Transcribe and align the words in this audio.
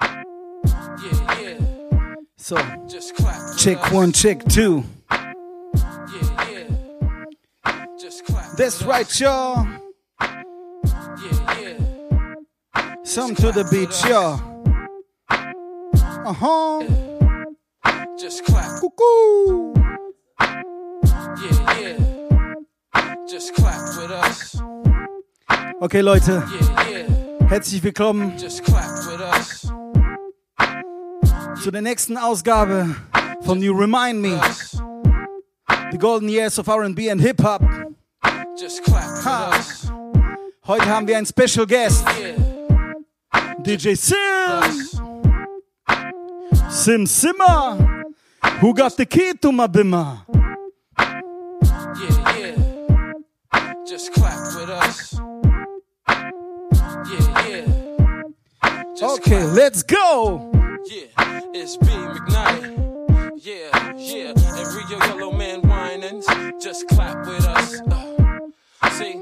Yeah, 0.00 1.40
yeah. 1.40 1.58
So, 2.36 2.56
Just 2.88 3.14
clap. 3.16 3.56
check 3.58 3.92
one, 3.92 4.12
check 4.12 4.44
two. 4.44 4.84
Yeah, 5.10 6.50
yeah. 6.50 7.84
Just 7.98 8.24
clap. 8.24 8.56
That's 8.56 8.82
right, 8.82 9.20
y'all. 9.20 9.66
Yeah, 10.20 11.60
yeah. 11.60 12.94
Some 13.04 13.34
to 13.36 13.52
the 13.52 13.64
beach, 13.70 14.04
y'all. 14.08 14.40
Uh 15.30 16.32
huh. 16.32 16.82
Just 18.18 18.44
clap. 18.44 18.80
Cuckoo. 18.80 19.74
Yeah, 20.40 21.80
yeah. 21.80 21.96
Just 23.28 23.54
clap 23.54 23.80
with 23.96 24.10
us. 24.10 24.60
Okay, 25.82 26.00
Leute, 26.02 26.26
Yeah, 26.26 26.88
yeah. 26.88 27.48
herzlich 27.48 27.82
willkommen 27.84 28.36
Just 28.38 28.64
clap. 28.64 28.95
Zu 31.66 31.72
der 31.72 31.82
nächsten 31.82 32.16
Ausgabe 32.16 32.94
von 33.40 33.60
You 33.60 33.76
Remind 33.76 34.20
Me. 34.20 34.40
The 35.90 35.98
Golden 35.98 36.28
Years 36.28 36.60
of 36.60 36.68
R&B 36.68 37.10
and 37.10 37.20
Hip 37.20 37.42
Hop. 37.42 37.60
Just 38.56 38.84
clap 38.84 39.24
Ha. 39.24 39.50
Heute 40.64 40.86
haben 40.86 41.08
wir 41.08 41.16
einen 41.16 41.26
Special 41.26 41.66
Guest. 41.66 42.06
DJ 43.64 43.96
Sim. 43.96 44.14
Sim 46.70 47.04
Simmer. 47.04 48.04
Who 48.60 48.72
got 48.72 48.96
the 48.96 49.04
key 49.04 49.32
to 49.42 49.50
my 49.50 49.66
bimmer? 49.66 50.24
Yeah, 51.00 52.38
yeah. 52.38 53.74
Just 53.84 54.12
clap 54.12 54.54
with 54.54 54.70
us. 54.70 55.18
Yeah, 57.10 57.48
yeah. 57.48 58.22
Just 58.94 59.18
Okay, 59.18 59.40
clap. 59.40 59.56
let's 59.56 59.82
go. 59.82 60.52
Yeah, 60.88 61.06
it's 61.52 61.76
B 61.76 61.86
McKnight. 61.86 63.32
Yeah, 63.42 63.92
yeah. 63.96 64.32
And 64.36 64.74
Rio 64.74 64.98
Yellow 65.06 65.32
Man 65.32 65.60
whining. 65.62 66.22
Just 66.60 66.86
clap 66.88 67.26
with 67.26 67.44
us. 67.46 67.80
Uh, 67.90 68.90
see, 68.90 69.14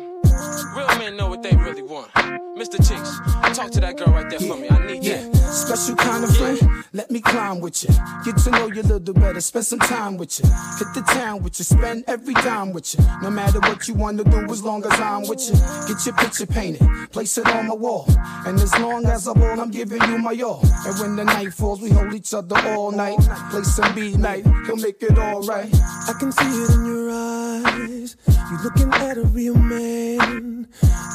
real 0.77 0.99
men 0.99 1.17
know 1.17 1.29
what 1.29 1.43
they 1.43 1.57
really 1.57 1.83
want. 1.83 2.13
Mr. 2.59 2.77
Cheeks, 2.77 3.19
talk 3.57 3.71
to 3.73 3.81
that 3.81 3.97
girl 3.97 4.09
right 4.13 4.29
there 4.29 4.41
for 4.41 4.57
me. 4.57 4.69
I 4.69 4.87
need 4.87 5.03
Yeah, 5.05 5.23
that. 5.23 5.34
Special 5.55 5.97
kind 5.97 6.25
of 6.25 6.37
friend. 6.37 6.59
Let 6.93 7.11
me 7.11 7.21
climb 7.21 7.61
with 7.61 7.85
you. 7.85 7.91
Get 8.25 8.37
to 8.39 8.51
know 8.51 8.67
you 8.67 8.83
a 8.83 8.83
little 8.83 9.15
better. 9.15 9.41
Spend 9.41 9.65
some 9.65 9.79
time 9.79 10.17
with 10.17 10.39
you. 10.39 10.49
Hit 10.79 10.89
the 10.95 11.03
town 11.07 11.43
with 11.43 11.59
you. 11.59 11.65
Spend 11.65 12.05
every 12.07 12.35
dime 12.35 12.73
with 12.73 12.95
you. 12.95 13.05
No 13.23 13.31
matter 13.31 13.61
what 13.61 13.87
you 13.89 13.95
want 13.95 14.19
to 14.19 14.25
do, 14.25 14.51
as 14.51 14.63
long 14.63 14.85
as 14.85 14.99
I'm 15.01 15.23
with 15.29 15.49
you. 15.49 15.55
Get 15.89 16.05
your 16.07 16.15
picture 16.17 16.47
painted. 16.47 16.83
Place 17.13 17.39
it 17.39 17.47
on 17.47 17.69
my 17.69 17.75
wall. 17.75 18.07
And 18.47 18.59
as 18.61 18.77
long 18.79 19.07
as 19.07 19.29
I 19.29 19.33
ball, 19.33 19.61
I'm 19.61 19.71
giving 19.71 20.03
you 20.03 20.19
my 20.19 20.39
all. 20.41 20.61
And 20.87 20.99
when 21.01 21.17
the 21.17 21.25
night 21.25 21.55
falls, 21.55 21.81
we 21.81 21.91
hold 21.91 22.13
each 22.15 22.35
other 22.35 22.57
all 22.69 22.91
night. 22.91 23.19
Play 23.51 23.63
some 23.63 23.95
B 23.95 24.17
night. 24.17 24.45
He'll 24.67 24.77
make 24.77 25.03
it 25.03 25.19
alright. 25.19 25.73
I 25.75 26.15
can 26.19 26.33
see 26.33 26.45
it 26.45 26.71
in 26.71 26.87
your 26.87 27.11
eyes. 27.11 27.44
You 27.67 28.59
looking 28.63 28.93
at 28.93 29.17
a 29.17 29.23
real 29.23 29.55
man. 29.55 30.69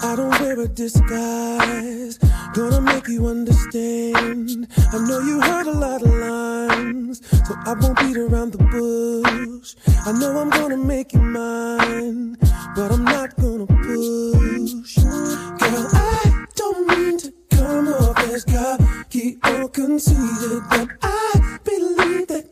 I 0.04 0.16
don't 0.16 0.30
wear 0.40 0.60
a 0.60 0.68
disguise. 0.68 2.18
Gonna 2.54 2.82
make 2.82 3.08
you 3.08 3.28
understand. 3.28 4.68
I 4.92 4.98
know 5.08 5.20
you 5.20 5.40
heard 5.42 5.68
a 5.68 5.72
lot 5.72 6.02
of 6.02 6.10
lines, 6.10 7.22
so 7.48 7.56
I 7.66 7.74
won't 7.74 8.00
beat 8.00 8.18
around 8.18 8.54
the 8.54 8.58
bush. 8.58 9.76
I 10.08 10.12
know 10.14 10.40
I'm 10.40 10.50
gonna 10.50 10.78
make 10.78 11.14
you 11.14 11.22
mine, 11.22 12.38
but 12.76 12.92
I'm 12.92 13.04
not 13.04 13.36
gonna 13.36 13.68
push. 13.68 14.98
Girl, 14.98 15.88
I 15.94 16.46
don't 16.56 16.88
mean 16.88 17.18
to 17.20 17.34
come 17.52 17.90
off 17.90 18.18
as 18.30 18.44
cocky 18.44 19.38
or 19.46 19.70
conceited, 19.70 20.64
but 20.70 20.88
I 21.04 21.60
believe 21.64 22.28
that 22.28 22.49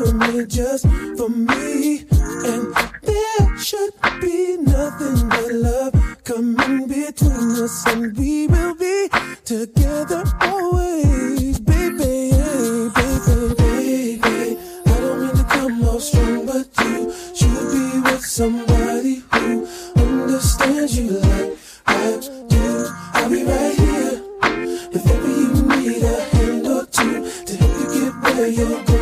were 0.00 0.12
made 0.14 0.50
just 0.50 0.86
for 1.16 1.28
me. 1.28 2.04
And 2.46 2.74
there 3.02 3.58
should 3.58 3.94
be 4.20 4.56
nothing 4.58 5.28
but 5.28 5.52
love 5.52 5.94
coming 6.24 6.88
between 6.88 7.50
us, 7.62 7.86
and 7.86 8.16
we 8.16 8.46
will 8.46 8.74
be 8.74 9.08
together 9.44 10.24
always, 10.40 11.60
baby, 11.60 12.30
baby, 12.94 13.54
baby. 13.54 14.58
I 14.86 15.00
don't 15.00 15.20
mean 15.20 15.36
to 15.36 15.44
come 15.48 15.84
off 15.84 16.02
strong, 16.02 16.46
but 16.46 16.66
you 16.80 17.12
should 17.34 17.70
be 17.72 18.00
with 18.00 18.24
somebody 18.24 19.22
who 19.32 19.66
understands 19.96 20.98
you 20.98 21.10
like 21.10 21.58
I 21.86 22.18
do. 22.48 22.88
I'll 23.14 23.30
be 23.30 23.44
right 23.44 23.74
here 23.74 24.22
if 24.92 25.06
ever 25.10 25.28
you 25.28 25.52
need 25.76 26.02
a 26.02 26.20
hand 26.36 26.66
or 26.66 26.86
two 26.86 27.30
to 27.46 27.56
help 27.56 27.72
you 27.80 28.00
get 28.00 28.34
where 28.34 28.48
you're 28.48 28.84
going 28.84 28.93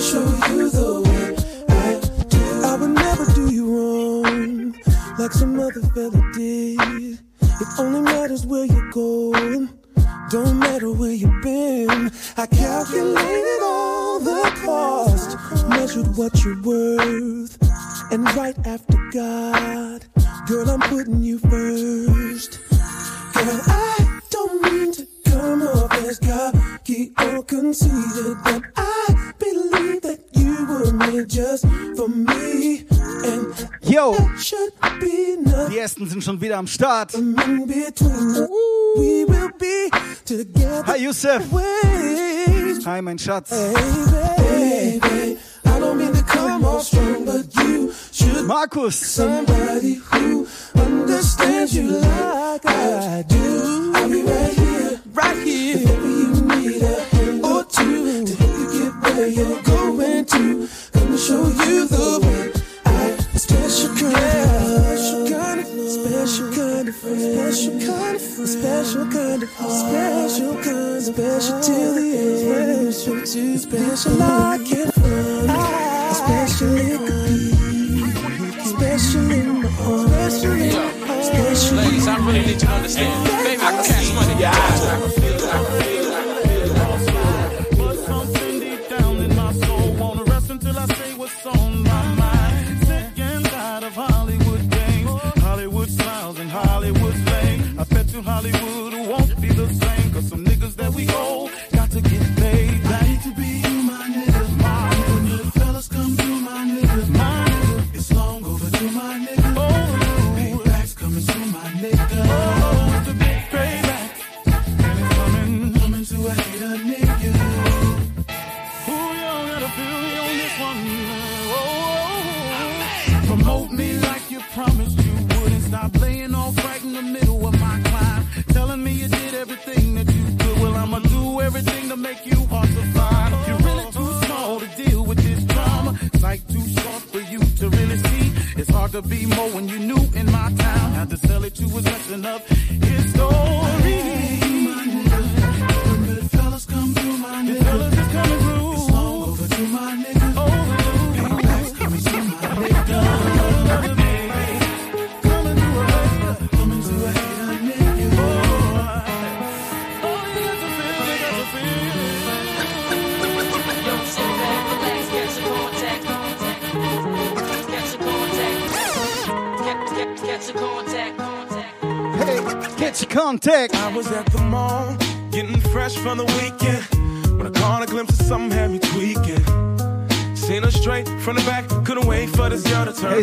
show 0.00 0.28
you 0.50 0.68
the 0.70 1.00
way 1.06 1.36
I 1.70 2.00
do. 2.28 2.62
I 2.64 2.76
would 2.76 2.90
never 2.90 3.24
do 3.34 3.52
you 3.52 3.64
wrong 3.76 4.74
like 5.18 5.32
some 5.32 5.58
other 5.58 5.80
fella 5.94 6.22
did. 6.34 7.18
It 7.40 7.68
only 7.78 8.02
matters 8.02 8.44
where 8.44 8.66
you're 8.66 8.90
going. 8.90 9.70
Don't 10.30 10.58
matter 10.58 10.92
where 10.92 11.12
you've 11.12 11.40
been. 11.42 12.10
I 12.36 12.46
calculated 12.46 13.60
all 13.62 14.20
the 14.20 14.42
cost, 14.64 15.38
measured 15.68 16.16
what 16.16 16.44
you're 16.44 16.60
worth, 16.62 17.56
and 18.12 18.24
right 18.36 18.58
after 18.66 18.98
God, 19.12 20.04
girl, 20.46 20.68
I'm 20.68 20.80
putting 20.80 21.22
you 21.22 21.38
first. 21.38 22.60
Girl, 23.32 23.60
I 23.66 24.20
don't 24.30 24.62
mean 24.62 24.92
to 24.92 25.06
come 25.24 25.62
off 25.62 25.92
as 26.04 26.18
cocky 26.86 27.12
or 27.18 27.42
conceited, 27.42 28.36
but 28.44 28.62
I 28.76 29.32
believe 29.38 30.02
that 30.02 30.20
you 30.32 30.66
were 30.66 30.92
made 30.92 31.28
just 31.28 31.66
for 31.96 32.08
me, 32.08 32.86
and 33.24 33.68
Yo, 33.82 34.16
die 35.68 35.78
ersten 35.78 36.08
sind 36.08 36.22
schon 36.22 36.40
wieder 36.40 36.58
am 36.58 36.66
Start. 36.66 37.12
Hi, 40.86 40.96
Yusuf. 40.98 41.42
Hi, 42.84 43.02
mein 43.02 43.18
Schatz. 43.18 43.50
baby. 43.50 45.00
baby. 45.00 45.38
I 45.76 45.78
don't 45.78 45.98
mean 45.98 46.14
to 46.14 46.22
come 46.22 46.64
off 46.64 46.84
strong, 46.84 47.26
but 47.26 47.54
you 47.56 47.92
should 48.10 48.46
Markus. 48.46 48.96
somebody 48.96 49.96
who 49.96 50.48
understands 50.74 51.76
you 51.76 51.90
like 51.90 52.64
I 52.64 53.22
do. 53.28 53.92
I'll 53.94 54.08
be 54.08 54.22
right 54.22 54.54
here, 54.54 55.00
right 55.12 55.36
here. 55.36 55.76
If 55.76 55.90
ever 55.90 56.08
you 56.08 56.32
need 56.46 56.82
a 56.82 57.00
hand 57.12 57.44
or 57.44 57.62
two 57.64 58.24
to 58.24 58.34
help 58.36 58.58
you 58.58 58.66
get 58.72 58.92
where 59.02 59.26
you're 59.28 59.62
going 59.64 60.24
to, 60.24 60.68
gonna 60.92 61.18
show 61.18 61.44
you 61.44 61.86
the 61.88 62.20
way. 62.22 62.52
I 62.86 63.10
special 63.36 63.90
kind 63.96 64.16
special 64.96 65.28
kind 65.28 65.66
special 65.66 66.46
kind 66.52 66.54
of 66.54 66.54
friend, 66.54 66.55
special 66.96 67.78
kind 67.80 68.16
of 68.16 68.22
friend, 68.22 68.48
special 68.48 69.06
kind 69.06 69.42
of, 69.42 69.48
special 69.50 70.54
kind 70.54 70.96
of, 70.96 71.02
special 71.02 71.60
till 71.60 71.94
the 71.94 72.16
end, 72.16 72.94
special 72.94 73.20
to 73.20 73.58
special 73.58 74.22
I 74.22 74.58
can 74.66 74.90
find, 74.92 76.16
special 76.16 76.76
it 76.76 76.98
could 76.98 77.28
be, 77.28 77.50
special 78.64 79.30
in 79.30 79.62
my 79.62 79.68
heart, 79.68 80.08
special 80.32 80.52
in 80.52 80.72
my 80.72 81.06
heart. 81.06 81.76
Ladies, 81.76 82.06
I 82.08 82.16
really 82.18 82.40
need 82.40 82.48
you 82.48 82.54
to 82.56 82.68
understand. 82.68 83.28
Baby, 83.44 83.62
I 83.62 83.70
can 83.72 83.84
catch 83.84 84.14
money. 84.14 84.40
Yeah, 84.40 84.52
I 84.52 84.54
can 84.56 85.10
feel 85.10 85.34
it. 85.34 85.42
I 85.42 85.46
can 85.52 85.82
feel 85.82 86.12
it. 86.12 86.15
Fame. 98.22 98.28
I 98.28 98.42
bet 98.42 98.52
you 98.52 98.60
Hollywood 98.62 98.95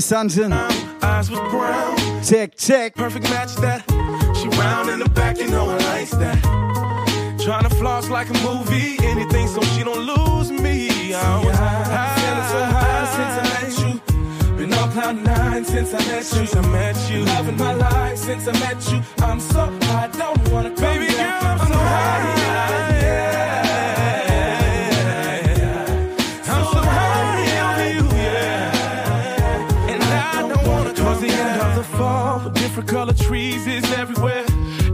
girl 0.10 0.28
to 0.28 0.36
turn. 0.36 0.52
Hey, 0.52 0.58
Sanjin. 0.60 1.04
Eyes 1.04 1.30
was 1.30 1.40
brown, 1.52 2.24
Check, 2.24 2.56
check. 2.58 2.96
perfect 2.96 3.30
match 3.30 3.56
that. 3.58 3.84
She 4.38 4.48
round 4.60 4.90
in 4.90 5.00
the 5.00 5.10
back, 5.10 5.38
you 5.38 5.48
know 5.50 5.70
I 5.70 5.78
likes 5.78 6.12
that. 6.12 6.40
Trying 7.44 7.64
to 7.64 7.76
floss 7.76 8.10
like 8.10 8.30
a 8.30 8.34
movie, 8.44 8.98
anything 9.06 9.48
so 9.48 9.62
she 9.62 9.84
don't 9.84 10.00
lose 10.06 10.52
me. 10.52 11.14
I 11.14 11.38
was 11.38 11.58
feeling 12.20 12.48
so 12.54 12.62
high 12.76 13.06
since 13.18 13.36
I 13.42 13.44
met 13.54 13.72
you. 13.84 14.56
Been 14.58 14.74
on 14.74 14.92
cloud 14.92 15.18
nine 15.24 15.66
since 15.66 15.94
I 15.94 15.98
met 16.08 16.18
you. 16.18 16.24
Since 16.24 16.56
I 16.56 16.62
met 16.70 17.12
you. 17.12 17.26
Loving 17.26 17.58
my 17.58 17.74
life 17.74 18.18
since 18.18 18.48
I 18.48 18.54
met 18.60 18.92
you. 18.92 19.02
I'm 19.26 19.40
so 19.40 19.66
high, 19.92 20.08
don't 20.08 20.50
wanna 20.52 20.70
come 20.70 20.80
Baby 21.00 21.08
down. 21.14 21.42
girl, 21.42 21.52
I'm 21.52 21.60
so 21.68 21.74
high. 21.74 22.36
yeah. 23.02 23.73
The 31.83 31.89
end 31.89 31.91
of 31.91 31.91
the 31.91 31.97
fall, 31.97 32.39
with 32.44 32.53
different 32.56 32.89
color 32.89 33.13
trees 33.13 33.68
is 33.68 33.83
everywhere. 33.94 34.45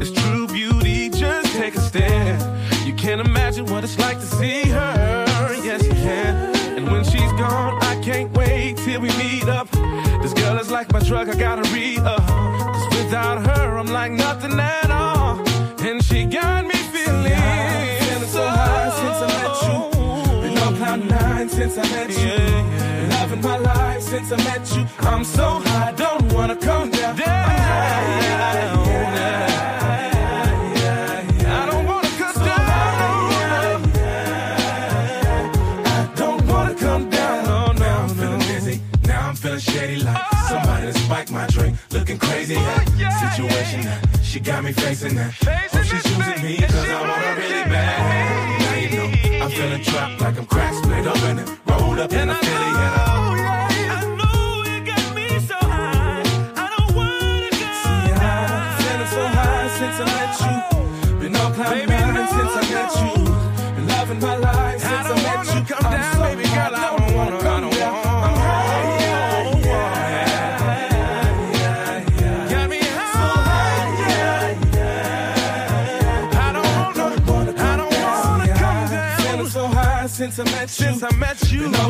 It's 0.01 0.11
true 0.11 0.47
beauty, 0.47 1.09
just 1.09 1.53
take 1.55 1.75
a 1.75 1.81
stare. 1.81 2.37
You 2.85 2.93
can't 2.93 3.21
imagine 3.21 3.65
what 3.65 3.83
it's 3.83 3.97
like 3.99 4.19
to 4.19 4.25
see 4.25 4.63
her. 4.69 5.25
Yes, 5.63 5.83
you 5.83 5.91
can. 5.91 6.55
And 6.77 6.91
when 6.91 7.03
she's 7.03 7.31
gone, 7.33 7.77
I 7.83 7.99
can't 8.03 8.31
wait 8.35 8.77
till 8.77 9.01
we 9.01 9.09
meet 9.17 9.47
up. 9.47 9.69
This 10.21 10.33
girl 10.33 10.57
is 10.57 10.71
like 10.71 10.91
my 10.91 10.99
drug, 10.99 11.29
I 11.29 11.35
gotta 11.35 11.69
re 11.73 11.97
up. 11.97 12.25
Cause 12.25 12.97
without 12.97 13.45
her, 13.45 13.77
I'm 13.77 13.87
like 13.87 14.11
nothing 14.11 14.59
at 14.59 14.91
all. 14.91 15.39
And 15.81 16.03
she 16.03 16.25
got 16.25 16.65
me 16.65 16.75
feeling, 16.93 17.88
cloud 20.89 21.09
nine 21.09 21.49
since 21.49 21.77
I 21.77 21.83
met 21.89 22.09
you. 22.09 22.37
Loving 23.09 23.41
my 23.41 23.57
life 23.57 24.01
since 24.01 24.31
I 24.31 24.37
met 24.37 24.75
you. 24.75 24.85
I'm 24.99 25.23
so 25.23 25.61
high, 25.65 25.91
don't 25.93 26.33
wanna 26.33 26.55
come 26.55 26.89
down. 26.91 27.11
I'm 27.11 27.17
high, 27.17 28.21
yeah, 28.21 28.63
yeah. 30.81 31.61
I 31.61 31.65
don't 31.71 31.85
wanna 31.85 32.09
come 32.21 32.35
down. 32.45 32.69
I 35.85 36.13
don't 36.15 36.47
wanna 36.47 36.75
come 36.75 37.09
down. 37.09 37.43
No, 37.45 37.67
no, 37.67 37.73
now 37.73 38.01
I'm 38.03 38.09
feeling 38.09 38.39
dizzy. 38.39 38.81
Now 39.05 39.29
I'm 39.29 39.35
feeling 39.35 39.59
shady 39.59 39.97
like 40.03 40.17
oh. 40.17 40.47
somebody 40.49 40.85
that 40.87 40.95
spiked 40.95 41.31
my 41.31 41.47
drink. 41.47 41.77
Looking 41.91 42.17
crazy. 42.17 42.55
that 42.55 42.87
oh, 42.89 43.35
situation 43.35 43.81
that 43.81 43.99
she 44.23 44.39
got 44.39 44.63
me 44.63 44.71
facing 44.71 45.15
that. 45.15 45.33
Hope 45.33 45.69
oh, 45.73 45.83
she's 45.83 46.05
using 46.05 46.41
me 46.43 46.57
cause 46.57 46.89
I 46.89 47.01
want 47.01 47.21
her 47.21 47.35
really 47.35 47.63
bad. 47.69 48.48
Now 49.49 49.55
you 49.55 49.61
know 49.61 49.75
I'm 49.75 49.81
feeling 49.81 49.83
trapped 49.83 50.21
like 50.21 50.37
I'm 50.37 50.45
cracked, 50.45 50.75
split 50.77 51.07
up 51.07 51.23
in 51.23 51.39
it. 51.39 51.59
Rolled 51.65 51.99
up 51.99 52.13
in 52.13 52.29
a 52.29 52.35
Philly 52.35 52.53
and 52.53 52.95
I 52.95 53.78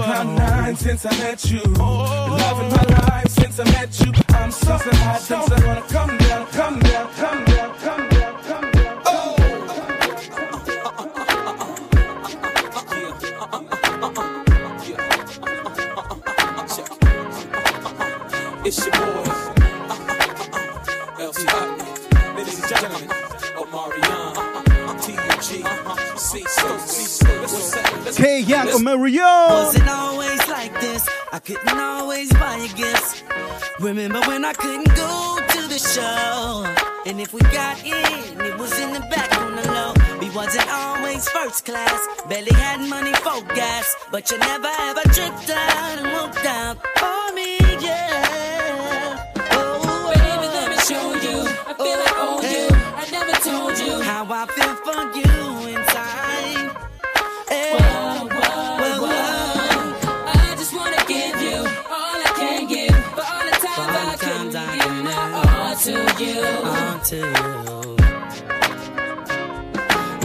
Cloud 0.04 0.28
nine 0.38 0.76
since 0.76 1.06
I 1.06 1.12
met 1.20 1.52
you. 1.52 1.60
Been 1.60 1.74
loving 1.76 2.70
my 2.70 2.84
life 3.00 3.28
since 3.28 3.60
I 3.60 3.66
met 3.66 4.00
you. 4.00 4.14
I'm 4.30 4.52
so 4.52 4.78
high, 4.78 5.20
don't 5.28 5.66
wanna 5.66 5.82
come 5.90 6.18
down, 6.18 6.48
come 6.48 6.80
down, 6.80 7.08
come 7.16 7.44
down, 7.44 7.49
let's 28.72 28.84
go. 28.84 28.84
K 28.84 28.84
Young 28.84 28.84
Let's- 28.84 28.84
Mario. 28.84 29.24
Wasn't 29.50 29.90
always 29.90 30.48
like 30.48 30.74
this. 30.82 31.10
I 31.32 31.40
couldn't 31.40 31.80
always 31.80 32.32
buy 32.34 32.58
you 32.58 32.74
gifts. 32.76 33.24
Remember 33.80 34.20
when 34.22 34.46
I 34.46 34.54
couldn't 34.54 34.94
go 34.96 35.40
to 35.54 35.68
the 35.68 35.80
show? 35.80 36.66
And 37.06 37.20
if 37.22 37.34
we 37.34 37.42
got 37.42 37.84
in, 37.84 38.42
it 38.42 38.58
was 38.58 38.78
in 38.80 38.94
the 38.94 39.00
back 39.00 39.32
on 39.40 39.56
the 39.56 39.66
low. 39.72 39.94
We 40.20 40.30
wasn't 40.32 40.70
always 40.72 41.28
first 41.30 41.66
class. 41.66 42.08
Barely 42.28 42.54
had 42.54 42.82
money 42.90 43.14
for 43.14 43.42
gas. 43.56 43.96
But 44.12 44.30
you 44.32 44.38
never 44.38 44.68
ever 44.68 45.02
tripped 45.14 45.50
out 45.50 45.98
and 45.98 46.12
walked 46.14 46.46
out 46.46 46.78
for 46.98 47.34
me, 47.34 47.58
yeah. 47.80 49.32
Oh, 49.52 49.82
oh 49.84 50.14
Baby, 50.14 50.48
let 50.54 50.70
me 50.70 50.78
show 50.90 51.00
oh, 51.00 51.26
you. 51.26 51.38
I 51.68 51.76
oh, 51.80 51.84
feel 51.84 52.00
like 52.04 52.16
I 52.16 52.28
owe 52.28 52.42
you. 52.56 52.68
I 53.02 53.04
never 53.12 53.36
told 53.50 53.80
you. 53.80 54.02
how 54.04 54.26
I 54.30 54.46
feel 54.48 54.76
for 54.84 55.18
you 55.18 55.29
you. 66.20 66.42
on 66.42 67.00
to 67.06 67.16
you. 67.16 67.24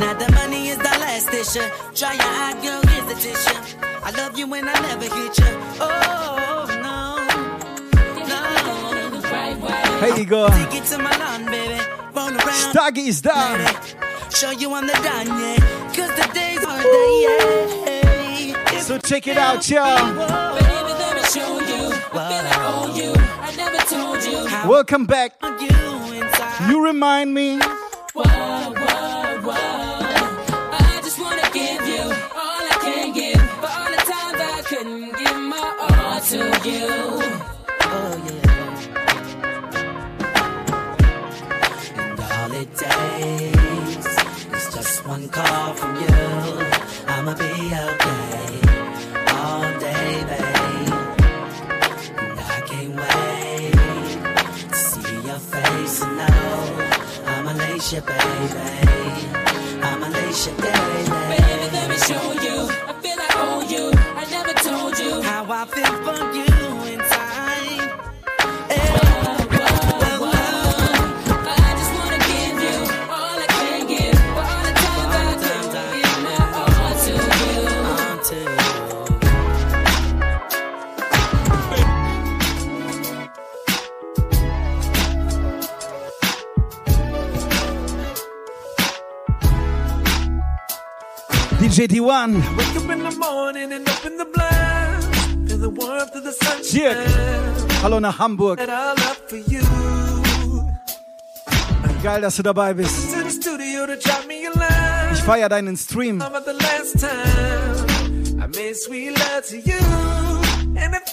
Now 0.01 0.13
the 0.15 0.29
money 0.35 0.69
is 0.69 0.79
the 0.79 0.95
last 1.05 1.33
issue. 1.33 1.67
Try 1.95 2.15
your 2.15 2.35
eye, 2.45 2.55
girl, 2.63 2.83
here's 2.91 3.07
the 3.13 3.15
tissue. 3.21 3.61
I 4.03 4.11
love 4.11 4.39
you 4.39 4.47
when 4.47 4.69
I 4.69 4.75
never 4.81 5.05
hit 5.05 5.39
you. 5.39 5.53
Oh 5.81 6.67
no, 6.83 7.17
no. 8.27 8.37
Hey 10.01 10.21
Igor. 10.23 10.49
Take 10.51 10.75
it 10.75 10.85
to 10.91 10.99
my 10.99 11.17
lawn, 11.17 11.47
baby. 11.47 11.81
Roll 12.15 12.37
around. 12.37 12.99
Is 12.99 13.21
down. 13.23 13.59
Show 14.31 14.51
you 14.51 14.73
I'm 14.75 14.87
the 14.87 14.93
done, 14.93 15.27
yeah. 15.27 15.59
Cause 15.95 16.11
the 16.19 16.27
days 16.35 16.65
are 16.65 16.83
the 16.83 17.05
yeah. 17.25 18.81
So 18.81 18.99
check 18.99 19.27
it 19.27 19.39
out, 19.39 19.69
y'all. 19.71 19.97
Baby, 20.15 20.93
let 21.01 21.17
me 21.17 21.23
show 21.35 21.61
you. 21.61 21.93
I 21.93 22.29
feel 22.29 22.47
I 22.47 22.57
owe 22.67 22.95
you. 22.97 23.13
I 23.17 23.51
Welcome 24.67 25.05
back. 25.05 25.33
you 26.69 26.83
remind 26.83 27.35
me. 27.35 27.59
Whoa, 28.15 28.23
whoa, 28.25 29.41
whoa. 29.43 29.53
I 29.53 31.01
just 31.03 31.21
wanna 31.21 31.43
give 31.53 31.87
you 31.87 32.01
all 32.01 32.65
I 32.73 32.79
can 32.83 33.13
give. 33.13 33.35
Lace 57.85 57.93
you, 57.93 58.01
baby. 58.01 59.29
I'ma 59.83 60.09
lace 60.09 60.47
you, 60.47 60.53
baby. 60.53 61.11
Baby, 61.29 61.71
let 61.73 61.89
me 61.91 61.97
show 61.97 62.33
you. 62.33 62.69
I 62.89 62.95
feel 63.03 63.17
like 63.17 63.37
I 63.37 63.41
owe 63.41 63.63
you. 63.69 63.91
I 64.17 64.25
never 64.31 64.53
told 64.55 64.99
you. 64.99 65.23
How 65.23 65.45
I 65.51 65.67
feel 65.67 65.85
for 66.05 66.33
you 66.35 66.54
JD1. 91.75 92.57
Wake 92.57 92.77
up 92.77 92.89
in 92.89 93.03
the 93.03 93.11
morning 93.19 93.73
and 93.73 93.89
open 93.89 94.17
the 94.17 94.25
blinds. 94.27 95.07
Feel 95.49 95.59
the 95.59 95.71
warmth 95.71 96.15
of 96.15 96.23
the 96.23 96.31
sunshine. 96.31 97.03
Hallo 97.83 97.99
nach 97.99 98.17
Hamburg. 98.17 98.61
Geil, 102.01 102.21
dass 102.21 102.37
du 102.37 102.43
dabei 102.45 102.75
bist. 102.75 102.95
Ich 105.15 105.23
feier 105.25 105.49
deinen 105.49 105.77
Stream. 105.77 106.23
I 106.23 106.27
love 109.11 109.43
to 109.49 109.57
you, 109.57 109.81
and 110.77 110.95
it 110.95 111.09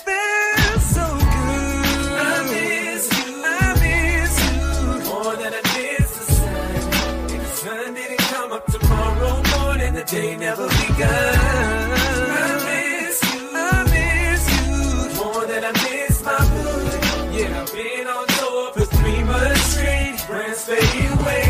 day 10.11 10.35
never 10.35 10.67
begun. 10.67 11.89
I 12.39 12.53
miss 12.67 14.43
you, 14.57 15.23
more 15.23 15.45
than 15.45 15.63
I 15.63 15.71
miss 15.71 16.23
my. 16.25 16.37
Yeah, 17.31 17.61
I've 17.61 17.71
been 17.71 18.07
on 18.07 18.27
tour 18.27 18.73
for 18.73 18.85
three 18.97 19.23
months 19.23 19.61
straight. 19.73 20.19
Friends 20.27 20.63
fade 20.65 21.11
away. 21.19 21.47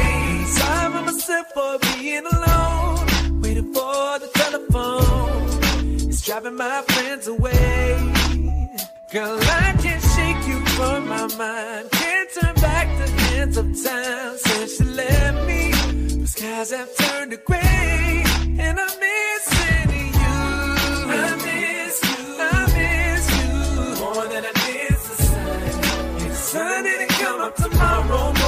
For 1.56 1.80
being 1.96 2.26
alone, 2.26 3.42
waiting 3.42 3.74
for 3.74 4.20
the 4.20 4.30
telephone. 4.34 6.10
It's 6.10 6.22
driving 6.26 6.56
my 6.56 6.82
friends 6.88 7.28
away. 7.28 8.14
Girl, 9.12 9.40
I 9.42 9.76
can't 9.82 10.04
shake 10.14 10.48
you 10.48 10.66
from 10.78 11.08
my 11.10 11.28
mind. 11.36 11.92
Can't 11.92 12.30
turn 12.34 12.56
back 12.56 12.88
the 13.00 13.21
hands 13.42 13.58
of 13.58 13.66
time 13.84 14.38
since 14.38 14.80
you 14.80 14.86
left 14.86 15.48
me. 15.48 15.72
The 16.22 16.28
skies 16.28 16.72
have 16.72 16.96
turned 16.96 17.32
to 17.32 17.38
gray, 17.38 18.24
and 18.66 18.80
I'm 18.80 18.94
missing 19.06 19.90
you. 20.22 20.38
I 21.18 21.36
miss 21.48 21.96
you, 22.10 22.20
I 22.40 22.62
miss 22.78 23.26
you 23.40 23.52
more 24.02 24.26
than 24.32 24.44
I 24.46 24.54
miss 24.66 25.02
the 25.10 25.24
sun. 25.24 25.62
If 26.18 26.28
the 26.28 26.36
sun 26.36 26.84
didn't 26.84 27.10
come 27.10 27.42
up 27.42 27.56
tomorrow. 27.56 28.41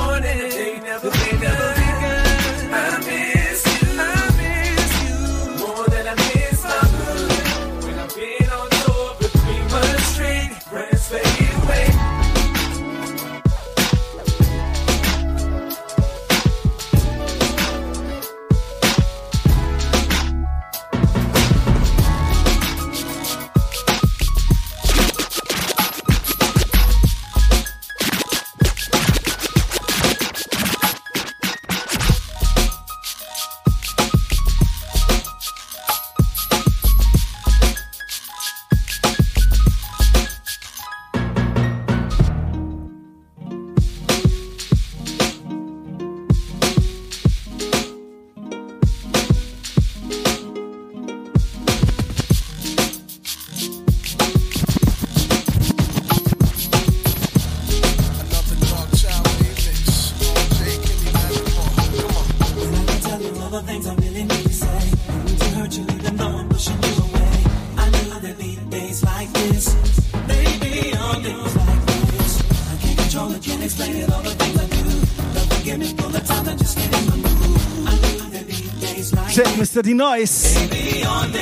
City 79.74 79.96
Noise. 79.96 80.70
Baby, 80.70 81.04
like 81.04 81.34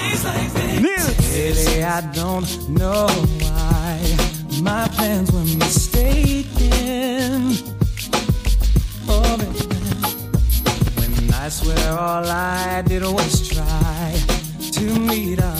Nils. 0.81 1.35
Really, 1.35 1.83
I 1.83 1.99
don't 2.13 2.69
know 2.69 3.05
why 3.41 3.99
my 4.61 4.87
plans 4.87 5.29
were 5.33 5.43
mistaken. 5.57 7.51
Oh, 9.09 9.37
when 10.95 11.33
I 11.33 11.49
swear 11.49 11.99
all 11.99 12.25
I 12.25 12.81
did 12.87 13.03
was 13.03 13.49
try 13.49 14.15
to 14.71 14.99
meet 15.01 15.41
up. 15.41 15.50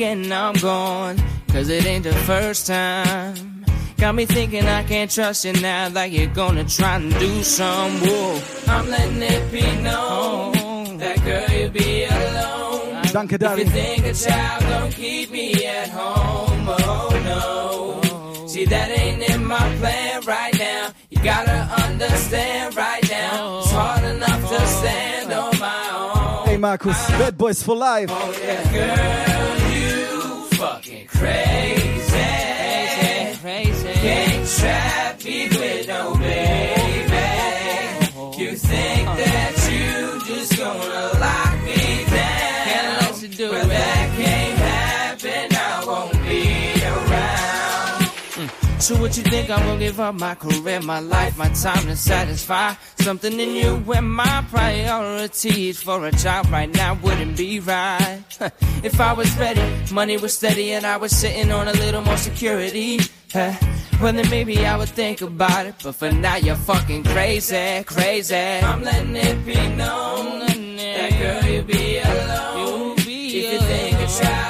thinking 0.00 0.32
I'm 0.32 0.54
gone, 0.54 1.16
cause 1.48 1.68
it 1.68 1.84
ain't 1.84 2.04
the 2.04 2.14
first 2.24 2.66
time. 2.66 3.64
Got 3.98 4.14
me 4.14 4.24
thinking 4.24 4.64
I 4.64 4.82
can't 4.82 5.10
trust 5.10 5.44
you 5.44 5.52
now, 5.52 5.90
like 5.90 6.10
you're 6.12 6.34
gonna 6.34 6.64
try 6.64 6.96
and 6.96 7.12
do 7.18 7.42
some. 7.42 8.00
woo. 8.00 8.40
I'm 8.66 8.88
letting 8.88 9.22
it 9.22 9.52
be 9.52 9.60
known 9.82 10.96
that 10.96 11.22
girl, 11.22 11.44
you'll 11.50 11.70
be 11.70 12.04
alone. 12.04 13.02
Danke, 13.12 13.34
if 13.34 13.58
you 13.58 13.64
think 13.66 14.06
a 14.06 14.14
child, 14.14 14.62
don't 14.70 14.92
keep 14.94 15.30
me 15.30 15.66
at 15.66 15.90
home. 15.90 16.66
Oh 16.66 18.00
no, 18.32 18.46
see, 18.46 18.64
that 18.64 18.90
ain't 18.98 19.22
in 19.28 19.44
my 19.44 19.76
plan 19.80 20.22
right 20.24 20.58
now. 20.58 20.92
You 21.10 21.22
gotta 21.22 21.58
understand 21.84 22.74
right 22.74 23.04
now, 23.10 23.58
it's 23.58 23.70
hard 23.70 24.04
enough 24.04 24.48
to 24.48 24.66
stand 24.66 25.32
on 25.32 25.58
my 25.58 25.88
own. 25.92 25.99
Markus. 26.60 26.96
Bad 27.10 27.36
Boys 27.38 27.62
for 27.62 27.74
Life. 27.74 28.10
Oh 28.12 28.34
yeah, 28.42 28.72
girl, 28.72 29.72
you 29.72 30.44
fucking 30.58 31.06
crazy. 31.06 32.10
Crazy, 33.40 33.40
crazy. 33.40 33.92
Can't 33.94 34.48
trap 34.48 35.24
me 35.24 35.48
with 35.48 35.88
no 35.88 36.14
So 48.80 48.96
what 48.96 49.14
you 49.14 49.22
think 49.24 49.50
I'm 49.50 49.62
gonna 49.66 49.78
give 49.78 50.00
up 50.00 50.14
my 50.14 50.34
career, 50.34 50.80
my 50.80 51.00
life, 51.00 51.36
my 51.36 51.50
time 51.50 51.84
to 51.84 51.94
satisfy 51.94 52.72
something 52.96 53.38
in 53.38 53.54
you 53.54 53.76
when 53.84 54.08
my 54.08 54.42
priorities 54.50 55.82
for 55.82 56.06
a 56.06 56.12
job 56.12 56.46
right 56.50 56.74
now 56.74 56.94
wouldn't 56.94 57.36
be 57.36 57.60
right. 57.60 58.24
if 58.82 58.98
I 58.98 59.12
was 59.12 59.36
ready, 59.36 59.62
money 59.92 60.16
was 60.16 60.32
steady 60.32 60.72
and 60.72 60.86
I 60.86 60.96
was 60.96 61.14
sitting 61.14 61.52
on 61.52 61.68
a 61.68 61.72
little 61.74 62.00
more 62.00 62.16
security. 62.16 63.00
Well 63.34 64.14
then 64.14 64.28
maybe 64.30 64.64
I 64.64 64.78
would 64.78 64.88
think 64.88 65.20
about 65.20 65.66
it, 65.66 65.74
but 65.84 65.94
for 65.94 66.10
now 66.10 66.36
you're 66.36 66.56
fucking 66.56 67.04
crazy, 67.04 67.84
crazy. 67.84 68.34
I'm 68.34 68.82
letting 68.82 69.14
it 69.14 69.44
be 69.44 69.54
known 69.76 70.40
that 70.40 71.18
girl 71.18 71.52
you 71.52 71.62
be 71.62 71.98
alone. 71.98 72.96
You 72.96 73.04
be 73.04 73.38
if 73.38 73.52
you 73.52 73.58
alone. 73.58 73.68
think 73.68 74.00
a 74.00 74.06
child. 74.06 74.49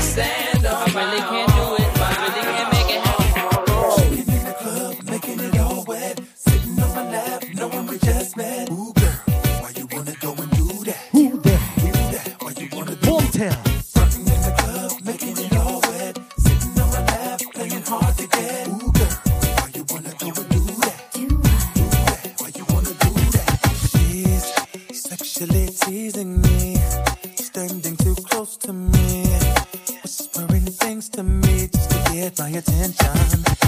stand 0.00 0.66
on 0.66 0.74
I 0.74 0.92
really 0.94 1.20
can't 1.20 1.39
attention. 32.60 33.59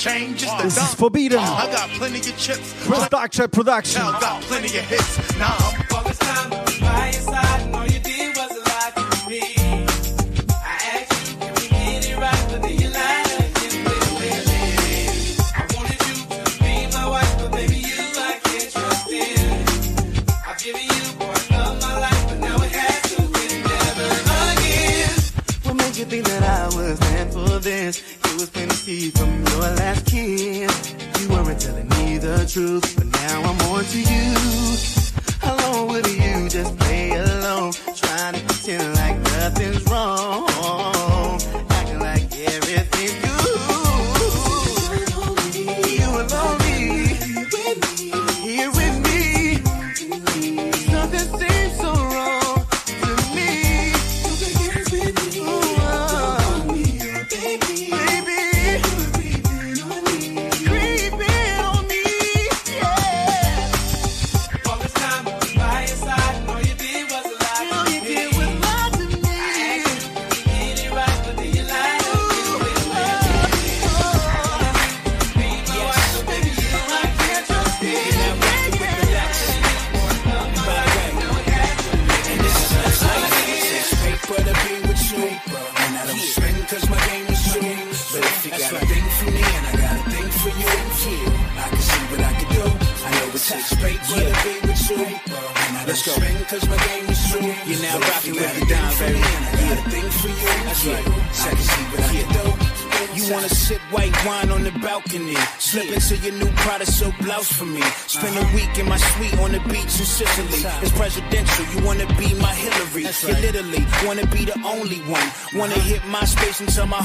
change. 0.00 0.42
It's 0.42 0.54
the 0.54 0.62
this 0.62 0.76
is 0.78 0.94
forbidden. 0.94 1.38
I 1.38 1.66
got 1.70 1.88
plenty 1.90 2.18
of 2.18 2.38
chips. 2.38 2.86
Chris 2.86 3.08
Dark 3.08 3.32
Production. 3.52 4.02
I 4.02 4.18
got 4.20 4.42
plenty 4.42 4.68
of 4.78 4.84
hits. 4.84 5.38
Now 5.38 5.56
I'm 5.58 5.79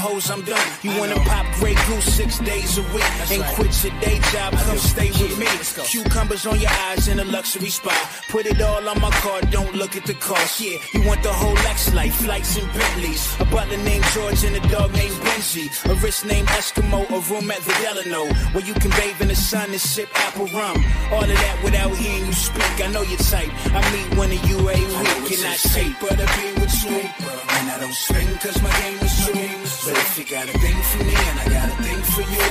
hoes 0.06 0.30
I'm 0.30 0.44
done. 0.44 0.68
You 0.84 0.92
wanna 1.00 1.20
pop 1.32 1.46
Grey 1.60 1.76
Goose 1.88 2.10
six 2.20 2.40
days 2.40 2.78
a 2.78 2.86
week 2.96 3.12
and 3.34 3.42
quit 3.56 3.74
your 3.84 3.96
day 4.06 4.18
job. 4.32 4.54
Come 4.66 4.78
stay 4.78 5.10
with 5.20 5.36
me. 5.42 5.50
Cucumbers 5.92 6.46
on 6.46 6.60
your 6.60 6.76
eyes 6.88 7.08
in 7.08 7.20
a 7.20 7.26
luxury 7.26 7.70
spot. 7.80 8.02
Put 8.30 8.46
it 8.46 8.62
all 8.62 8.88
on 8.92 8.98
my 9.02 9.12
card. 9.24 9.50
Don't 9.50 9.74
look 9.82 9.96
at 9.96 10.06
the 10.06 10.14
cost. 10.16 10.62
Yeah, 10.62 10.78
you 10.94 11.02
want 11.08 11.22
the 11.24 11.34
whole 11.34 11.58
Lex 11.66 11.94
life, 11.94 12.16
flights 12.16 12.58
and 12.58 12.68
Bentleys. 12.74 13.24
A 13.40 13.46
butler 13.46 13.82
named 13.90 14.06
George 14.14 14.44
and 14.48 14.56
a 14.62 14.64
dog 14.76 14.94
named 14.94 15.18
Benji. 15.26 15.66
A 15.92 15.94
wrist 16.02 16.26
named 16.26 16.48
Eskimo. 16.60 17.00
A 17.18 17.20
room 17.32 17.50
at 17.50 17.62
the 17.68 17.74
Delano 17.82 18.24
where 18.54 18.66
you 18.66 18.74
can 18.82 18.92
bathe 18.92 19.20
in 19.22 19.30
the 19.30 19.36
sun 19.36 19.70
and 19.72 19.82
sip 19.82 20.10
apple 20.26 20.48
rum. 20.58 20.78
All 21.14 21.24
of 21.24 21.40
that 21.44 21.58
without 21.64 21.94
hearing 21.98 22.26
you 22.26 22.34
speak. 22.34 22.76
I 22.86 22.88
know 22.94 23.02
your 23.02 23.24
type. 23.34 23.52
I 23.78 23.82
meet 23.94 24.18
one 24.18 24.32
of 24.32 24.42
you 24.50 24.58
a 24.60 24.78
week 25.02 25.30
and 25.36 25.46
I 25.54 25.56
say, 25.72 25.86
brother, 26.00 26.28
be 26.38 26.48
with 26.62 26.76
you. 26.86 27.00
And 27.58 27.66
I 27.74 27.78
don't 27.80 27.94
swing 27.94 28.28
cause 28.44 28.62
my 28.62 28.72
game 28.82 29.00
is 29.08 29.16
true. 29.26 29.65
But 29.86 29.94
if 29.98 30.18
you 30.18 30.26
got 30.26 30.50
a 30.50 30.58
thing 30.58 30.82
for 30.82 31.04
me 31.04 31.14
and 31.14 31.40
I 31.42 31.46
got 31.46 31.70
a 31.70 31.84
thing 31.84 32.02
for 32.10 32.26
you, 32.26 32.48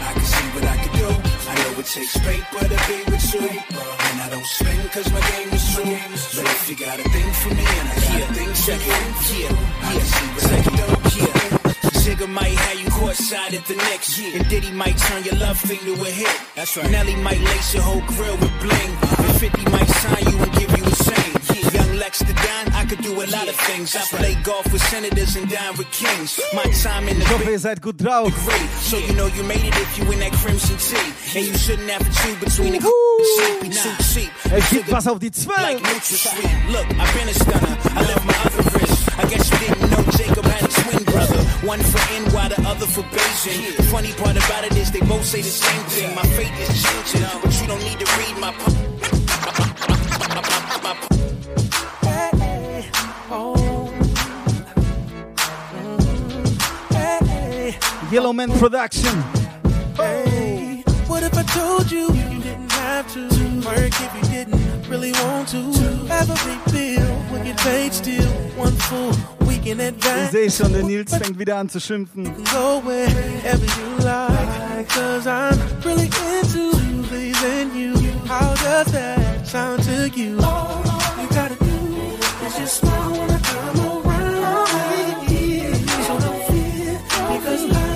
I 0.00 0.12
can 0.14 0.24
see 0.24 0.48
what 0.56 0.64
I 0.64 0.76
can 0.80 0.92
do. 0.96 1.08
I 1.52 1.54
know 1.60 1.80
it 1.80 1.84
takes 1.84 2.16
paper 2.16 2.64
to 2.64 2.78
be 2.88 2.98
with 3.12 3.34
you. 3.34 3.44
And 3.44 4.20
I 4.24 4.28
don't 4.30 4.46
swing 4.46 4.88
cause 4.88 5.12
my 5.12 5.20
game 5.20 5.52
is 5.52 5.74
true. 5.74 5.84
But 5.84 6.48
if 6.56 6.70
you 6.70 6.76
got 6.76 6.98
a 6.98 7.02
thing 7.12 7.30
for 7.44 7.50
me 7.52 7.60
and 7.60 7.88
I 7.92 7.96
got 8.08 8.30
a 8.30 8.34
thing 8.40 8.52
for 8.56 8.72
you, 8.72 8.96
yeah, 9.36 9.52
I 9.84 9.92
can 9.92 10.06
see 10.16 10.28
what 10.32 10.52
I 10.56 10.62
can 10.64 10.74
do. 10.80 10.86
Yeah. 11.20 11.56
Jigga 12.06 12.26
might 12.26 12.56
have 12.56 12.80
you 12.80 12.88
caught 12.88 13.16
side 13.16 13.52
at 13.52 13.66
the 13.66 13.76
next. 13.76 14.16
Knicks. 14.16 14.34
And 14.36 14.48
Diddy 14.48 14.70
might 14.70 14.96
turn 14.96 15.24
your 15.24 15.36
love 15.36 15.58
thing 15.58 15.80
to 15.80 15.92
a 15.92 16.08
hit. 16.08 16.40
That's 16.54 16.74
right. 16.78 16.90
Nelly 16.90 17.16
might 17.16 17.40
lace 17.40 17.74
your 17.74 17.82
whole 17.82 18.00
grill 18.08 18.36
with 18.38 18.60
bling. 18.62 18.92
And 19.28 19.40
50 19.40 19.70
might 19.70 19.88
sign 19.88 20.24
you 20.32 20.45
things. 23.66 23.94
I 23.96 24.00
play 24.16 24.34
golf 24.42 24.70
with 24.72 24.82
senators 24.82 25.36
and 25.36 25.48
dine 25.48 25.76
with 25.76 25.90
kings. 25.90 26.40
My 26.52 26.64
time 26.82 27.08
in 27.08 27.18
the 27.18 27.50
ihr 27.50 27.58
seid 27.58 27.80
gut 27.80 27.96
drauf. 27.96 28.32
great. 28.44 28.70
So 28.90 28.98
you 28.98 29.12
know 29.14 29.26
you 29.26 29.42
made 29.44 29.64
it 29.64 29.74
if 29.76 29.98
you 29.98 30.04
in 30.12 30.20
that 30.20 30.32
crimson 30.32 30.76
tea. 30.76 31.38
And 31.38 31.46
you 31.46 31.56
shouldn't 31.56 31.90
have 31.90 32.04
to 32.04 32.12
choose 32.20 32.38
between 32.44 32.72
the 32.74 32.80
sleepy 33.36 33.68
too 33.70 33.94
cheap. 34.12 34.30
Es 34.52 34.70
gibt 34.70 34.90
was 34.90 35.06
auf 35.06 35.18
die 35.18 35.30
Like 35.56 35.80
12. 35.80 35.82
NutraSweet. 35.82 36.70
Look, 36.70 36.86
I've 37.00 37.12
been 37.14 37.28
a 37.28 37.34
stunner. 37.34 37.76
I 37.96 38.02
left 38.02 38.24
my 38.24 38.36
other 38.46 38.62
wrist. 38.70 39.18
I 39.18 39.24
guess 39.30 39.50
you 39.50 39.58
didn't 39.58 39.90
know 39.90 40.02
Jacob 40.16 40.44
had 40.44 40.62
a 40.64 40.68
twin 40.68 41.04
brother. 41.04 41.40
One 41.66 41.80
for 41.80 42.02
NY, 42.12 42.48
the 42.48 42.60
other 42.68 42.86
for 42.86 43.02
Beijing. 43.14 43.76
The 43.76 43.82
funny 43.84 44.12
part 44.12 44.36
about 44.36 44.64
it 44.64 44.76
is 44.76 44.90
they 44.90 45.00
both 45.00 45.24
say 45.24 45.42
the 45.42 45.48
same 45.48 45.82
thing. 45.94 46.14
My 46.14 46.22
fate 46.36 46.52
is 46.60 46.82
changing, 46.82 47.40
but 47.42 47.52
you 47.60 47.66
don't 47.66 47.82
need 47.82 47.98
to 47.98 48.08
read 48.18 48.36
my. 48.40 48.95
Yellow 58.10 58.32
Man 58.32 58.50
Production. 58.58 59.22
Hey, 59.96 60.84
what 61.08 61.22
if 61.24 61.36
I 61.36 61.42
told 61.42 61.90
you 61.90 62.06
you 62.12 62.40
didn't 62.40 62.70
have 62.72 63.12
to 63.14 63.28
work 63.66 63.92
if 64.00 64.14
you 64.14 64.22
didn't 64.30 64.88
really 64.88 65.12
want 65.12 65.48
to? 65.48 65.58
Every 66.08 66.56
bill 66.72 67.16
will 67.30 67.42
get 67.44 67.56
paid 67.58 67.92
still 67.92 68.30
one 68.56 68.72
full 68.72 69.12
week 69.46 69.66
in 69.66 69.80
Ich 69.80 70.30
sehe 70.30 70.50
schon, 70.50 70.72
der 70.72 70.84
Nils 70.84 71.14
fängt 71.14 71.38
wieder 71.38 71.56
an 71.56 71.68
zu 71.68 71.80
schimpfen. 71.80 72.24
Go 72.52 72.80
wherever 72.84 73.64
you 73.64 73.98
like, 74.04 74.88
cause 74.88 75.26
I'm 75.26 75.58
really 75.84 76.06
into 76.06 76.70
pleasing 77.08 77.74
you. 77.74 77.94
How 78.28 78.54
does 78.54 78.92
that 78.92 79.46
sound 79.46 79.82
to 79.84 80.08
you? 80.08 80.38
All 80.42 80.82
you 81.20 81.28
gotta 81.30 81.56
do 81.56 81.64
is 82.46 82.56
just 82.56 82.76
smile 82.78 83.10
when 83.10 83.30
I 83.30 83.38
come 83.40 83.80
around. 83.80 84.68
So 86.06 86.18
don't 86.18 86.42
fear, 86.46 87.00
because 87.32 87.64
I 87.72 87.95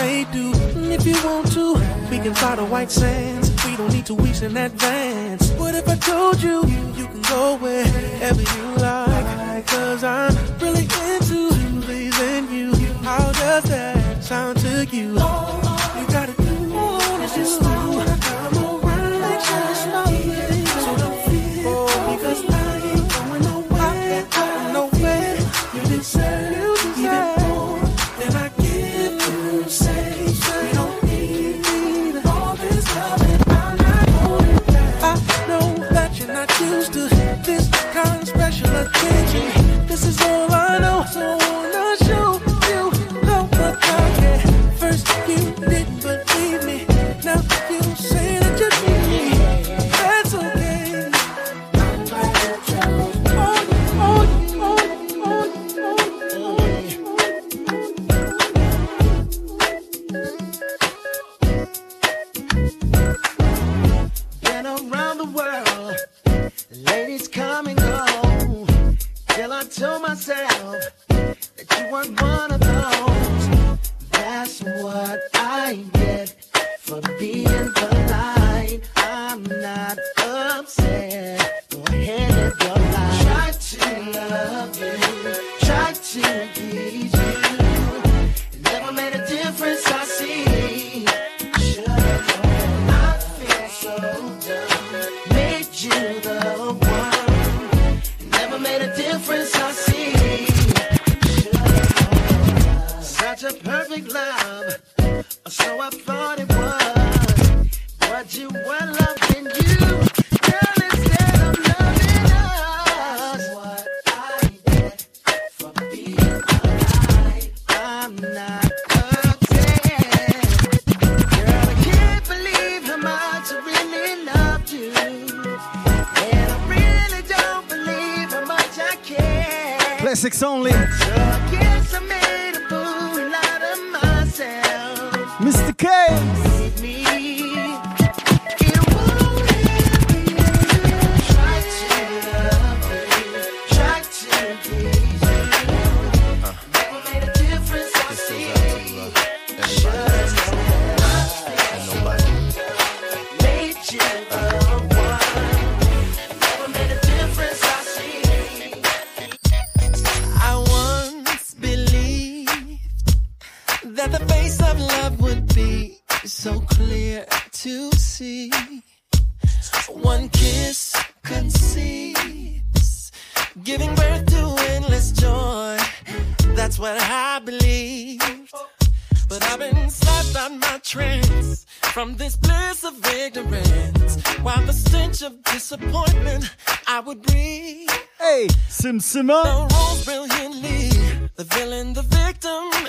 Maid 0.00 0.30
do. 0.32 0.52
And 0.78 0.92
if 0.92 1.06
you 1.06 1.14
want 1.24 1.52
to, 1.52 1.74
we 2.10 2.18
can 2.18 2.34
fly 2.34 2.56
to 2.56 2.64
white 2.64 2.90
sands. 2.90 3.50
We 3.66 3.76
don't 3.76 3.92
need 3.92 4.06
two 4.06 4.14
weeks 4.14 4.40
in 4.40 4.56
advance. 4.56 5.50
What 5.60 5.74
if 5.74 5.86
I 5.86 5.96
told 5.96 6.42
you 6.42 6.64
you 6.98 7.06
can 7.06 7.22
go 7.22 7.58
wherever 7.58 8.40
you 8.40 8.66
like? 8.76 9.66
Cause 9.66 10.02
I'm 10.02 10.34
really 10.58 10.84
into 10.84 11.50
pleasing 11.82 12.50
you. 12.50 12.74
How 13.04 13.30
does 13.32 13.64
that 13.64 14.24
sound 14.24 14.58
to 14.60 14.86
you? 14.86 15.69
So 41.10 41.39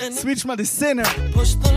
and 0.06 0.16
Switch 0.16 0.46
mal 0.46 0.56
die 0.56 0.66
Szene. 0.66 1.04
push 1.34 1.56
the 1.64 1.71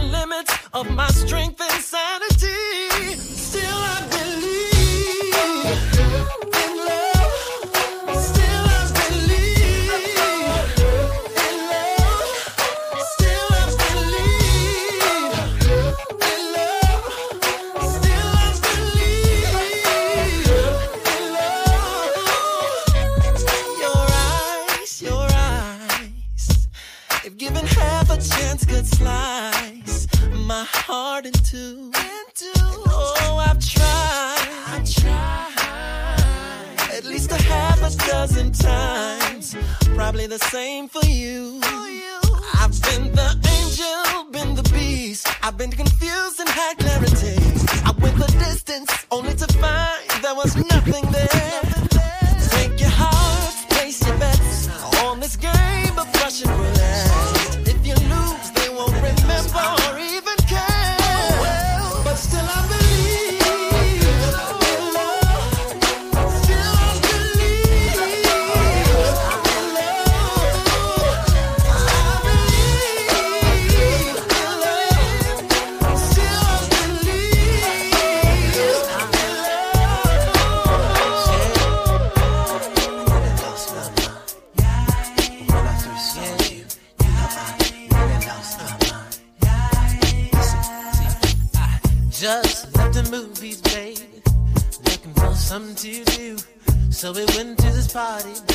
I've 45.46 45.58
been 45.58 45.70
confused 45.70 46.40
and 46.40 46.48
had 46.48 46.78
clarity. 46.78 47.23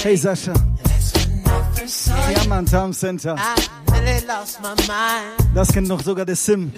Hey 0.09 0.15
saw 0.15 0.33
you, 0.33 0.53
Diamant 2.33 2.71
Town 2.71 2.93
Center. 2.93 3.35
I 3.37 3.69
nearly 3.91 4.25
lost 4.25 4.59
my 4.59 4.73
mind. 4.87 5.37
Das 5.53 5.71
kennt 5.71 5.87
noch 5.87 6.01
sogar 6.01 6.25
der 6.25 6.35
Sim. 6.35 6.71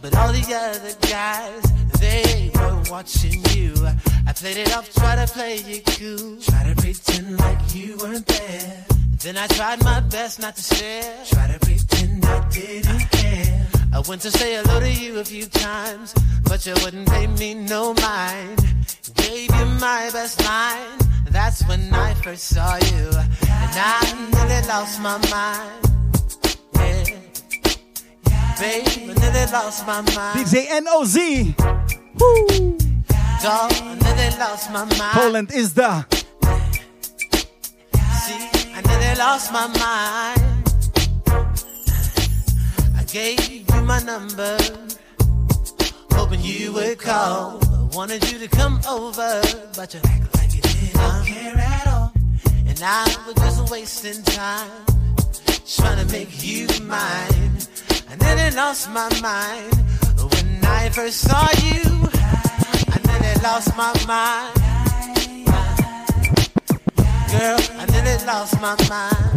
But 0.00 0.14
all 0.14 0.32
the 0.32 0.44
other 0.54 0.94
guys, 1.10 1.62
they 1.98 2.52
were 2.54 2.80
watching 2.88 3.42
you. 3.50 3.74
I 4.28 4.32
played 4.32 4.58
it 4.58 4.76
off, 4.76 4.94
try 4.94 5.16
to 5.16 5.26
play 5.26 5.56
it 5.56 5.84
cool. 5.98 6.38
Try 6.40 6.72
to 6.72 6.80
pretend 6.80 7.40
like 7.40 7.74
you 7.74 7.96
weren't 7.96 8.26
there. 8.28 8.86
Then 9.20 9.36
I 9.36 9.48
tried 9.48 9.82
my 9.82 9.98
best 10.08 10.38
not 10.38 10.54
to 10.54 10.62
stare. 10.62 11.16
Try 11.26 11.48
to 11.48 11.58
pretend 11.58 12.24
I 12.26 12.48
didn't 12.50 13.10
care. 13.10 13.66
I 13.92 13.98
went 14.08 14.22
to 14.22 14.30
say 14.30 14.54
hello 14.54 14.78
to 14.78 14.92
you 14.92 15.18
a 15.18 15.24
few 15.24 15.46
times, 15.46 16.14
but 16.44 16.64
you 16.64 16.74
wouldn't 16.84 17.08
pay 17.08 17.26
me 17.26 17.54
no 17.54 17.92
mind. 17.94 18.86
Gave 19.16 19.50
you 19.52 19.66
my 19.80 20.10
best 20.12 20.40
line. 20.44 21.09
That's 21.30 21.62
when 21.68 21.92
I 21.94 22.14
first 22.14 22.48
saw 22.48 22.74
you, 22.76 23.06
and 23.08 23.72
I 23.74 24.00
nearly 24.34 24.66
lost 24.66 25.00
my 25.00 25.16
mind. 25.30 25.70
Yeah. 26.74 27.04
Babe, 28.58 29.10
I 29.10 29.14
nearly 29.14 29.52
lost 29.52 29.86
my 29.86 30.00
mind. 30.00 30.38
DJ 30.38 30.68
NOZ. 30.82 31.16
Dog, 33.42 33.72
I 33.72 33.94
nearly 34.02 34.38
lost 34.38 34.70
my 34.72 34.84
mind. 34.84 35.12
Poland 35.12 35.52
is 35.54 35.72
da. 35.72 36.02
See, 38.24 38.48
I 38.74 38.82
nearly 38.86 39.14
lost 39.18 39.52
my 39.52 39.66
mind. 39.68 40.40
I 42.98 43.04
gave 43.06 43.48
you 43.48 43.82
my 43.82 44.00
number, 44.02 44.58
hoping 46.10 46.40
you 46.42 46.72
would 46.72 46.98
call. 46.98 47.60
I 47.62 47.96
wanted 47.96 48.30
you 48.30 48.38
to 48.40 48.48
come 48.48 48.80
over, 48.88 49.40
but 49.76 49.94
you 49.94 50.00
you 50.80 50.88
didn't 50.88 51.24
care 51.26 51.58
at 51.58 51.86
all. 51.86 52.12
And 52.66 52.80
I 52.82 53.04
was 53.26 53.34
just 53.36 53.70
wasting 53.70 54.22
time, 54.22 54.86
trying 55.76 56.06
to 56.06 56.12
make 56.12 56.42
you 56.42 56.66
mine. 56.82 57.56
and 58.10 58.22
I 58.22 58.34
nearly 58.34 58.56
lost 58.56 58.90
my 58.90 59.08
mind 59.20 59.74
when 60.32 60.64
I 60.64 60.88
first 60.90 61.20
saw 61.20 61.46
you. 61.66 61.82
and 62.94 63.02
I 63.08 63.18
nearly 63.20 63.40
lost 63.42 63.76
my 63.76 63.92
mind. 64.06 64.56
Girl, 67.30 67.58
I 67.78 67.86
nearly 67.92 68.24
lost 68.26 68.60
my 68.60 68.74
mind. 68.88 69.36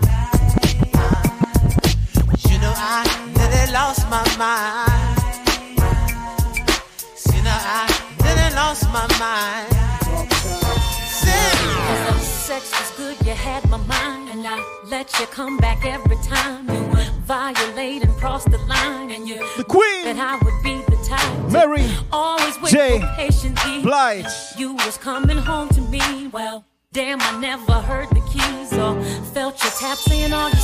You 2.49 2.57
know 2.59 2.73
I 2.75 3.03
nearly 3.37 3.71
lost 3.71 4.09
my 4.09 4.23
mind. 4.37 5.19
See 7.15 7.41
now 7.43 7.59
I 7.79 7.85
nearly 8.23 8.55
lost 8.55 8.83
my 8.91 9.07
mind. 9.19 10.02
Cause 11.63 12.19
the 12.19 12.19
sex 12.19 12.71
was 12.71 12.91
good, 12.97 13.25
you 13.25 13.33
had 13.33 13.67
my 13.69 13.77
mind, 13.77 14.29
and 14.29 14.45
I 14.45 14.63
let 14.85 15.19
you 15.19 15.25
come 15.27 15.57
back 15.57 15.85
every 15.85 16.17
time 16.17 16.67
you 16.69 16.81
violate 17.25 18.03
and 18.03 18.13
cross 18.15 18.43
the 18.45 18.57
line, 18.59 19.11
and 19.11 19.27
you 19.27 19.37
The 19.57 19.63
Queen. 19.63 20.05
that 20.05 20.17
I 20.17 20.35
would 20.43 20.63
be 20.63 20.75
the 20.91 20.97
type 21.03 21.51
Mary 21.51 21.85
always 22.11 22.59
wait 22.61 22.71
J. 22.71 23.01
patiently. 23.15 23.81
Blige. 23.81 24.25
You 24.57 24.73
was 24.73 24.97
coming 24.97 25.37
home 25.37 25.69
to 25.69 25.81
me, 25.81 26.27
well. 26.27 26.65
Damn, 26.91 27.19
I 27.21 27.39
never 27.39 27.73
heard 27.73 28.09
the 28.09 28.21
keys 28.31 28.71
or 28.73 28.93
felt 29.33 29.63
your 29.63 29.71
tap 29.71 29.97
saying 29.97 30.31
on 30.31 30.51
your 30.51 30.59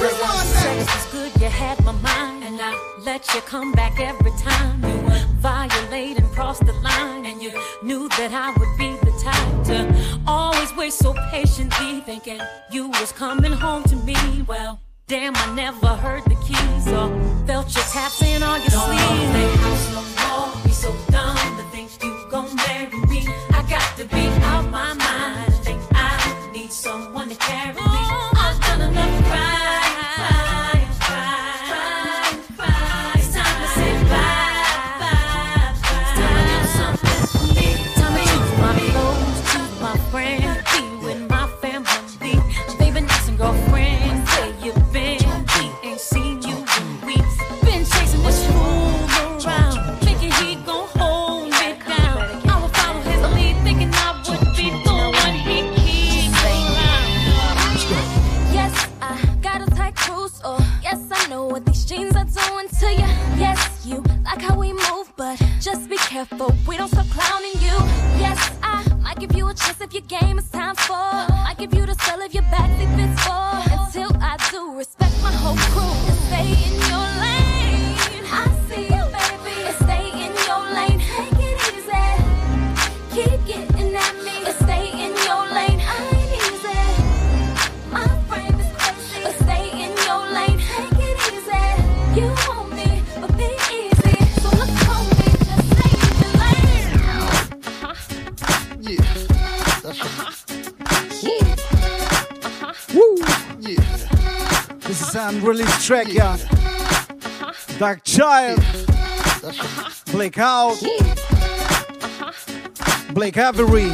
the 0.00 0.08
sex 0.10 0.78
was 0.92 1.06
good, 1.12 1.40
you 1.40 1.48
had 1.48 1.78
my 1.84 1.92
mind, 1.92 2.42
and 2.42 2.58
I 2.60 2.72
let 3.04 3.32
you 3.32 3.40
come 3.42 3.70
back 3.70 4.00
every 4.00 4.32
time 4.32 4.82
you 4.82 4.98
violate 5.38 6.18
and 6.18 6.28
cross 6.30 6.58
the 6.58 6.72
line, 6.72 7.26
and 7.26 7.40
you 7.40 7.52
knew 7.84 8.08
that 8.18 8.32
I 8.32 8.50
would 8.58 8.76
be 8.76 8.90
the 9.06 9.17
to 9.64 10.20
always 10.26 10.74
wait 10.76 10.92
so 10.92 11.14
patiently, 11.30 12.00
thinking 12.00 12.40
you 12.70 12.88
was 12.88 13.12
coming 13.12 13.52
home 13.52 13.84
to 13.84 13.96
me. 13.96 14.16
Well, 14.46 14.80
damn, 15.06 15.34
I 15.36 15.54
never 15.54 15.88
heard 15.88 16.24
the 16.24 16.36
keys 16.46 16.86
or 16.88 17.08
felt 17.46 17.74
your 17.74 17.84
taps 17.84 18.22
in 18.22 18.42
on 18.42 18.60
your 18.60 18.70
sleeve. 18.70 18.98
Don't 18.98 19.56
house 19.64 19.92
no 19.94 20.02
more, 20.28 20.64
be 20.64 20.70
so 20.70 20.92
dumb 21.10 21.56
to 21.56 21.64
think 21.72 21.90
you 22.02 22.26
gon' 22.30 22.54
marry 22.56 23.00
me. 23.08 23.26
I 23.50 23.64
got 23.68 23.96
to 23.98 24.04
be 24.04 24.26
out 24.52 24.70
my 24.70 24.94
mind. 24.94 25.54
Think 25.64 25.80
I 25.92 26.50
need 26.52 26.72
someone 26.72 27.28
to 27.28 27.36
carry 27.36 27.87
But 65.18 65.36
just 65.60 65.90
be 65.90 65.96
careful, 65.96 66.54
we 66.68 66.76
don't 66.76 66.86
stop 66.86 67.06
clowning 67.10 67.54
you. 67.54 67.74
Yes, 68.22 68.56
I 68.62 68.84
might 69.02 69.18
give 69.18 69.34
you 69.34 69.48
a 69.48 69.52
chance 69.52 69.80
if 69.80 69.92
your 69.92 70.02
game 70.02 70.38
is 70.38 70.48
time 70.48 70.76
for. 70.76 70.92
Might 70.94 71.56
give 71.58 71.74
you 71.74 71.86
the 71.86 71.94
spell 71.94 72.20
if 72.20 72.32
your 72.32 72.44
backseat 72.44 72.94
fits 72.94 73.24
for. 73.24 73.57
Unreleased 105.38 105.86
track, 105.86 106.08
yeah. 106.08 106.36
Darkchild. 107.78 108.58
Blake 110.10 110.36
Out. 110.36 110.76
Blake 113.14 113.36
Avery. 113.36 113.86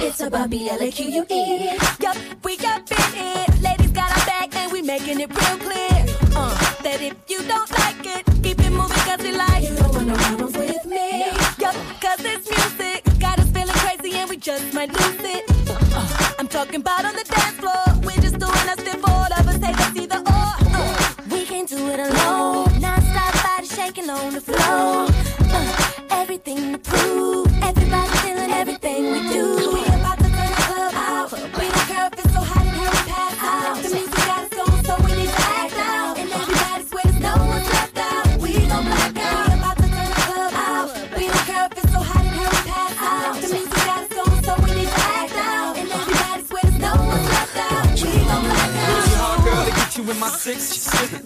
It's 0.00 0.20
about 0.20 0.48
B-L-A-Q-U-E. 0.50 1.76
Yup, 2.00 2.16
we 2.44 2.56
got 2.56 2.88
it. 2.88 3.60
Ladies 3.60 3.90
got 3.90 4.16
our 4.16 4.26
back 4.26 4.54
and 4.54 4.70
we 4.70 4.80
making 4.80 5.18
it 5.18 5.28
real 5.30 5.58
clear. 5.58 6.06
Uh, 6.36 6.54
that 6.84 7.00
if 7.02 7.16
you 7.28 7.42
don't 7.48 7.70
like 7.72 8.06
it, 8.06 8.24
keep 8.40 8.60
it 8.60 8.70
moving 8.70 8.96
cause 8.98 9.24
you 9.26 9.36
like 9.36 9.68
You 9.68 9.74
don't 9.74 9.92
want 9.92 10.06
no 10.06 10.14
problems 10.14 10.56
with 10.56 10.84
me. 10.86 11.32
Yup, 11.58 11.74
cause 12.00 12.20
it's 12.20 12.48
music. 12.48 13.02
Got 13.18 13.40
us 13.40 13.50
feeling 13.50 13.74
crazy 13.74 14.16
and 14.16 14.30
we 14.30 14.36
just 14.36 14.72
might 14.72 14.92
lose 14.92 15.18
it. 15.24 15.44
Uh, 15.68 16.34
I'm 16.38 16.46
talking 16.46 16.76
about 16.76 17.04
on 17.04 17.14
the 17.14 17.24
dance 17.24 17.56
floor. 17.56 17.89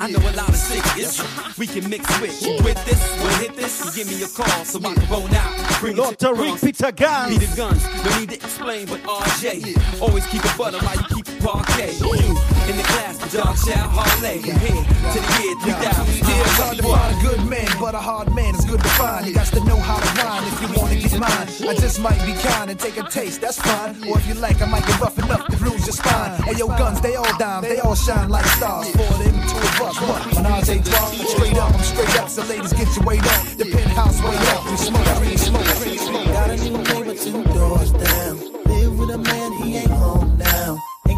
I 0.05 0.11
know 0.11 0.19
a 0.19 0.37
lot 0.37 0.51
of 0.51 0.57
six. 0.57 1.59
We 1.59 1.67
can 1.67 1.89
mix 1.89 2.21
with 2.21 2.39
with 2.63 2.85
this. 2.85 3.01
We'll 3.23 3.39
hit 3.39 3.57
this. 3.57 3.87
You 3.87 4.05
give 4.05 4.13
me 4.13 4.23
a 4.23 4.29
call 4.29 4.65
so 4.67 4.79
I 4.81 4.93
can 4.93 5.09
roll 5.09 5.35
out. 5.35 5.81
Bring 5.81 5.97
Lord 5.97 6.19
Tariq 6.19 6.61
Peter 6.61 6.93
Gunz. 6.93 7.31
Need 7.31 7.41
the 7.41 7.57
guns. 7.57 7.83
No 8.05 8.19
need 8.19 8.29
to 8.29 8.35
explain, 8.35 8.87
but 8.87 9.01
RJ 9.05 10.03
always 10.03 10.27
keep 10.27 10.45
it 10.45 10.59
butter 10.59 10.77
while 10.81 10.95
you 10.95 11.05
keep 11.09 11.27
it 11.27 11.43
parquet. 11.43 11.93
You 11.93 12.54
in 12.69 12.77
the 12.77 12.83
class, 12.83 13.19
the 13.19 13.29
dog 13.37 13.57
shout 13.59 13.89
Harley. 13.93 14.41
From 14.41 14.59
here 14.65 14.85
to 15.13 15.19
the 15.21 15.33
year 15.43 15.55
3000. 15.61 16.29
Yeah, 16.29 16.41
it's 16.41 16.57
hard 16.57 16.77
to 16.77 16.83
find 16.83 17.11
a 17.13 17.19
good 17.21 17.43
man, 17.45 17.69
but 17.79 17.95
a 17.95 17.99
hard 17.99 18.33
man 18.35 18.55
is 18.55 18.65
good 18.65 18.81
to 18.81 18.93
find. 18.97 19.27
You 19.27 19.35
got 19.35 19.47
to 19.53 19.61
know 19.65 19.77
how 19.77 20.01
to 20.01 20.09
rhyme 20.23 20.45
if 20.49 20.57
you 20.63 20.69
want 20.81 20.93
to 20.93 20.99
get 20.99 21.19
mine. 21.21 21.49
I 21.69 21.75
just 21.77 22.01
might 22.01 22.21
be 22.25 22.33
kind 22.41 22.71
and 22.71 22.79
take 22.79 22.97
a 22.97 23.05
taste, 23.05 23.41
that's 23.41 23.61
fine. 23.61 23.97
Or 24.09 24.19
if 24.19 24.27
you 24.27 24.35
like, 24.35 24.61
I 24.63 24.67
might 24.67 24.87
get 24.87 25.01
rough 25.01 25.19
enough 25.19 25.47
to 25.49 25.57
bruise 25.57 25.85
your 25.85 25.93
spine. 25.93 26.33
And 26.49 26.59
your 26.59 26.69
guns, 26.69 27.01
they 27.01 27.17
all 27.17 27.37
dime, 27.39 27.63
they 27.63 27.79
all 27.81 27.95
shine 27.95 28.29
like 28.29 28.47
stars. 28.57 28.89
Four 28.97 29.13
them, 29.21 29.37
two 29.49 29.61
of 29.61 29.81
us, 29.85 30.01
what? 30.01 30.21
When 30.35 30.47
I 30.47 30.63
say 30.63 30.79
drop, 30.81 31.13
straight 31.13 31.57
up, 31.57 31.75
I'm 31.75 31.83
straight 31.83 32.17
up. 32.17 32.29
So 32.29 32.43
ladies, 32.45 32.73
get 32.73 32.89
your 32.97 33.05
weight 33.05 33.25
up. 33.25 33.43
The 33.61 33.67
penthouse 33.73 34.23
way 34.23 34.37
up. 34.55 34.65
We 34.71 34.77
smoke 34.77 35.05
green, 35.21 35.39
smoke 35.39 35.69
green, 35.83 35.99
smoke. 35.99 36.27
Got 36.27 36.51
a 36.51 36.57
new 36.57 36.79
neighbor 36.79 37.15
two 37.15 37.45
doors 37.53 37.93
down. 37.93 38.41
Live 38.65 38.99
with 38.99 39.11
a 39.11 39.19
man, 39.19 39.53
he 39.61 39.77
ain't 39.77 39.91
home 39.91 40.24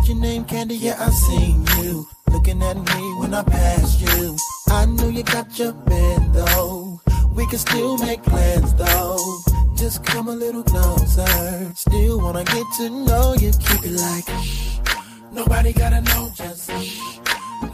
Your 0.07 0.17
name 0.19 0.45
Candy? 0.45 0.77
Yeah, 0.77 0.95
I 1.01 1.11
seen 1.11 1.67
you. 1.79 2.07
Looking 2.31 2.63
at 2.63 2.77
me 2.77 3.15
when 3.19 3.35
I 3.35 3.43
passed 3.43 4.01
you. 4.01 4.37
I 4.69 4.87
know 4.87 5.09
you 5.09 5.25
got 5.25 5.59
your 5.59 5.75
man 5.89 6.33
though. 6.33 7.01
We 7.35 7.45
can 7.47 7.59
still 7.59 7.99
make 7.99 8.23
plans 8.23 8.73
though. 8.75 9.19
Just 9.77 10.05
come 10.05 10.29
a 10.29 10.33
little 10.33 10.63
closer. 10.63 11.73
Still 11.75 12.21
wanna 12.21 12.45
get 12.45 12.67
to 12.79 12.91
know 12.91 13.35
you. 13.35 13.51
Keep 13.51 13.85
it 13.85 13.97
like 13.99 14.29
shh. 14.45 14.79
Nobody 15.33 15.73
gotta 15.73 16.01
know 16.01 16.31
just 16.37 16.71
shh. 16.71 17.19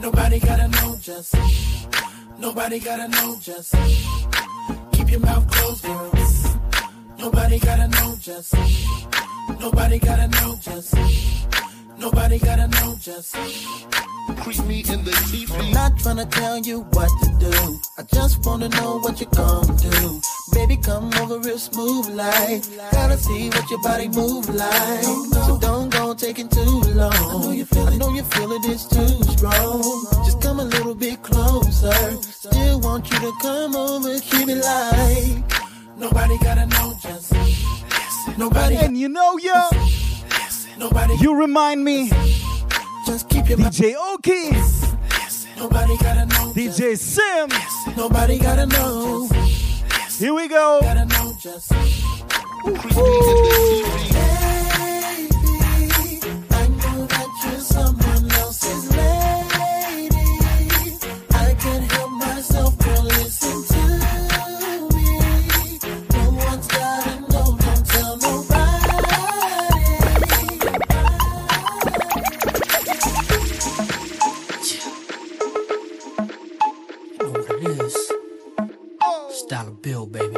Nobody 0.01 0.39
gotta 0.39 0.67
know 0.69 0.97
just 0.99 1.35
shh. 1.35 1.85
Nobody 2.39 2.79
gotta 2.79 3.09
know 3.09 3.37
just 3.41 3.75
shh. 3.75 4.25
Keep 4.93 5.11
your 5.11 5.19
mouth 5.19 5.47
closed, 5.51 5.83
girl. 5.83 6.11
Nobody 7.19 7.59
gotta 7.59 7.87
know 7.89 8.15
just. 8.19 8.55
Nobody 9.59 9.99
gotta 9.99 10.27
know 10.29 10.57
just. 10.59 10.95
Nobody 12.03 12.37
gotta 12.37 12.67
know 12.67 12.97
just. 12.99 13.33
Creep 14.41 14.65
me 14.65 14.83
in 14.91 15.05
the 15.05 15.15
teeth. 15.31 15.49
I'm 15.53 15.71
not 15.71 15.97
trying 15.97 16.17
to 16.17 16.25
tell 16.25 16.59
you 16.59 16.81
what 16.91 17.09
to 17.23 17.29
do. 17.39 17.79
I 17.97 18.03
just 18.13 18.45
wanna 18.45 18.67
know 18.67 18.99
what 18.99 19.21
you're 19.21 19.29
gonna 19.29 19.77
do. 19.77 20.21
Baby, 20.51 20.75
come 20.75 21.13
over 21.21 21.39
real 21.39 21.57
smooth 21.57 22.09
like. 22.09 22.63
Gotta 22.91 23.17
see 23.17 23.47
what 23.51 23.69
your 23.69 23.81
body 23.81 24.09
move 24.09 24.49
like. 24.49 25.03
So 25.45 25.57
don't 25.61 25.89
go 25.93 26.13
taking 26.13 26.49
too 26.49 26.81
long. 26.91 27.13
I 27.13 27.41
know 27.41 27.51
you 27.51 27.63
feel 27.63 27.87
it. 27.87 27.93
I 27.93 27.95
know 27.95 28.13
you 28.13 28.23
feel 28.23 28.51
it 28.51 28.65
is 28.65 28.85
too 28.85 29.23
strong. 29.31 29.81
Just 30.25 30.41
come 30.41 30.59
a 30.59 30.65
little 30.65 30.95
bit 30.95 31.23
closer. 31.23 32.21
Still 32.21 32.81
want 32.81 33.09
you 33.11 33.19
to 33.19 33.31
come 33.41 33.77
over, 33.77 34.19
keep 34.19 34.49
it 34.49 34.57
like. 34.57 35.41
Nobody 35.97 36.37
gotta 36.39 36.65
know 36.65 36.95
just. 37.01 37.31
Nobody. 38.37 38.75
And 38.75 38.97
you 38.97 39.07
know, 39.07 39.37
yo, 39.37 39.69
Nobody. 40.77 41.15
you 41.21 41.35
remind 41.35 41.83
me. 41.83 42.09
Just 43.05 43.29
keep 43.29 43.49
your 43.49 43.57
DJ 43.57 43.95
Oki, 43.97 44.51
Nobody 45.57 45.97
gotta 45.97 46.25
know. 46.25 46.53
DJ 46.53 46.97
Sim. 46.97 47.49
Nobody 47.95 48.39
gotta 48.39 48.65
know. 48.65 49.27
Here 50.17 50.33
we 50.33 50.47
go. 50.47 50.79
Gotta 50.81 51.05
know 51.05 51.33
just. 51.39 51.71
I 52.65 54.12
baby. 80.13 80.27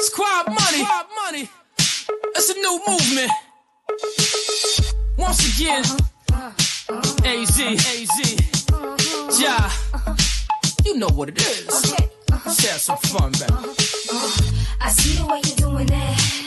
Squad 0.00 0.46
money. 0.48 0.82
Squad 0.82 1.06
money. 1.24 1.48
It's 2.34 2.50
a 2.50 2.54
new 2.54 2.80
movement. 2.88 3.30
Once 5.16 5.40
again, 5.54 5.84
AZ, 7.24 7.60
AZ, 7.60 8.18
Ja. 9.40 9.70
You 10.84 10.98
know 10.98 11.08
what 11.14 11.28
it 11.28 11.38
is. 11.38 11.94
Let's 12.44 12.66
have 12.66 12.80
some 12.80 12.98
fun, 12.98 13.30
baby. 13.32 13.54
I 14.80 14.90
see 14.90 15.14
the 15.16 15.26
way 15.26 15.40
you're 15.44 15.70
doing 15.70 15.86
that. 15.86 16.41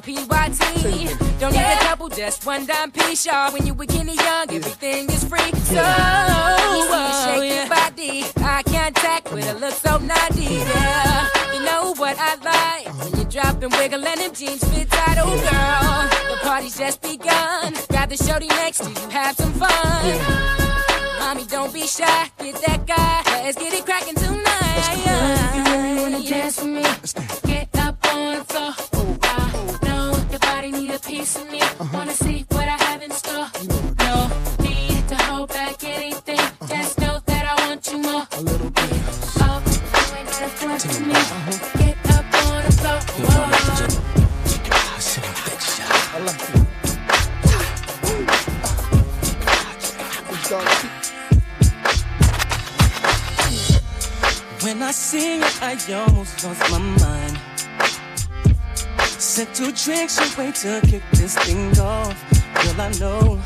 The 0.00 0.12
look 0.12 0.26
for 0.26 0.34
a 0.34 0.48
PYT. 0.50 1.40
Don't 1.40 1.52
need 1.52 1.60
a 1.60 1.78
couple, 1.80 2.08
just 2.08 2.46
one 2.46 2.66
dime 2.66 2.90
piece, 2.90 3.26
y'all. 3.26 3.52
When 3.52 3.66
you 3.66 3.74
bikini 3.74 4.16
young, 4.16 4.50
everything 4.50 5.08
is 5.10 5.24
free. 5.24 5.52
So, 5.64 5.80
uh, 5.80 6.86
Yeah. 6.88 7.24
shake 7.24 7.54
your 7.54 7.66
body. 7.68 8.24
Eye 8.38 8.62
contact 8.64 9.32
with 9.32 9.48
a 9.48 9.54
look 9.54 9.74
so 9.74 9.98
naughty. 9.98 10.44
Yeah, 10.44 11.28
you 11.54 11.62
know 11.64 11.94
what 11.94 12.16
I 12.18 12.34
like 12.36 12.86
when 12.98 13.18
you 13.18 13.24
drop 13.24 13.62
and 13.62 13.72
wiggle 13.72 14.06
and 14.06 14.20
them 14.20 14.32
jeans 14.34 14.64
fit 14.64 14.90
tight. 14.90 15.18
Oh, 15.18 15.26
girl, 15.26 16.30
the 16.30 16.36
party's 16.42 16.76
just 16.76 17.00
begun. 17.02 17.74
Grab 17.88 18.08
the 18.10 18.16
shorty 18.16 18.48
next 18.48 18.78
to 18.84 18.90
you, 18.90 19.08
have 19.10 19.36
some 19.36 19.52
fun. 19.52 20.18
Mommy, 21.18 21.44
don't 21.46 21.72
be 21.72 21.86
shy, 21.86 22.30
get 22.38 22.54
that 22.66 22.86
guy. 22.86 23.22
Let's 23.44 23.58
get 23.58 23.72
it 23.72 23.84
cracking 23.84 24.14
tonight. 24.14 24.78
If 24.78 25.56
You 25.56 25.62
really 25.64 26.00
wanna 26.00 26.22
dance 26.22 26.58
with 26.58 26.68
me? 26.68 27.45
Piece 31.16 31.36
of 31.36 31.50
me. 31.50 31.60
Wanna 31.94 32.12
see 32.12 32.35
two 59.56 59.72
drinks 59.72 60.18
away 60.18 60.52
to 60.52 60.82
kick 60.86 61.02
this 61.12 61.34
thing 61.38 61.70
off. 61.80 62.14
Girl, 62.54 62.78
I 62.78 62.92
know 63.00 63.40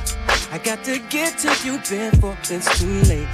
I 0.50 0.58
got 0.58 0.82
to 0.82 0.98
get 1.08 1.38
to 1.38 1.50
you 1.64 1.78
before 1.78 2.36
it's 2.50 2.80
too 2.80 3.00
late. 3.02 3.28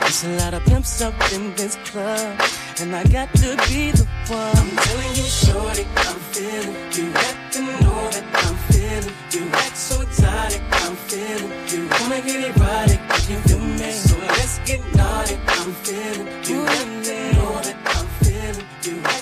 There's 0.00 0.24
a 0.24 0.30
lot 0.40 0.52
of 0.52 0.64
pimps 0.64 1.00
up 1.02 1.14
in 1.32 1.54
this 1.54 1.76
club, 1.84 2.40
and 2.80 2.96
I 2.96 3.04
got 3.04 3.32
to 3.34 3.56
be 3.68 3.92
the 3.92 4.04
one. 4.26 4.56
I'm 4.56 4.70
telling 4.76 5.14
you, 5.14 5.22
shorty, 5.22 5.86
I'm 5.94 6.18
feeling 6.34 6.74
you. 6.90 7.12
Got 7.12 7.52
to 7.52 7.62
know 7.62 8.10
that 8.10 8.26
I'm 8.44 8.56
feeling 8.74 9.14
you. 9.30 9.48
Act 9.52 9.76
so 9.76 10.00
exotic, 10.00 10.62
I'm 10.82 10.96
feeling 10.96 11.52
you. 11.68 11.88
Wanna 12.00 12.20
get 12.22 12.56
erotic, 12.56 13.00
you 13.30 13.38
feel 13.46 13.60
me? 13.60 13.92
So 13.92 14.18
let's 14.18 14.58
get 14.66 14.80
naughty, 14.96 15.36
I'm 15.46 15.72
feeling 15.86 16.26
you. 16.42 16.64
Got 16.66 17.04
to 17.04 17.32
know 17.34 17.60
that 17.62 17.76
I'm 17.94 18.06
feeling 18.24 18.66
you. 18.82 19.15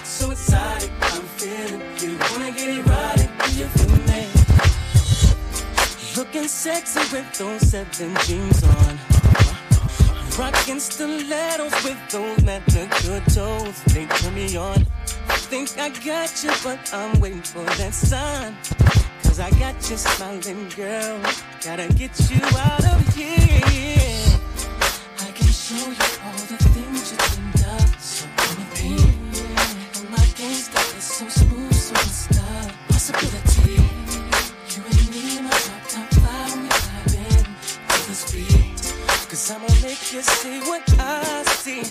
Looking 6.17 6.47
sexy 6.47 7.01
with 7.13 7.27
those 7.39 7.61
seven 7.71 8.15
jeans 8.25 8.63
on. 8.63 8.99
Rocking 10.39 10.79
stilettos 10.79 11.73
with 11.83 11.99
those 12.09 12.41
manicure 12.45 13.21
toes. 13.35 13.83
They 13.87 14.07
turn 14.07 14.35
me 14.35 14.57
on. 14.57 14.85
Think 15.51 15.77
I 15.77 15.89
got 15.89 16.45
you, 16.45 16.53
but 16.63 16.79
I'm 16.95 17.19
waiting 17.19 17.43
for 17.43 17.65
that 17.65 17.93
sign. 17.93 18.57
Cause 19.25 19.41
I 19.41 19.51
got 19.59 19.75
you 19.91 19.97
smiling, 19.97 20.69
girl. 20.77 21.21
Gotta 21.65 21.93
get 21.95 22.15
you 22.31 22.43
out 22.59 22.85
of 22.85 23.15
here. 23.17 24.39
I 25.19 25.33
can 25.33 25.49
show 25.49 25.75
you 25.75 26.09
all 26.25 26.43
the 26.47 26.59
things 26.75 27.11
you 27.11 27.19
dreamed 27.19 27.65
of. 27.81 28.01
So 28.01 28.27
repeat. 28.61 29.01
And 29.99 30.11
my 30.11 30.25
gangsta 30.39 30.97
is 30.97 31.05
so 31.05 31.29
smooth, 31.29 31.75
so 31.75 31.95
style. 31.97 32.34
Cause 39.45 39.57
I'ma 39.57 39.69
make 39.83 40.11
you 40.11 40.23
see 40.23 40.59
what 40.61 40.83
I 40.99 41.43
see. 41.43 41.83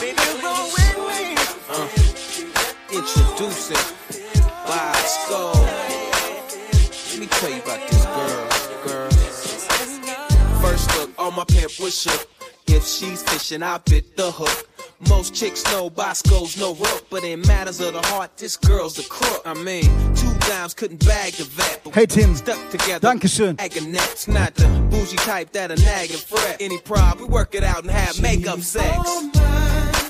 Baby, 0.00 0.16
roll 0.42 0.64
with 0.72 0.96
me. 0.96 1.36
Uh, 1.68 1.88
introducing 2.90 3.76
Bosco. 4.64 5.52
Let 7.10 7.20
me 7.20 7.26
tell 7.26 7.50
you 7.50 7.60
about 7.60 7.86
this 7.86 8.04
girl, 8.06 8.48
girl. 8.86 9.10
First 10.62 10.96
look, 10.96 11.10
all 11.18 11.32
my 11.32 11.44
pimp 11.44 11.78
was 11.80 12.00
shook. 12.00 12.28
If 12.66 12.86
she's 12.86 13.22
fishing, 13.24 13.62
I 13.62 13.76
bit 13.76 14.16
the 14.16 14.30
hook. 14.30 14.66
Most 15.00 15.34
chicks 15.34 15.62
know 15.72 15.90
Bosco's 15.90 16.56
no 16.56 16.74
rook, 16.74 17.04
but 17.10 17.22
in 17.22 17.42
matters 17.42 17.80
of 17.80 17.92
the 17.92 18.00
heart, 18.00 18.30
this 18.38 18.56
girl's 18.56 18.98
a 18.98 19.02
crook. 19.08 19.42
I 19.44 19.52
mean, 19.52 19.84
two 20.14 20.32
dimes 20.48 20.72
couldn't 20.74 21.04
bag 21.04 21.34
the 21.34 21.44
vet, 21.44 21.82
but 21.84 21.94
Hey, 21.94 22.06
Tim. 22.06 22.34
stuck 22.34 22.58
together. 22.70 23.06
Dankeschön. 23.06 23.56
Next, 23.92 24.26
not 24.28 24.54
the 24.54 24.66
bougie 24.90 25.16
type 25.16 25.52
that 25.52 25.70
a 25.70 25.76
nag 25.76 26.10
and 26.10 26.18
fret. 26.20 26.56
Any 26.60 26.78
problem, 26.78 27.28
we 27.28 27.32
work 27.34 27.54
it 27.54 27.62
out 27.62 27.82
and 27.82 27.90
have 27.90 28.20
makeup 28.22 28.60
sex. 28.60 28.96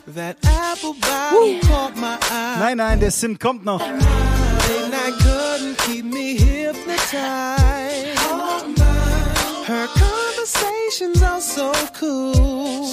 That 0.07 0.37
apple 0.45 0.95
bottom 1.01 1.61
caught 1.63 1.97
my 1.97 2.17
eye. 2.31 2.57
Nein, 2.61 2.77
nein, 2.77 3.01
der 3.01 3.11
Sim 3.11 3.37
kommt 3.39 3.65
noch. 3.65 3.81
Late 3.81 4.91
night 4.91 5.15
couldn't 5.21 5.79
keep 5.79 6.05
me 6.05 6.37
hypnotized. 6.37 8.19
Her 9.67 9.89
conversations 9.89 11.23
are 11.23 11.41
so 11.41 11.73
cool. 11.99 12.93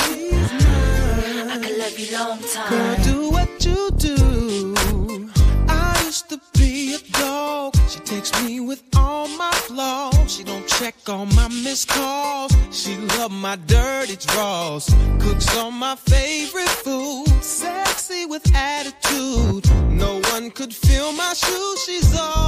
I 1.53 1.57
could 1.59 1.77
love 1.77 1.99
you 1.99 2.17
long 2.17 2.39
time. 2.51 2.69
Girl, 2.71 2.95
do 3.03 3.29
what 3.29 3.63
you 3.63 3.91
do. 3.91 5.29
I 5.69 6.01
used 6.03 6.27
to 6.29 6.41
be 6.57 6.95
a 6.95 6.99
dog. 7.19 7.75
She 7.89 7.99
takes 7.99 8.31
me 8.41 8.59
with 8.59 8.81
all 8.95 9.27
my 9.27 9.51
flaws. 9.51 10.35
She 10.35 10.43
don't 10.43 10.67
check 10.67 10.95
on 11.07 11.27
my 11.35 11.47
missed 11.49 11.89
calls. 11.89 12.51
She 12.71 12.97
love 13.19 13.31
my 13.31 13.55
dirty 13.67 14.15
draws. 14.15 14.91
Cooks 15.19 15.55
on 15.55 15.75
my 15.75 15.95
favorite 15.95 16.75
food. 16.85 17.27
Sexy 17.43 18.25
with 18.25 18.51
attitude. 18.55 19.69
No 19.91 20.21
one 20.31 20.49
could 20.49 20.73
fill 20.73 21.13
my 21.13 21.33
shoes. 21.35 21.83
She's 21.83 22.19
all 22.19 22.42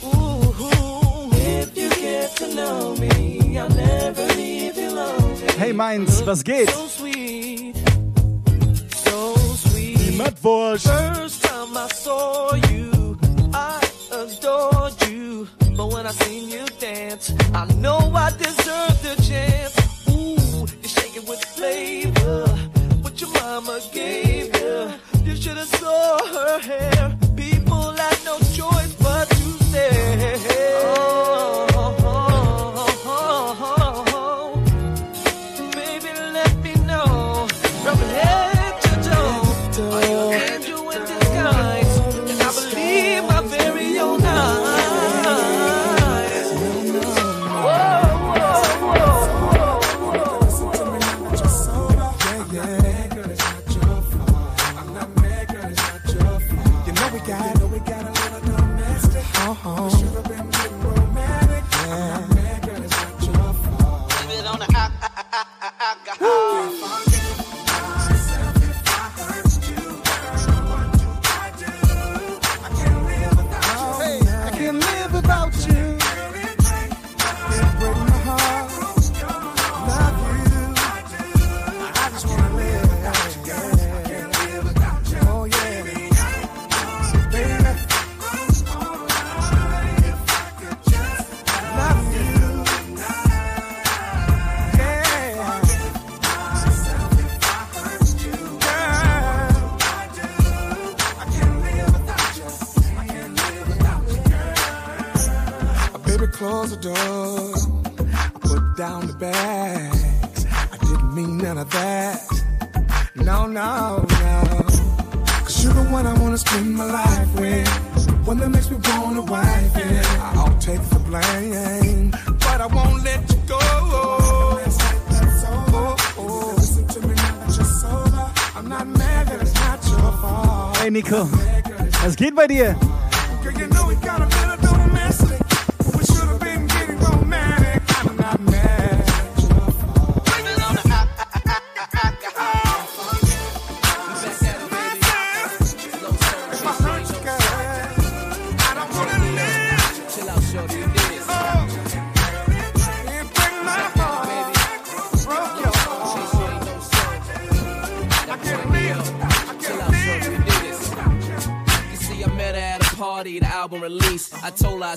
Ooh, 0.04 1.30
if 1.34 1.76
you 1.76 1.90
get 1.90 2.36
to 2.38 2.48
know 2.54 2.96
me, 2.96 3.58
I'll 3.58 3.70
never 3.70 4.26
leave 4.36 4.78
you 4.78 4.90
lonely. 4.90 5.48
Hey 5.58 5.74
Mainz, 5.74 6.26
was 6.26 6.44
geht? 6.44 6.70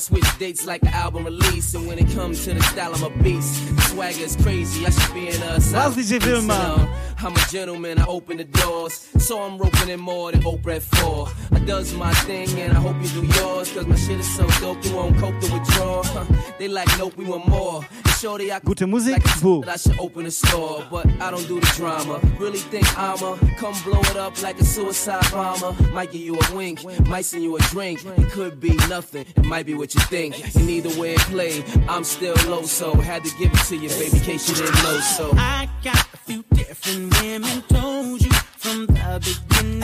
Switch 0.01 0.39
dates 0.39 0.67
like 0.67 0.81
the 0.81 0.95
album 0.95 1.25
release. 1.25 1.75
And 1.75 1.87
when 1.87 1.99
it 1.99 2.09
comes 2.11 2.45
to 2.45 2.55
the 2.55 2.63
style, 2.63 2.95
I'm 2.95 3.05
a 3.05 3.23
beast. 3.23 3.77
The 3.77 3.83
swagger 3.83 4.25
is 4.25 4.37
crazy, 4.37 4.87
I 4.87 4.91
should 4.91 5.15
be 5.15 5.29
in 5.29 5.43
a 5.43 5.55
Was 5.55 5.97
DJ 5.97 6.25
Wilma? 6.25 6.89
I'm 7.19 7.37
a 7.37 7.45
gentleman, 7.51 7.99
I 7.99 8.07
open 8.07 8.39
the 8.39 8.45
doors. 8.45 9.09
So 9.19 9.41
I'm 9.43 9.59
roping 9.59 9.91
in 9.91 10.01
more 10.01 10.33
than 10.33 10.41
Oprah 10.43 10.77
at 10.77 10.83
four. 10.83 11.29
I 11.53 11.59
does 11.61 11.93
my 11.95 12.13
thing 12.25 12.49
and 12.59 12.73
I 12.73 12.81
hope 12.81 12.97
you 13.03 13.09
do 13.21 13.27
yours. 13.39 13.71
Cause 13.73 13.87
my 13.87 13.97
shit 13.97 14.21
is 14.21 14.37
so 14.37 14.49
dope, 14.61 14.83
you 14.85 14.97
won't 14.97 15.17
cope 15.19 15.39
to 15.41 15.53
withdraw. 15.53 16.03
Huh, 16.03 16.25
They 16.59 16.69
like, 16.69 16.89
nope, 16.99 17.17
we 17.17 17.27
want 17.27 17.47
more. 17.47 17.85
And 18.21 18.29
Shorty, 18.29 18.53
I 18.53 18.59
Gute 18.61 18.87
Musik? 18.87 19.23
Wo? 19.43 19.65
I 19.67 19.77
should 19.77 19.99
open 19.99 20.27
a 20.27 20.31
store, 20.31 20.85
but 20.91 21.07
I 21.23 21.31
don't 21.31 21.47
do 21.49 21.59
the 21.61 21.73
drama. 21.77 22.21
Really 22.39 22.59
think 22.59 22.87
I'ma 22.99 23.37
come 23.57 23.75
blow 23.83 24.01
it 24.01 24.17
up 24.17 24.43
like 24.43 24.61
a 24.61 24.65
suicide 24.65 25.25
bomber. 25.31 25.73
Might 25.93 26.13
give 26.13 26.21
you 26.21 26.39
a 26.39 26.55
wink, 26.55 26.85
might 27.07 27.25
send 27.25 27.45
you 27.45 27.57
a 27.57 27.61
drink. 27.61 28.05
It 28.05 28.31
could 28.31 28.61
be 28.61 28.75
nothing, 28.89 29.27
it 29.37 29.45
might 29.45 29.65
be 29.65 29.75
what 29.75 29.95
you 29.95 30.01
think. 30.03 30.55
And 30.55 30.69
either 30.69 31.01
way 31.01 31.15
it 31.15 31.21
play, 31.21 31.65
I'm 31.89 32.05
still 32.05 32.37
low, 32.47 32.63
so 32.63 32.95
had 32.95 33.25
to 33.25 33.31
give 33.39 33.53
it 33.53 33.65
to 33.69 33.77
you, 33.77 33.89
baby, 33.89 34.17
in 34.19 34.23
case 34.23 34.49
you 34.49 34.55
didn't 34.55 34.83
know. 34.83 34.99
So 35.01 35.31
I 35.37 35.69
got 35.83 36.07
a 36.13 36.17
few 36.19 36.45
different 36.53 37.21
women, 37.21 37.63
told 37.69 38.23
you 38.23 38.33
from 38.59 38.87
the 38.87 39.39
beginning. 39.49 39.83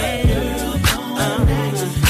Um, 1.16 1.48
I 1.48 2.05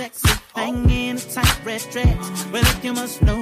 sexy 0.00 0.34
thing 0.54 0.88
in 0.88 1.16
a 1.18 1.20
tight 1.20 1.60
red 1.62 1.82
dress, 1.92 2.46
well, 2.50 2.62
if 2.62 2.82
you 2.82 2.94
must 2.94 3.20
know 3.20 3.39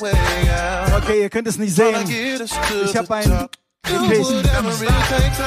way 0.00 0.12
out. 0.50 1.02
Okay, 1.02 1.22
ihr 1.22 1.30
könnt 1.30 1.48
es 1.48 1.58
nicht 1.58 1.74
sehen. 1.74 2.08
Ich 2.84 2.96
habe 2.96 3.14
ein 3.14 3.48
Do 3.86 3.94
whatever 4.08 4.72
it 4.82 4.88
takes 5.08 5.40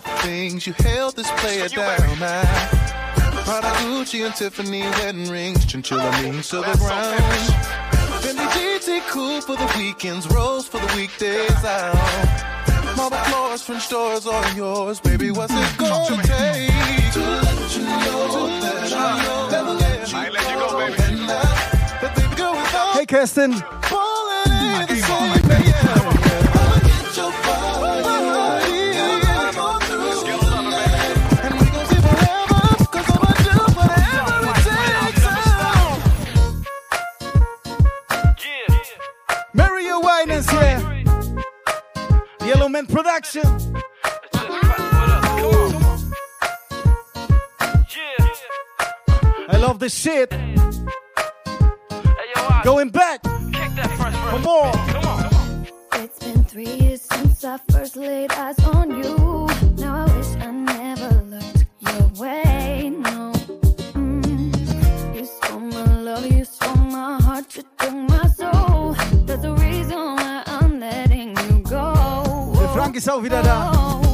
things 0.00 0.66
you 0.66 0.74
held 0.74 1.16
this 1.16 1.30
player 1.40 1.68
down. 1.68 2.18
man. 2.18 2.46
Prada, 3.44 3.68
Gucci, 3.78 4.26
and 4.26 4.34
Tiffany 4.34 4.82
wedding 4.82 5.30
rings, 5.30 5.64
chinchilla 5.64 6.10
GT 8.52 9.00
cool 9.08 9.40
for 9.40 9.56
the 9.56 9.72
weekends, 9.78 10.26
rose 10.30 10.68
for 10.68 10.78
the 10.78 10.92
weekdays 10.94 11.64
out. 11.64 11.94
Marble 12.96 13.16
floors, 13.16 13.62
French 13.62 13.88
doors, 13.88 14.26
all 14.26 14.52
yours, 14.54 15.00
baby. 15.00 15.30
What's 15.30 15.54
it 15.54 15.78
gonna 15.78 16.22
take 16.22 17.12
to 17.12 17.20
let 17.20 17.76
you 17.76 17.82
know 17.82 18.60
that 18.60 18.92
I? 18.92 19.38
Uh, 22.80 22.92
hey, 22.94 23.06
Kirsten. 23.06 23.50
Ballin' 23.50 24.86
the 24.88 24.96
same, 24.96 25.50
yeah. 25.66 26.17
Production. 42.86 43.42
I 49.48 49.56
love 49.58 49.78
this 49.80 49.94
shit. 49.94 50.30
Going 52.62 52.90
back. 52.90 53.22
Come 53.22 54.46
on. 54.46 55.66
It's 55.94 56.18
been 56.20 56.44
three 56.44 56.66
years 56.66 57.02
since 57.02 57.44
I 57.44 57.58
first 57.70 57.96
laid 57.96 58.30
eyes 58.32 58.58
on 58.60 58.90
you. 59.02 59.48
Now 59.76 60.06
I 60.06 60.16
wish 60.16 60.36
I 60.36 60.50
never 60.52 61.22
looked 61.24 61.66
your 61.80 62.06
way. 62.22 62.90
No. 62.90 63.32
Mm. 63.94 65.16
You 65.16 65.24
stole 65.24 65.60
my 65.60 66.00
love, 66.00 66.30
you 66.30 66.44
stole 66.44 66.76
my 66.76 67.20
heart, 67.22 67.56
you 67.56 67.64
took 67.78 67.92
my 67.92 68.28
soul. 68.28 68.92
That's 69.26 69.42
the 69.42 69.52
reason. 69.52 69.67
Frank 72.78 73.00
Salvidadá. 73.00 74.07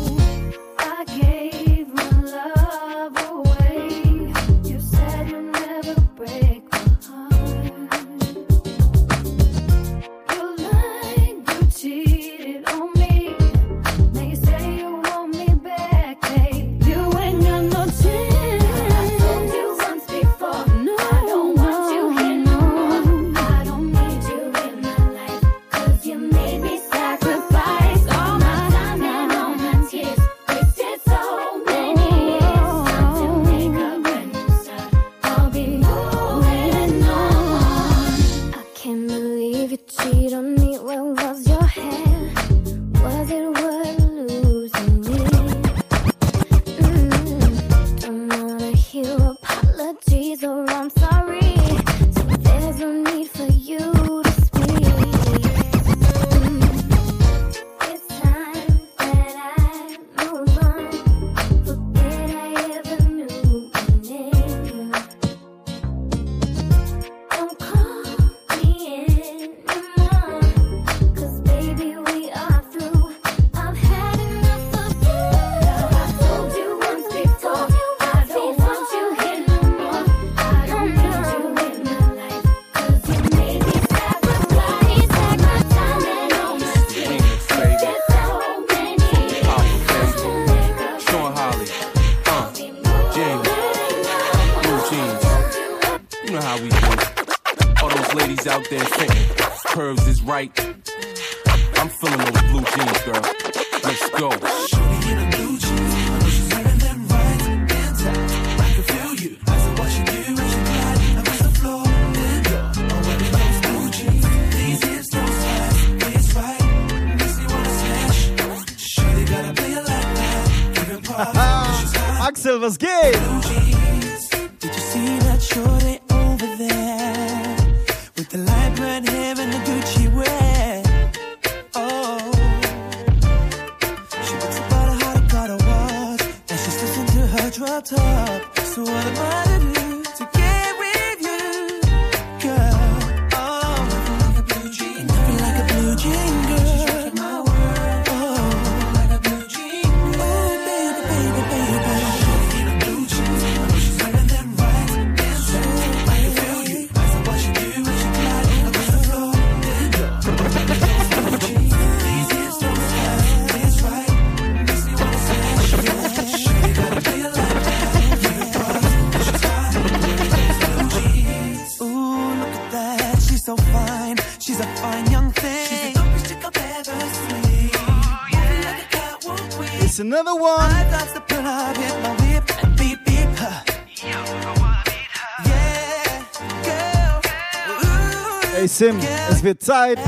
Sim, 188.74 188.98
es 189.30 189.40
wird 189.44 189.62
Zeit. 189.62 190.00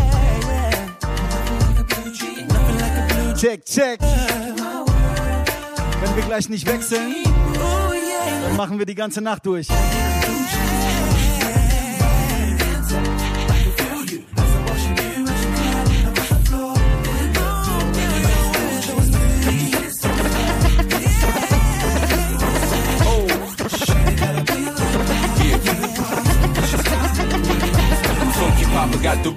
Check, 3.36 3.64
check. 3.64 4.00
Wenn 6.00 6.16
wir 6.16 6.22
gleich 6.24 6.48
nicht 6.48 6.66
wechseln, 6.66 7.14
dann 8.42 8.56
machen 8.56 8.80
wir 8.80 8.86
die 8.86 8.96
ganze 8.96 9.20
Nacht 9.20 9.46
durch. 9.46 9.68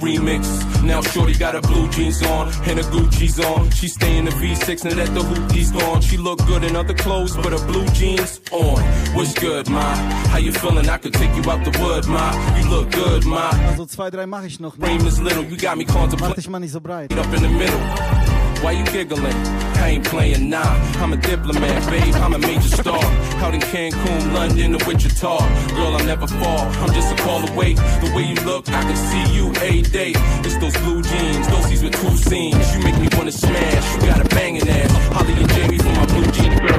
remix. 0.09 0.83
Now 0.83 1.01
Shorty 1.01 1.33
got 1.33 1.53
her 1.53 1.61
blue 1.61 1.89
jeans 1.89 2.21
on 2.23 2.47
and 2.67 2.79
her 2.79 2.89
Gucci's 2.91 3.39
on. 3.39 3.69
She 3.71 3.87
stay 3.87 4.17
in 4.17 4.25
the 4.25 4.31
V6 4.31 4.85
and 4.85 4.95
let 4.95 5.13
the 5.13 5.21
hoopties 5.21 5.71
gone. 5.77 6.01
She 6.01 6.17
look 6.17 6.39
good 6.45 6.63
in 6.63 6.75
other 6.75 6.93
clothes, 6.93 7.35
but 7.35 7.51
her 7.51 7.65
blue 7.67 7.85
jeans 7.87 8.41
on. 8.51 8.81
What's 9.15 9.33
good, 9.33 9.69
ma? 9.69 9.95
How 10.31 10.37
you 10.37 10.51
feeling? 10.51 10.89
I 10.89 10.97
could 10.97 11.13
take 11.13 11.35
you 11.35 11.51
out 11.51 11.63
the 11.63 11.77
wood, 11.81 12.07
ma. 12.07 12.25
You 12.57 12.69
look 12.69 12.91
good, 12.91 13.25
ma. 13.25 13.51
Also 13.69 13.85
zwei, 13.85 14.09
drei 14.09 14.25
mach 14.25 14.45
ich 14.45 14.59
noch. 14.59 14.75
Frame 14.75 15.05
is 15.07 15.19
little, 15.19 15.43
you 15.43 15.57
got 15.57 15.77
me 15.77 15.85
contemplating. 15.85 16.29
Mach 16.29 16.35
dich 16.35 16.49
mal 16.49 16.59
nicht 16.59 16.73
so 16.73 16.79
breit. 16.79 17.11
Up 17.13 17.33
in 17.33 17.41
the 17.41 17.49
middle. 17.49 18.08
Why 18.61 18.71
you 18.73 18.85
giggling? 18.85 19.33
I 19.79 19.89
ain't 19.91 20.05
playing 20.05 20.49
nah. 20.49 20.75
I'm 21.01 21.13
a 21.13 21.17
diplomat, 21.17 21.89
babe. 21.89 22.13
I'm 22.15 22.33
a 22.33 22.39
major 22.39 22.67
star. 22.67 23.03
Out 23.43 23.53
in 23.53 23.61
Cancun, 23.61 24.33
London, 24.33 24.75
or 24.75 24.85
Wichita. 24.85 25.37
Girl, 25.69 25.95
I'll 25.95 26.05
never 26.05 26.27
fall. 26.27 26.67
I'm 26.83 26.93
just 26.93 27.13
a 27.13 27.15
call 27.23 27.47
away. 27.49 27.73
The 27.73 28.11
way 28.13 28.23
you 28.23 28.35
look, 28.45 28.67
I 28.69 28.81
can 28.81 28.97
see 28.97 29.33
you 29.33 29.51
a 29.61 29.81
day. 29.81 30.11
It's 30.43 30.57
those 30.57 30.75
blue 30.83 31.01
jeans, 31.01 31.47
those 31.47 31.69
with 31.81 31.93
two 31.93 32.17
seams. 32.17 32.75
You 32.75 32.83
make 32.83 32.99
me 32.99 33.07
wanna 33.17 33.31
smash. 33.31 33.95
You 33.95 34.07
got 34.07 34.25
a 34.25 34.29
banging 34.35 34.67
ass. 34.67 34.91
Holly 35.13 35.33
and 35.33 35.49
Jamie 35.49 35.77
for 35.77 35.93
my 35.93 36.05
blue 36.07 36.31
jean 36.31 36.57
girl. 36.59 36.78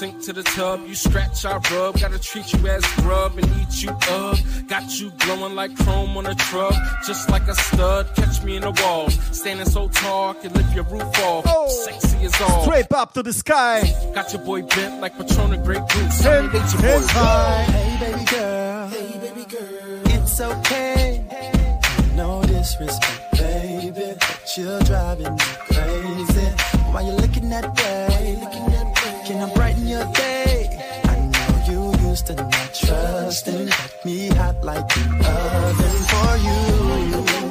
Sink 0.00 0.22
to 0.22 0.32
the 0.32 0.42
tub. 0.42 0.80
You 0.86 0.94
scratch, 0.94 1.44
I 1.44 1.58
rub. 1.58 2.00
Gotta 2.00 2.18
treat 2.18 2.50
you 2.54 2.66
as 2.68 2.82
grub 3.02 3.36
and 3.36 3.46
eat 3.60 3.82
you 3.82 3.90
up. 3.90 4.38
Got 4.66 4.98
you 4.98 5.10
glowing 5.18 5.54
like 5.54 5.76
chrome 5.76 6.16
on 6.16 6.26
a 6.26 6.34
truck. 6.34 6.72
Just 7.06 7.28
like 7.28 7.46
a 7.48 7.54
stud. 7.54 8.06
Catch 8.16 8.42
me 8.42 8.56
in 8.56 8.62
the 8.62 8.70
walls. 8.82 9.18
Standing 9.30 9.66
so 9.66 9.88
tall, 9.88 10.30
I 10.30 10.34
can 10.40 10.54
lift 10.54 10.74
your 10.74 10.84
roof 10.84 11.02
off. 11.02 11.44
Oh. 11.46 11.68
Sexy 11.68 12.24
as 12.24 12.40
all. 12.40 12.62
Straight 12.62 12.90
up 12.90 13.12
to 13.12 13.22
the 13.22 13.34
sky. 13.34 13.94
Got 14.14 14.32
your 14.32 14.40
boy 14.42 14.62
bent 14.62 15.02
like 15.02 15.18
Patrona 15.18 15.58
Grey 15.58 15.80
Goose. 15.80 16.20
Hey, 16.22 16.48
Hey, 16.48 16.56
your 16.56 16.62
hey, 16.80 17.06
hi. 17.10 17.62
Hey, 17.64 18.12
baby 18.12 18.24
girl. 18.24 18.88
Hey, 18.88 19.18
baby 19.18 19.44
girl. 19.50 20.02
It's 20.16 20.40
okay. 20.40 21.26
No 22.14 22.42
disrespect, 22.44 23.32
baby. 23.32 24.14
But 24.18 24.50
you're 24.56 24.80
driving 24.80 25.34
me 25.34 25.44
crazy. 25.68 26.46
Why 26.90 27.02
you 27.02 27.12
looking 27.12 27.50
that 27.50 27.68
way? 27.76 28.69
Used 32.20 32.26
to 32.26 32.34
not 32.34 32.74
trusting. 32.74 33.66
Got 33.66 34.04
me 34.04 34.28
hot 34.28 34.64
like 34.64 34.88
the 34.88 35.00
oven 35.28 35.96
for 36.10 36.32
you. 36.46 36.60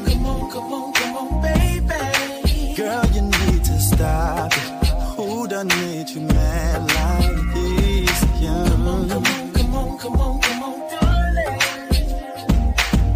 Come 0.10 0.26
on, 0.26 0.52
come 0.52 0.74
on, 0.74 0.94
come 0.94 1.18
on, 1.18 1.42
baby. 1.42 2.76
Girl, 2.76 3.06
you 3.16 3.22
need 3.22 3.64
to 3.64 3.80
stop 3.80 4.52
it. 4.54 4.88
Who 5.18 5.48
done 5.48 5.68
made 5.68 6.10
you 6.10 6.22
mad 6.22 6.82
like 7.00 7.54
this? 7.54 8.26
Yeah. 8.42 8.70
Come 8.70 8.88
on, 8.88 9.10
come 9.10 9.26
on, 9.26 9.54
come 9.54 9.76
on, 9.76 9.98
come 9.98 10.22
on, 10.22 10.42
come 10.42 10.64
on, 10.64 10.80
darling. 10.92 11.62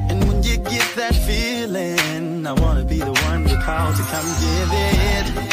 And 0.10 0.24
when 0.28 0.43
you 0.43 0.58
get 0.58 0.88
that 0.95 1.16
feeling, 1.16 2.47
I 2.47 2.54
wanna 2.54 2.84
be 2.84 2.97
the 2.97 3.14
one 3.28 3.47
you 3.47 3.58
call 3.58 3.93
to 3.93 4.04
come 4.12 4.30
give 4.41 4.72
it. 4.72 5.53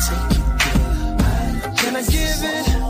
Can 0.00 1.96
I 1.96 2.02
give 2.02 2.44
it? 2.44 2.87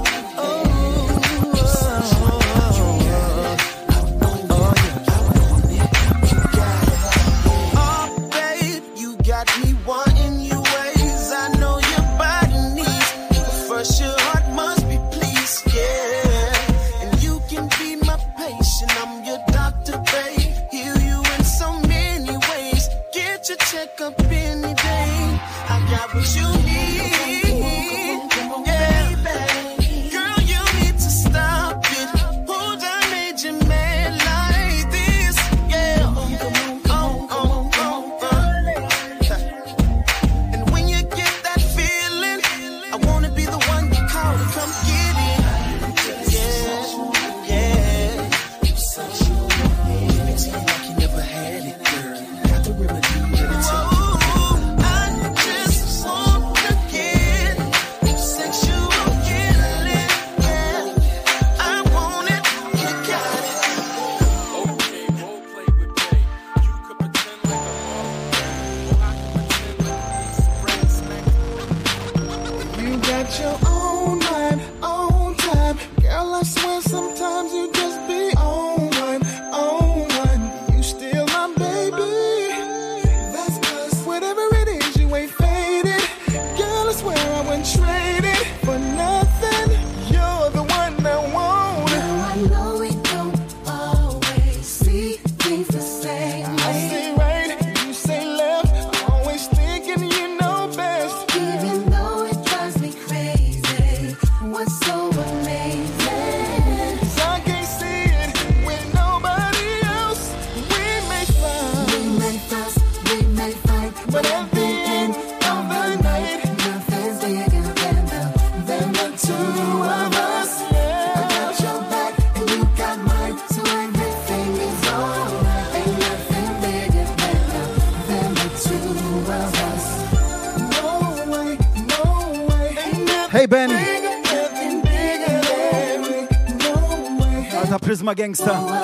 Gangster. 138.29 138.78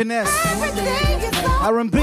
Happiness, 0.00 0.30
R&B. 1.60 2.00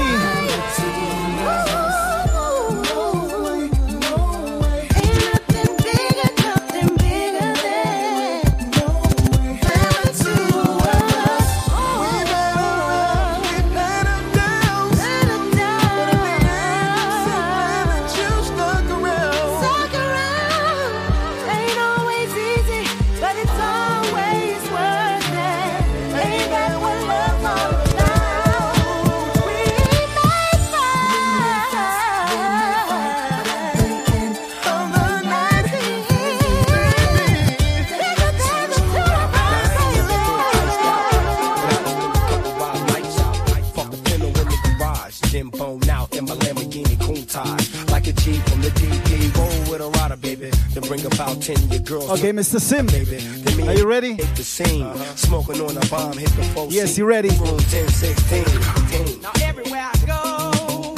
Okay, 52.08 52.32
Mr. 52.32 52.58
Sim, 52.58 52.86
Then 52.86 53.56
me 53.56 53.68
are 53.68 53.74
you 53.74 53.86
ready? 53.86 54.14
Hit 54.14 54.34
the 54.34 54.42
scene. 54.42 54.82
Uh-huh. 54.86 55.04
Smoking 55.14 55.60
on 55.60 55.76
a 55.76 55.86
bomb, 55.90 56.16
hit 56.16 56.30
the 56.36 56.42
four 56.54 56.66
Yes, 56.70 56.96
you 56.96 57.04
ready? 57.04 57.28
Room 57.38 57.58
10, 57.58 57.88
16. 57.88 58.44
10. 58.44 59.20
Now 59.20 59.30
everywhere 59.42 59.86
I 59.92 60.06
go, 60.06 60.94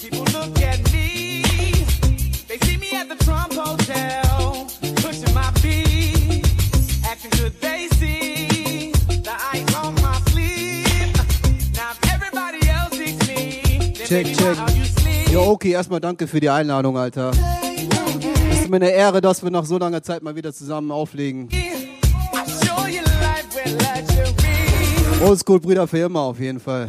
people 0.00 0.24
look 0.32 0.58
at 0.62 0.80
me. 0.90 1.42
They 2.48 2.56
see 2.64 2.78
me 2.78 2.92
at 2.92 3.08
the 3.10 3.16
Trump 3.24 3.52
Hotel, 3.52 4.66
pushing 5.04 5.34
my 5.34 5.50
beat, 5.62 6.46
acting 7.04 7.30
good. 7.38 7.52
They 7.60 7.88
see 8.00 8.92
the 9.22 9.34
ice 9.52 9.74
on 9.76 9.94
my 10.00 10.18
sleeve. 10.32 11.12
Now 11.76 11.92
if 11.92 11.98
everybody 12.14 12.66
else 12.70 12.96
sees 12.96 13.20
me, 13.28 13.92
Check, 14.06 14.26
check. 14.34 14.56
why 14.56 14.64
are 14.64 14.70
you 14.72 14.84
sleep? 14.86 15.28
Jo, 15.30 15.42
okay, 15.52 15.72
erstmal 15.72 16.00
danke 16.00 16.26
für 16.26 16.40
die 16.40 16.48
Einladung, 16.48 16.96
Alter. 16.96 17.32
Es 18.74 18.78
ist 18.78 18.80
mir 18.80 18.86
eine 18.88 18.96
Ehre, 18.96 19.20
dass 19.20 19.40
wir 19.40 19.52
nach 19.52 19.64
so 19.64 19.78
langer 19.78 20.02
Zeit 20.02 20.24
mal 20.24 20.34
wieder 20.34 20.52
zusammen 20.52 20.90
auflegen. 20.90 21.48
Oldschool 25.24 25.60
Brüder 25.60 25.86
für 25.86 25.98
immer 25.98 26.22
auf 26.22 26.40
jeden 26.40 26.58
Fall. 26.58 26.88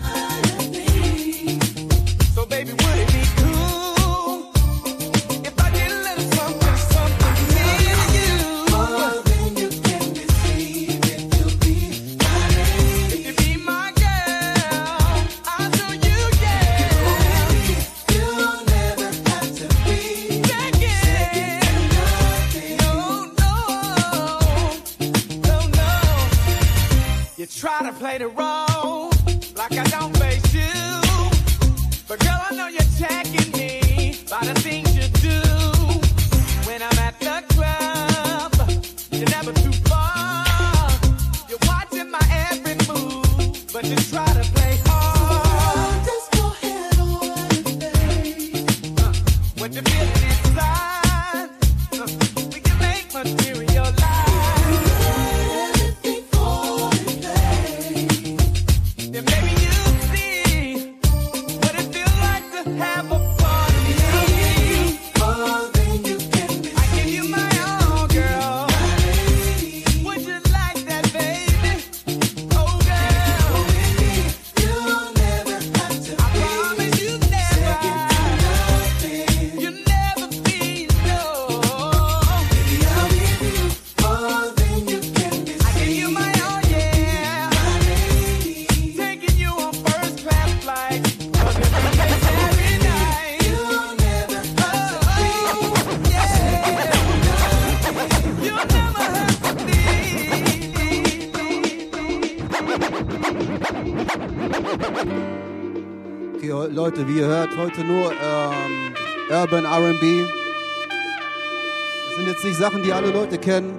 Alle 112.96 113.12
Leute 113.12 113.38
kennen. 113.38 113.78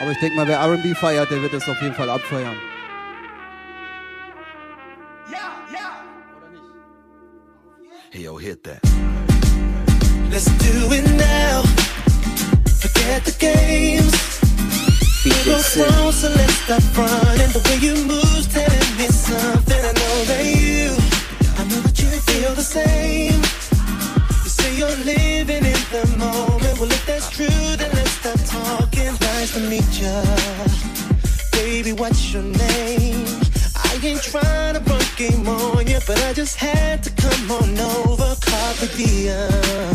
Aber 0.00 0.10
ich 0.10 0.18
denke 0.18 0.36
mal, 0.36 0.46
wer 0.46 0.60
RB 0.60 0.94
feiert, 0.96 1.30
der 1.30 1.40
wird 1.40 1.54
das 1.54 1.66
auf 1.68 1.80
jeden 1.80 1.94
Fall 1.94 2.10
abfeiern. 2.10 2.56
To 29.54 29.60
meet 29.60 30.02
ya. 30.02 30.22
Baby, 31.52 31.92
what's 31.92 32.32
your 32.32 32.42
name? 32.42 33.24
I 33.76 34.00
ain't 34.02 34.20
trying 34.20 34.74
to 34.74 34.80
run 34.90 35.02
game 35.16 35.46
on 35.46 35.86
you, 35.86 36.00
but 36.08 36.18
I 36.24 36.32
just 36.32 36.56
had 36.56 37.04
to 37.04 37.10
come 37.10 37.50
on 37.52 37.78
over. 37.78 38.34
Carpe 38.40 38.90
diem. 38.96 39.94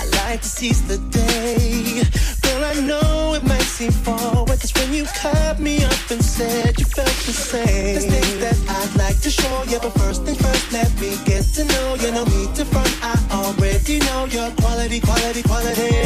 I 0.00 0.04
like 0.16 0.40
to 0.40 0.48
seize 0.48 0.80
the 0.88 0.96
day. 1.12 2.02
Girl, 2.40 2.64
I 2.64 2.80
know 2.80 3.34
it 3.34 3.44
might 3.44 3.68
seem 3.76 3.92
forward. 3.92 4.58
Cause 4.60 4.72
when 4.76 4.94
you 4.94 5.04
cut 5.04 5.60
me 5.60 5.84
up 5.84 6.10
and 6.10 6.24
said 6.24 6.78
you 6.80 6.86
felt 6.86 7.18
the 7.28 7.36
same. 7.50 7.66
There's 7.66 8.06
things 8.06 8.38
that 8.40 8.58
I'd 8.78 8.96
like 8.96 9.20
to 9.20 9.30
show 9.30 9.64
you. 9.68 9.78
But 9.80 9.92
first 10.00 10.24
things 10.24 10.40
first, 10.40 10.72
let 10.72 10.90
me 10.98 11.10
get 11.26 11.44
to 11.56 11.64
know 11.64 11.94
you. 12.00 12.10
No 12.12 12.24
need 12.24 12.54
to 12.54 12.64
front, 12.64 12.94
I 13.02 13.14
already 13.32 13.98
know 13.98 14.24
your 14.26 14.50
quality, 14.52 15.00
quality, 15.00 15.42
quality. 15.42 15.97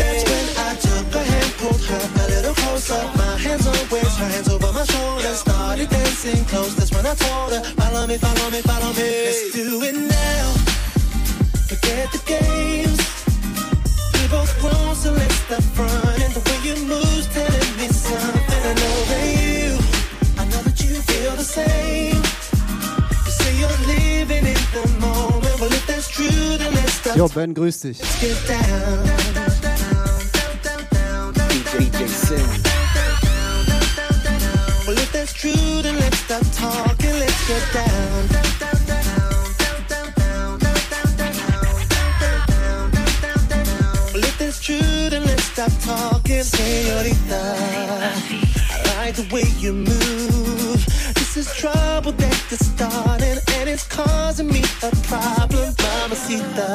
Close. 7.16 7.20
That's 7.20 7.22
when 7.22 7.28
I 7.28 7.28
told 7.28 7.52
her, 7.52 7.62
follow 7.80 8.06
me, 8.06 8.16
follow 8.18 8.50
me, 8.50 8.60
follow 8.62 8.92
me. 8.92 9.08
Let's 9.26 9.52
do 9.52 9.82
it 9.82 9.94
now. 9.94 10.44
Forget 11.68 12.12
the 12.12 12.22
games. 12.24 13.00
We 14.14 14.28
both 14.28 14.52
grown, 14.60 14.94
so 14.94 15.12
let's 15.12 15.34
stop 15.34 15.64
running. 15.78 16.32
The 16.32 16.40
way 16.40 16.58
you 16.64 16.74
telling 17.32 17.76
me 17.76 17.88
something. 17.88 18.62
I 18.64 18.74
know 18.74 18.96
that 19.10 19.24
you, 19.40 19.78
I 20.38 20.44
know 20.50 20.62
that 20.62 20.78
you 20.80 20.94
feel 21.08 21.34
the 21.36 21.44
same. 21.44 22.22
You 23.26 23.32
say 23.40 23.52
you're 23.58 23.80
living 23.86 24.46
in 24.46 24.62
the 24.72 24.84
moment. 25.00 25.60
Well, 25.60 25.72
if 25.72 25.86
that's 25.86 26.08
true, 26.08 26.56
then 26.58 26.72
let's 26.74 26.92
stop. 26.92 27.16
Jo, 27.16 27.28
Ben, 27.28 27.54
grüß 27.54 27.80
dich. 27.80 27.98
Get 28.20 28.36
down. 28.48 29.31
señorita. 46.56 47.42
I 48.70 48.78
like 48.96 49.14
the 49.16 49.26
way 49.34 49.46
you 49.58 49.72
move. 49.72 50.80
This 51.14 51.36
is 51.36 51.54
trouble 51.54 52.12
that 52.12 52.36
gets 52.50 52.66
started, 52.66 53.38
and 53.56 53.68
it's 53.68 53.86
causing 53.86 54.48
me 54.48 54.62
a 54.82 54.90
problem, 55.08 55.74
mamacita. 55.82 56.68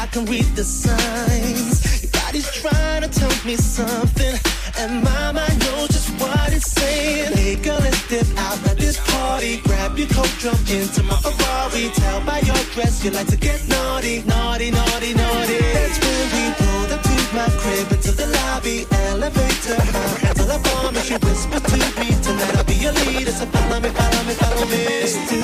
I 0.00 0.06
can 0.12 0.24
read 0.26 0.48
the 0.56 0.64
signs. 0.64 2.02
Your 2.02 2.12
body's 2.12 2.50
trying 2.50 3.02
to 3.02 3.08
tell 3.08 3.34
me 3.44 3.56
something, 3.56 4.34
and 4.78 5.02
my 5.02 5.32
mind 5.32 5.58
knows 5.64 5.88
just 5.88 6.10
what 6.20 6.52
it's 6.52 6.70
saying. 6.70 7.32
Hey, 7.36 7.56
girl, 7.56 7.80
let's 7.80 8.08
dip 8.08 8.26
out 8.38 8.58
at 8.70 8.76
this 8.78 8.98
party. 9.10 9.60
Grab 9.64 9.98
your 9.98 10.08
coat, 10.08 10.32
jump 10.38 10.64
into 10.70 11.02
my 11.02 11.16
Ferrari. 11.24 11.90
Tell 11.94 12.20
by 12.22 12.40
your 12.40 12.62
dress 12.74 13.04
you 13.04 13.10
like 13.10 13.28
to 13.28 13.36
get 13.36 13.60
naughty, 13.68 14.22
naughty, 14.26 14.70
naughty, 14.70 15.12
naughty. 15.14 15.58
That's 15.76 15.98
when 16.04 16.24
we 16.34 16.44
pull 16.58 16.86
the 16.88 17.13
my 17.34 17.48
crib 17.58 17.90
into 17.90 18.12
the 18.12 18.26
lobby 18.26 18.86
elevator 19.10 19.76
high. 19.92 20.28
Until 20.30 20.52
I 20.52 20.58
promise 20.58 21.04
she 21.06 21.14
whispers 21.14 21.62
to 21.62 21.76
me 22.00 22.08
tonight 22.22 22.56
I'll 22.56 22.64
be 22.64 22.74
your 22.74 22.92
leader, 22.92 23.32
so 23.32 23.46
follow 23.46 23.80
me, 23.80 23.88
follow 23.90 24.22
me, 24.24 24.34
follow 24.34 24.66
me. 24.66 25.43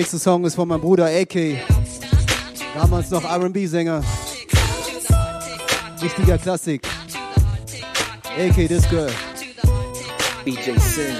nächste 0.00 0.18
Song 0.18 0.46
ist 0.46 0.54
von 0.54 0.66
meinem 0.66 0.80
Bruder 0.80 1.04
AK. 1.04 1.58
Damals 2.74 3.10
noch 3.10 3.22
RB-Sänger. 3.22 4.02
Richtiger 6.00 6.38
Klassik. 6.38 6.80
AK 8.38 8.66
This 8.66 8.88
Girl. 8.88 9.10
BJ 10.46 10.78
Sims. 10.80 11.18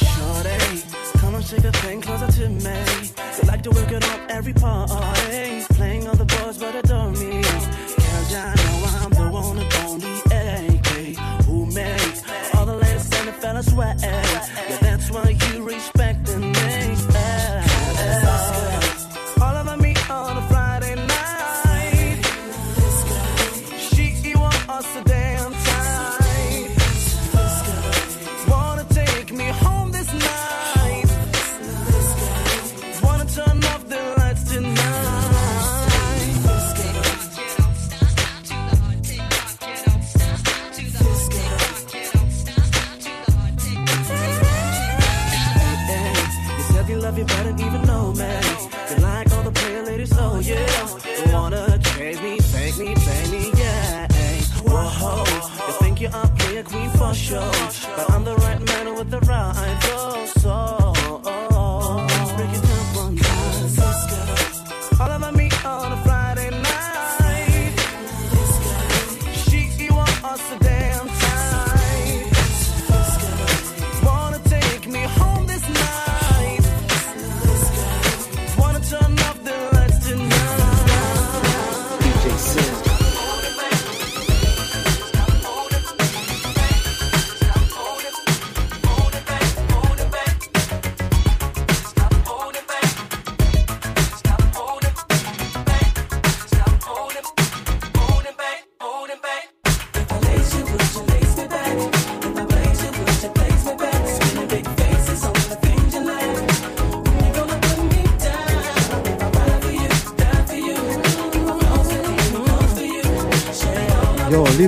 Shawty, 0.00 1.20
come 1.20 1.34
and 1.34 1.44
shake 1.44 1.66
a 1.66 1.72
thing 1.72 2.00
closer 2.00 2.28
to 2.28 2.48
me. 2.48 2.70
You 3.42 3.46
like 3.46 3.62
to 3.64 3.70
work 3.70 3.92
it 3.92 4.04
on 4.04 4.30
every 4.30 4.54
part. 4.54 4.90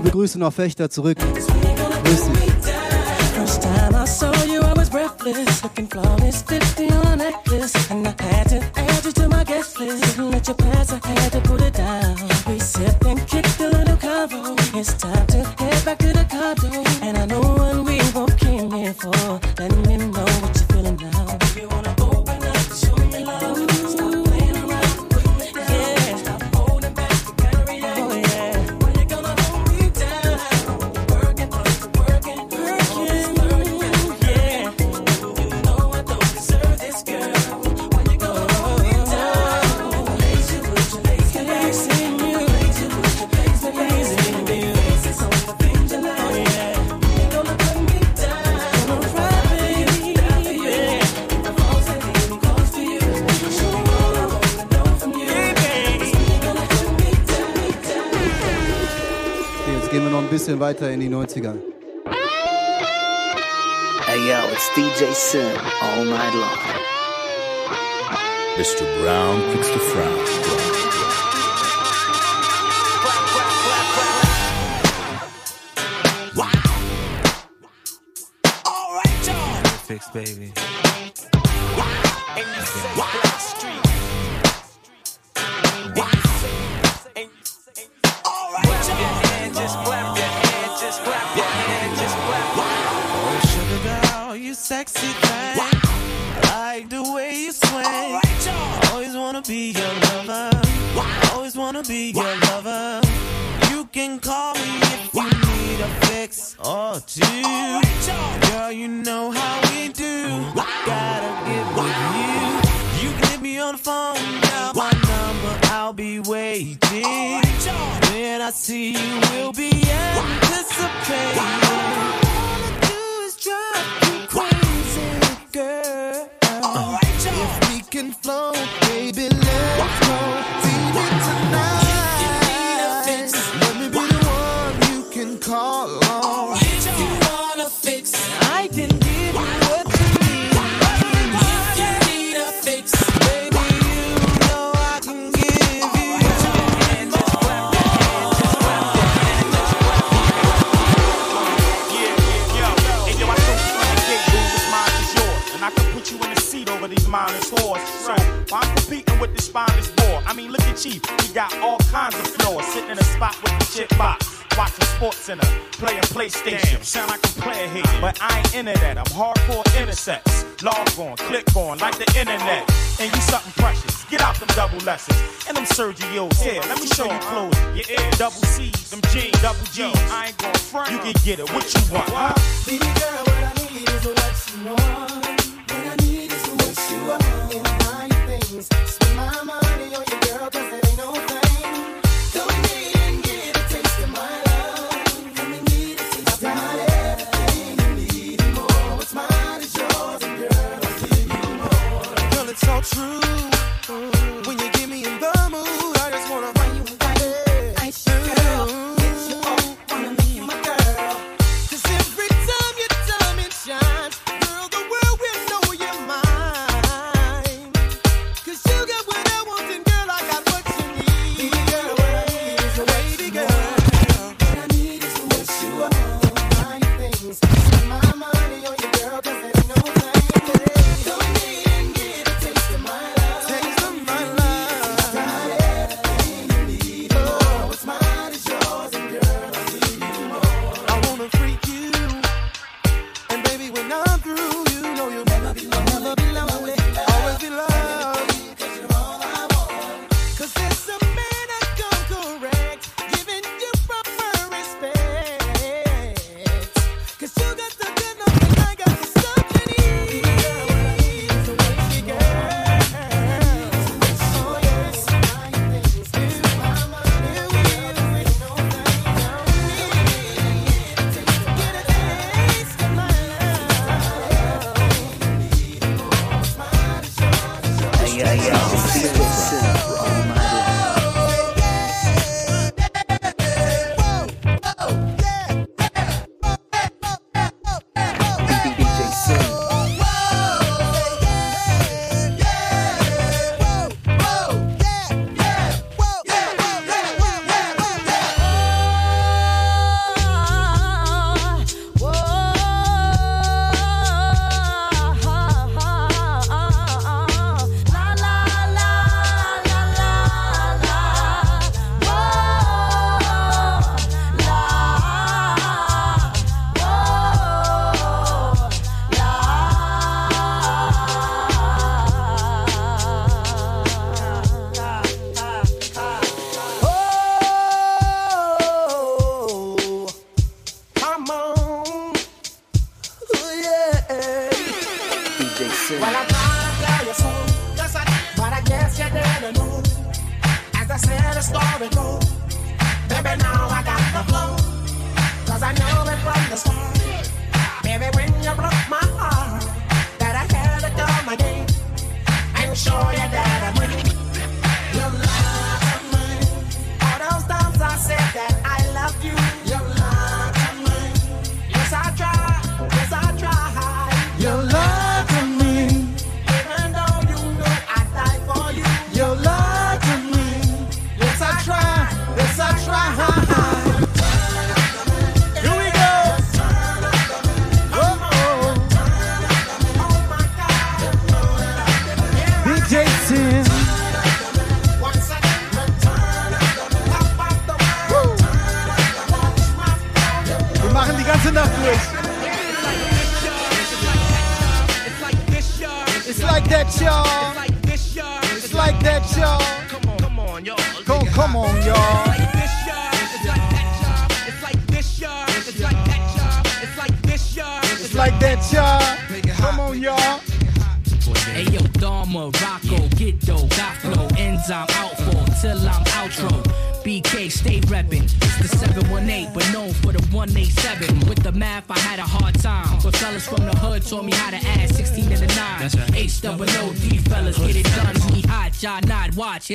Liebe 0.07 0.19
Grüße 0.19 0.39
nach 0.39 0.53
Fechter 0.53 0.89
zurück. 0.89 1.19
Grüß 1.19 2.29
dich. 2.29 2.56
gehen 59.97 60.05
wir 60.05 60.11
noch 60.11 60.23
ein 60.23 60.29
bisschen 60.29 60.61
weiter 60.61 60.91
in 60.91 61.01
die 61.01 61.09
90er. 61.09 61.55
Hey 64.05 64.29
yo, 64.29 64.37
it's 64.53 64.69
DJ 64.75 65.15
Sin 65.15 65.57
all 65.81 66.05
night 66.05 66.35
long. 66.35 66.59
Mr. 68.59 68.85
Brown 69.01 69.41
picks 69.53 69.71
the 69.71 69.79
frown. 69.79 70.27
Fix, 79.87 80.11
baby. 80.11 80.56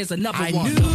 here's 0.02 0.12
another 0.12 0.40
I 0.40 0.52
one. 0.52 0.74
Knew 0.74 0.91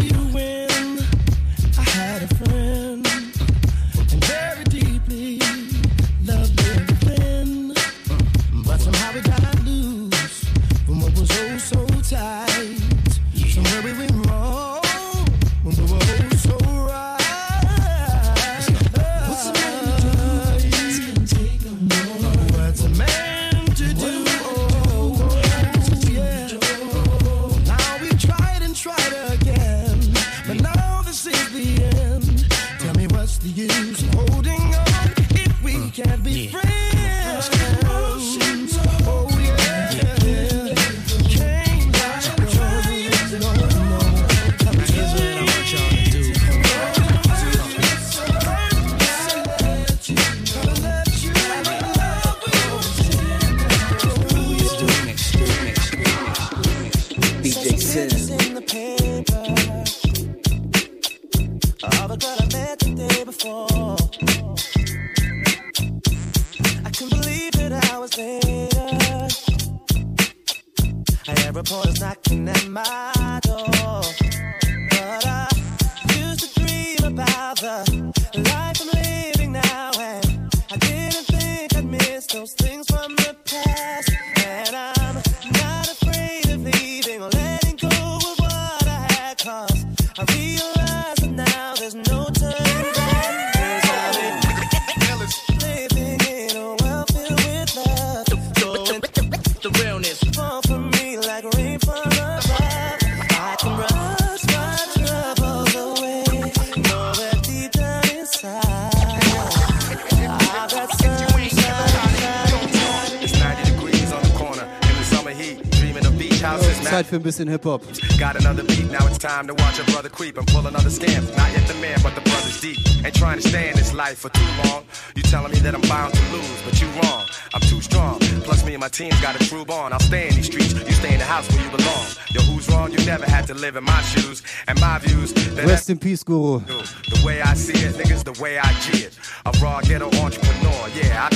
Zeit 116.97 117.06
für 117.06 117.16
ein 117.16 117.23
bisschen 117.23 117.48
Hip-Hop. 117.48 117.82
Got 118.18 118.36
another 118.36 118.62
beat, 118.62 118.90
now 118.90 119.06
it's 119.06 119.18
time 119.18 119.47
to 119.48 119.55
watch 119.55 119.78
a 119.81 119.85
brother 119.90 120.09
creep 120.09 120.39
and 120.39 120.47
pull 120.47 120.66
another 120.66 120.90
scam. 120.90 121.23
Not 121.36 121.52
yet 121.52 121.66
the 121.66 121.74
man, 121.74 121.98
but 122.02 122.14
the 122.14 122.23
brother's 122.23 122.60
deep. 122.60 122.78
Ain't 123.05 123.14
trying 123.14 123.40
to 123.40 123.48
stay 123.48 123.68
in 123.70 123.77
this 123.77 123.93
life 123.93 124.18
for 124.18 124.31
too 124.31 124.48
long. 124.64 124.85
You 125.14 125.23
telling 125.23 125.52
me 125.52 125.59
that 125.60 125.74
I'm 125.74 125.82
bound 125.82 126.14
to 126.14 126.23
lose, 126.32 126.62
but 126.64 126.81
you 126.81 126.89
wrong. 127.02 127.24
I'm 127.55 127.60
too 127.62 127.81
strong. 127.81 128.18
Plus 128.44 128.64
me 128.64 128.74
and 128.74 128.81
my 128.81 128.89
team's 128.89 129.20
got 129.20 129.35
a 129.35 129.44
true 129.48 129.64
bond. 129.64 129.93
I'll 129.93 130.01
stay 130.01 130.28
in 130.28 130.35
these 130.35 130.47
streets, 130.47 130.73
you 130.73 130.93
stay 130.93 131.12
in 131.12 131.18
the 131.18 131.24
house 131.24 131.51
where 131.51 131.62
you 131.64 131.70
belong. 131.70 132.06
Yo, 132.31 132.40
who's 132.43 132.68
wrong? 132.70 132.93
You 132.93 133.05
never 133.05 133.27
had 133.27 133.47
to 133.48 133.55
live 133.55 133.77
in 133.77 133.85
my 133.85 134.01
shoes 134.02 134.43
and 134.68 134.81
my 134.81 134.98
views. 134.98 135.35
Rest 135.56 135.90
in 135.90 135.98
peace, 135.98 136.23
Guru. 136.23 136.60
The 136.60 137.23
way 137.24 137.43
I 137.43 137.55
see 137.55 137.78
it, 137.85 137.94
niggas, 137.97 138.24
the 138.24 138.40
way 138.40 138.59
I 138.59 138.73
see 138.74 139.05
it. 139.05 139.18
A 139.44 139.52
raw 139.62 139.81
ghetto 139.81 140.06
entrepreneur, 140.23 140.89
yeah, 140.94 141.27
I 141.27 141.36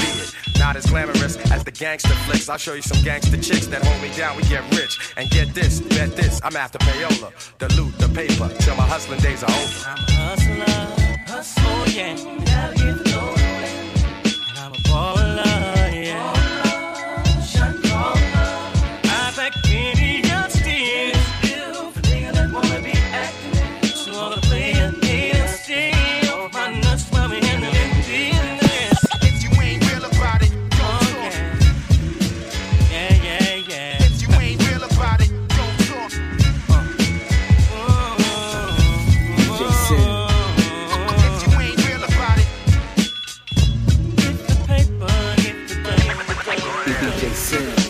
not 0.58 0.76
as 0.76 0.86
glamorous 0.86 1.36
as 1.50 1.64
the 1.64 1.70
gangster 1.70 2.14
flicks. 2.26 2.48
I'll 2.48 2.58
show 2.58 2.74
you 2.74 2.82
some 2.82 3.02
gangster 3.04 3.36
chicks 3.36 3.66
that 3.68 3.82
hold 3.84 4.02
me 4.02 4.10
down. 4.16 4.36
We 4.36 4.42
get 4.44 4.62
rich 4.76 5.14
and 5.16 5.28
get 5.30 5.54
this, 5.54 5.80
bet 5.80 6.16
this. 6.16 6.40
I'm 6.42 6.56
after 6.56 6.78
payola, 6.78 7.32
the 7.58 7.68
loot, 7.74 7.96
the 7.98 8.08
paper, 8.08 8.48
till 8.60 8.76
my 8.76 8.86
hustling 8.86 9.20
days 9.20 9.42
are 9.42 9.50
over. 9.50 9.88
I'm 9.88 9.98
a 9.98 10.12
hustler, 10.12 11.24
hustler, 11.26 11.64
oh 11.66 11.84
yeah. 11.88 12.99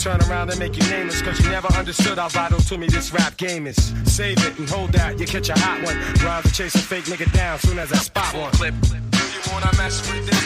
Turn 0.00 0.20
around 0.30 0.48
and 0.48 0.58
make 0.58 0.76
you 0.78 0.82
nameless, 0.88 1.20
cause 1.20 1.38
you 1.44 1.50
never 1.50 1.68
understood 1.74 2.16
how 2.16 2.30
vital 2.30 2.58
to 2.58 2.78
me 2.78 2.86
this 2.86 3.12
rap 3.12 3.36
game 3.36 3.66
is. 3.66 3.76
Save 4.06 4.38
it 4.46 4.58
and 4.58 4.66
hold 4.66 4.92
that, 4.92 5.20
you 5.20 5.26
catch 5.26 5.50
a 5.50 5.58
hot 5.58 5.82
one. 5.84 5.94
Rhymes 6.24 6.56
chase 6.56 6.74
a 6.74 6.78
fake 6.78 7.04
nigga 7.04 7.30
down 7.34 7.58
soon 7.58 7.78
as 7.78 7.92
I 7.92 7.96
spot 7.96 8.34
one. 8.34 8.50
Clip. 8.52 8.74
Do 8.80 8.88
you 8.88 9.52
wanna 9.52 9.70
mess 9.76 10.00
with 10.10 10.24
this? 10.24 10.40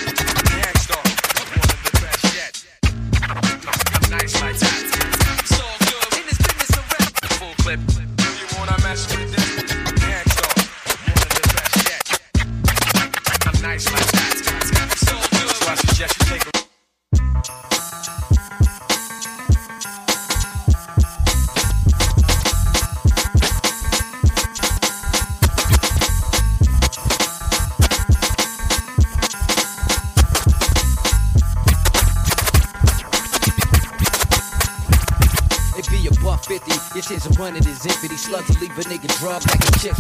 Gang 0.51 0.75
Starr. 0.83 0.99
One 1.39 1.63
of 1.71 1.79
the 1.87 1.93
best 2.03 2.25
yet. 2.35 2.65
Nice 4.11 4.35
like 4.43 4.59
that. 4.59 4.75
It's 5.39 5.55
all 5.63 5.79
good 5.87 6.19
in 6.19 6.27
this 6.27 6.39
business 6.43 6.71
of 6.75 6.85
rap. 6.91 7.15
Full 7.39 7.55
clip. 7.63 7.79
Do 7.87 8.27
you 8.27 8.47
wanna 8.59 8.77
mess 8.83 9.07
with 9.07 9.31
this? 9.31 9.47
One 11.07 11.23
of 11.23 11.31
the 11.31 11.47
best 11.55 11.79
yet. 11.87 12.03
Nice 13.63 13.87
like 13.87 14.11
that. 14.19 14.35
So 14.99 15.15
I 15.71 15.75
suggest 15.77 16.19
you 16.19 16.27
take 16.27 16.43
a 16.43 16.54
chance 37.45 37.59
of 37.59 37.67
is 37.67 37.85
empty. 37.87 38.17
Slugs 38.17 38.49
will 38.49 38.61
leave 38.61 38.79
a 38.79 38.83
nigga 38.83 39.09
drug 39.19 39.43
like 39.47 39.61
a 39.69 39.79
chip. 39.79 39.97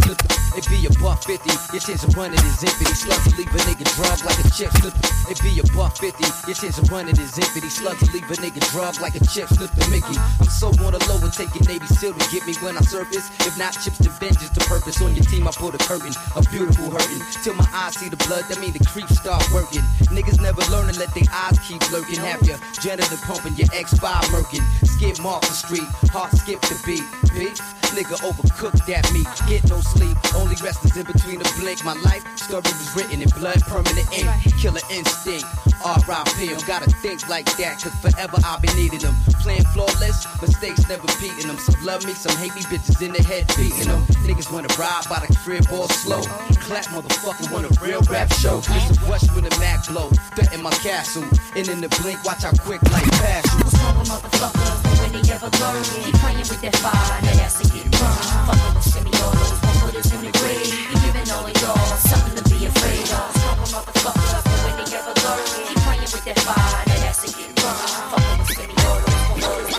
It 0.56 0.66
be 0.68 0.86
a 0.86 0.90
buck 1.14 1.22
50, 1.22 1.46
your 1.70 1.80
chance 1.80 2.02
of 2.02 2.16
running 2.16 2.38
is 2.42 2.58
empty. 2.64 2.84
Slugs 2.90 3.38
leave 3.38 3.46
a 3.46 3.58
nigga 3.70 3.86
drug 3.94 4.18
like 4.26 4.38
a 4.42 4.50
chip 4.50 4.70
slip. 4.82 4.94
It 5.30 5.38
be 5.42 5.54
a 5.60 5.64
buck 5.74 5.96
50, 5.96 6.18
your 6.50 6.56
chance 6.58 6.78
of 6.78 6.90
running 6.90 7.14
is 7.18 7.38
empty. 7.38 7.68
Slugs 7.70 8.02
leave 8.12 8.26
a 8.26 8.34
nigga 8.42 8.60
drug 8.72 9.00
like 9.00 9.14
a 9.14 9.22
chip 9.26 9.48
slip 9.48 9.70
to 9.70 9.90
Mickey. 9.90 10.18
I'm 10.40 10.50
so 10.50 10.68
on 10.82 10.90
the 10.90 11.00
low 11.06 11.22
and 11.22 11.32
taking 11.32 11.62
Navy 11.70 11.86
SEAL 11.86 12.14
to 12.14 12.26
get 12.34 12.46
me 12.46 12.54
when 12.58 12.76
I 12.76 12.82
surface. 12.82 13.30
If 13.46 13.56
not 13.58 13.78
chips 13.78 13.98
to 14.02 14.10
vengeance, 14.18 14.50
to 14.50 14.60
purpose 14.66 15.00
on 15.02 15.14
your 15.14 15.24
team, 15.24 15.46
I 15.46 15.52
put 15.52 15.74
a 15.74 15.82
curtain, 15.86 16.14
a 16.34 16.42
beautiful 16.50 16.90
hurting. 16.90 17.22
Till 17.44 17.54
my 17.54 17.68
eyes 17.72 17.94
see 17.94 18.08
the 18.08 18.18
blood, 18.26 18.44
that 18.50 18.58
mean 18.58 18.72
the 18.72 18.82
creeps 18.84 19.14
start 19.14 19.44
working. 19.52 19.82
Niggas 20.10 20.40
never 20.40 20.62
learn 20.72 20.90
to 20.90 20.98
let 20.98 21.14
their 21.14 21.30
eyes 21.30 21.58
keep 21.62 21.78
lurking. 21.92 22.18
Have 22.18 22.42
your 22.42 22.58
janitor 22.82 23.18
pumping, 23.22 23.54
your 23.54 23.70
X5 23.70 24.02
murking. 24.34 24.64
Skip 24.82 25.22
off 25.24 25.42
the 25.42 25.54
street, 25.54 25.86
heart 26.10 26.32
skip 26.32 26.60
the 26.62 26.74
beat. 26.84 27.06
Beef, 27.34 27.58
nigga 27.94 28.18
overcooked 28.26 28.90
at 28.90 29.06
me. 29.12 29.22
Get 29.46 29.70
no 29.70 29.80
sleep, 29.80 30.18
only 30.34 30.56
rest 30.62 30.84
is 30.84 30.96
in 30.96 31.06
between 31.06 31.38
the 31.38 31.48
blink. 31.58 31.84
My 31.84 31.94
life 32.02 32.26
story 32.36 32.66
was 32.66 32.90
written 32.94 33.22
in 33.22 33.28
blood, 33.38 33.62
permanent 33.62 34.10
ink. 34.10 34.28
Killer 34.58 34.82
instinct, 34.90 35.46
R.I.P. 35.84 36.50
I'm 36.50 36.66
gotta 36.66 36.90
think 36.98 37.28
like 37.28 37.46
that, 37.56 37.78
cause 37.78 37.94
forever 38.02 38.36
I'll 38.44 38.60
be 38.60 38.68
needing 38.74 38.98
them. 38.98 39.14
Playing 39.40 39.64
flawless, 39.72 40.26
mistakes 40.42 40.88
never 40.88 41.06
beating 41.22 41.46
them. 41.46 41.58
Some 41.58 41.78
love 41.84 42.04
me, 42.04 42.14
some 42.14 42.36
hate 42.36 42.54
me, 42.54 42.62
bitches 42.62 43.00
in 43.00 43.12
the 43.12 43.22
head 43.22 43.46
beating 43.56 43.88
them. 43.88 44.02
Niggas 44.26 44.50
wanna 44.52 44.68
ride 44.74 45.06
by 45.08 45.22
the 45.22 45.30
crib 45.44 45.64
all 45.70 45.88
slow. 45.88 46.22
Clap, 46.66 46.86
motherfucker, 46.90 47.52
want 47.52 47.64
a 47.64 47.72
real 47.80 48.02
rap 48.10 48.32
show. 48.34 48.58
It's 48.58 48.98
a 48.98 49.06
rush 49.06 49.30
when 49.30 49.44
the 49.44 49.54
Mac 49.60 49.86
blow. 49.86 50.10
Threaten 50.34 50.62
my 50.62 50.74
castle, 50.82 51.24
and 51.54 51.68
in 51.68 51.80
the 51.80 51.88
blink, 52.02 52.24
watch 52.24 52.42
how 52.42 52.52
quick 52.58 52.82
life 52.90 53.10
pass 53.22 53.46
you. 53.54 53.62
What's 53.62 53.78
wrong 53.78 54.82
with? 54.82 54.93
When 55.14 55.22
they 55.22 55.30
ever 55.30 55.46
learn, 55.62 55.78
keep 56.02 56.10
playing 56.18 56.38
with 56.38 56.58
that 56.58 56.74
fire, 56.82 57.22
that 57.22 57.38
ass 57.38 57.62
to 57.62 57.70
get 57.70 57.86
burned. 57.86 58.26
Fucking 58.50 58.74
with 58.74 58.82
semi-autos, 58.82 59.62
won't 59.62 59.78
put 59.86 59.94
us 59.94 60.10
in 60.10 60.26
the 60.26 60.34
grave. 60.42 60.74
You 60.90 60.98
giving 61.06 61.30
all 61.30 61.46
of 61.46 61.54
y'all 61.54 61.78
something 62.02 62.34
to 62.34 62.42
be 62.50 62.66
afraid 62.66 63.06
of. 63.14 63.22
What's 63.22 63.38
wrong 63.46 63.62
with 63.62 63.70
motherfuckers? 63.94 64.42
When 64.66 64.74
they 64.74 64.90
ever 64.90 65.14
learn, 65.14 65.38
keep 65.70 65.78
playing 65.86 66.10
with 66.10 66.26
that 66.26 66.34
fire, 66.42 66.82
that 66.90 66.98
ass 67.06 67.22
to 67.22 67.30
get 67.30 67.46
burned. 67.54 68.10
Fucking 68.10 68.42
with 68.42 68.58
semi-autos, 68.58 69.14
won't 69.30 69.38
put 69.38 69.54
us 69.54 69.70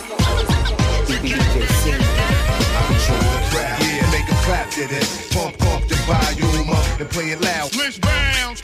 in 1.84 2.00
the 2.00 2.08
Yeah, 3.84 4.08
make 4.16 4.32
a 4.32 4.40
clap 4.48 4.72
to 4.80 4.88
this. 4.88 5.36
Pump 5.36 5.60
up 5.76 5.84
the 5.84 6.00
volume 6.08 6.72
up 6.72 6.88
and 6.96 7.12
play 7.12 7.36
it 7.36 7.44
loud. 7.44 7.76
Let's 7.76 8.00
bounce, 8.00 8.64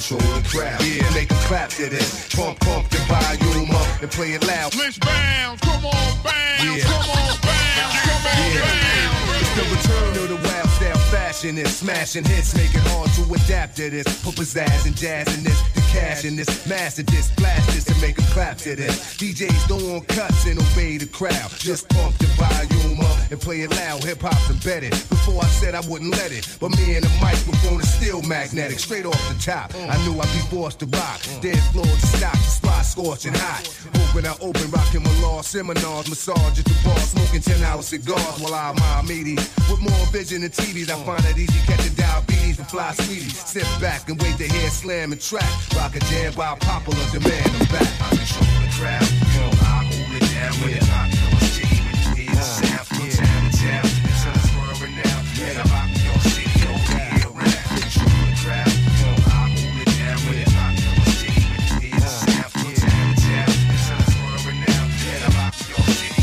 control 0.00 0.40
the 0.40 0.48
crowd. 0.48 0.80
Yeah, 0.82 1.08
make 1.14 1.30
a 1.30 1.34
clap 1.46 1.70
to 1.70 1.88
this. 1.88 2.34
Pump 2.34 2.66
up 2.68 2.88
the 2.88 2.98
volume 3.08 3.70
up 3.70 4.02
and 4.02 4.10
play 4.10 4.32
it 4.32 4.46
loud. 4.46 4.74
Let's 4.76 4.98
bounce, 4.98 5.60
come 5.60 5.84
on, 5.84 6.22
bounce, 6.24 6.64
Yeah. 6.64 6.84
come 6.84 7.10
on, 7.10 7.36
bounce, 7.44 8.00
come 8.08 8.26
on, 8.26 8.50
bounce. 8.56 9.40
It's 9.40 9.54
the 9.56 9.64
return 9.76 10.24
of 10.24 10.28
the 10.28 10.48
wild 10.48 10.68
style 10.70 10.98
fashion 11.10 11.58
is 11.58 11.76
smashing 11.76 12.24
hits, 12.24 12.54
make 12.56 12.74
it 12.74 12.82
hard 12.92 13.10
to 13.14 13.22
adapt 13.34 13.76
to 13.76 13.90
this. 13.90 14.06
Put 14.22 14.36
pizzazz 14.36 14.86
and 14.86 14.96
jazz 14.96 15.26
in 15.36 15.44
this, 15.44 15.60
cash 15.90 16.24
in 16.24 16.36
this, 16.36 16.66
master 16.66 17.02
this, 17.02 17.30
blast 17.32 17.66
this, 17.74 17.88
and 17.88 18.00
make 18.00 18.18
a 18.18 18.26
clap 18.32 18.56
to 18.58 18.76
this. 18.76 19.16
DJs 19.16 19.68
don't 19.68 19.82
want 19.90 20.08
cuts 20.08 20.46
and 20.46 20.58
obey 20.58 20.96
the 20.96 21.06
crowd. 21.06 21.50
Just 21.58 21.88
pump 21.88 22.16
the 22.18 22.26
volume 22.38 23.00
up 23.00 23.30
and 23.30 23.40
play 23.40 23.60
it 23.62 23.70
loud. 23.70 24.02
Hip 24.04 24.20
hop's 24.20 24.50
embedded. 24.50 24.92
Before 25.10 25.42
I 25.42 25.46
said 25.46 25.74
I 25.74 25.80
wouldn't 25.88 26.12
let 26.12 26.32
it, 26.32 26.46
but 26.60 26.70
me 26.78 26.94
and 26.94 27.04
the 27.04 27.12
microphone 27.20 27.80
is 27.80 27.92
still 27.92 28.22
magnetic. 28.22 28.78
Straight 28.78 29.06
off 29.06 29.20
the 29.28 29.38
top, 29.42 29.74
I 29.74 29.96
knew 30.04 30.18
I'd 30.18 30.32
be 30.32 30.42
forced 30.50 30.80
to 30.80 30.86
rock. 30.86 31.20
Dead 31.40 31.58
floor 31.72 31.84
to 31.84 32.06
stop, 32.06 32.32
the 32.32 32.50
spot 32.50 32.84
scorching 32.84 33.34
hot. 33.34 33.66
Open 34.08 34.26
I 34.26 34.34
open, 34.40 34.70
rocking 34.70 35.02
my 35.02 35.14
law 35.20 35.42
seminars, 35.42 36.08
massage 36.08 36.58
at 36.58 36.64
the 36.64 36.76
bar, 36.84 36.98
smoking 36.98 37.40
10 37.40 37.62
hour 37.64 37.82
cigars 37.82 38.40
while 38.40 38.54
I'm 38.54 38.74
my 38.76 39.02
meaties. 39.06 39.42
With 39.70 39.80
more 39.80 40.06
vision 40.12 40.42
than 40.42 40.50
TVs, 40.50 40.90
I 40.90 40.98
find 41.04 41.24
it 41.26 41.38
easy 41.38 41.58
catching 41.66 41.94
diabetes 42.10 42.56
from 42.56 42.64
fly 42.66 42.92
sweeties. 42.92 43.38
Sit 43.38 43.68
back 43.80 44.08
and 44.08 44.20
wait 44.22 44.36
to 44.38 44.44
hear 44.44 44.70
slam 44.70 45.12
and 45.12 45.20
track. 45.20 45.50
Rock 45.76 45.94
a 45.96 46.00
jam 46.10 46.32
by 46.34 46.54
popular 46.56 47.04
demand. 47.12 47.46
I'm 47.46 47.66
back. 47.70 47.90
I 48.00 48.08
control 48.16 48.54
the 48.62 48.70
crowd. 48.78 49.08
You 49.10 49.40
know, 49.40 49.50
I 49.62 49.78
hold 49.90 50.12
it 50.18 50.24
down 50.34 50.54
with 50.60 50.76
it. 50.78 50.86
I 50.90 51.08
know 51.10 51.38
it's 51.38 51.56
G 51.56 51.58
when 51.84 51.96
you 52.18 52.30
uh, 52.30 52.42
sound 52.42 52.86
from 52.88 53.08
town 53.10 53.40
to 53.46 53.58
town. 53.58 53.86
It's 54.10 54.24
a 54.26 54.32
swerving 54.48 54.94
now. 54.98 55.16
Yeah, 55.38 55.62
I 55.62 55.66
rock 55.70 55.90
your 56.02 56.18
city 56.34 56.60
over 56.66 56.98
here 56.98 57.30
around. 57.30 57.64
Control 57.78 58.20
the 58.26 58.34
crowd. 58.42 58.74
You 58.74 59.06
know, 59.06 59.16
I 59.30 59.46
hold 59.54 59.78
it 59.80 59.90
down 60.00 60.18
with 60.26 60.40
it. 60.42 60.50
I 60.50 60.68
know 60.80 60.94
it's 61.06 61.14
G 61.20 61.24
when 61.46 61.62
you 61.84 61.94
uh, 61.94 62.10
sound 62.26 62.50
from 62.50 62.72
town 62.74 63.06
to 63.10 63.22
town. 63.22 63.50
It's 63.70 63.86
a 63.86 63.96
swerving 64.10 64.58
now. 64.66 64.82
Yeah, 65.06 65.26
I 65.26 65.38
rock 65.38 65.54
your 65.70 65.84
city. 65.94 66.18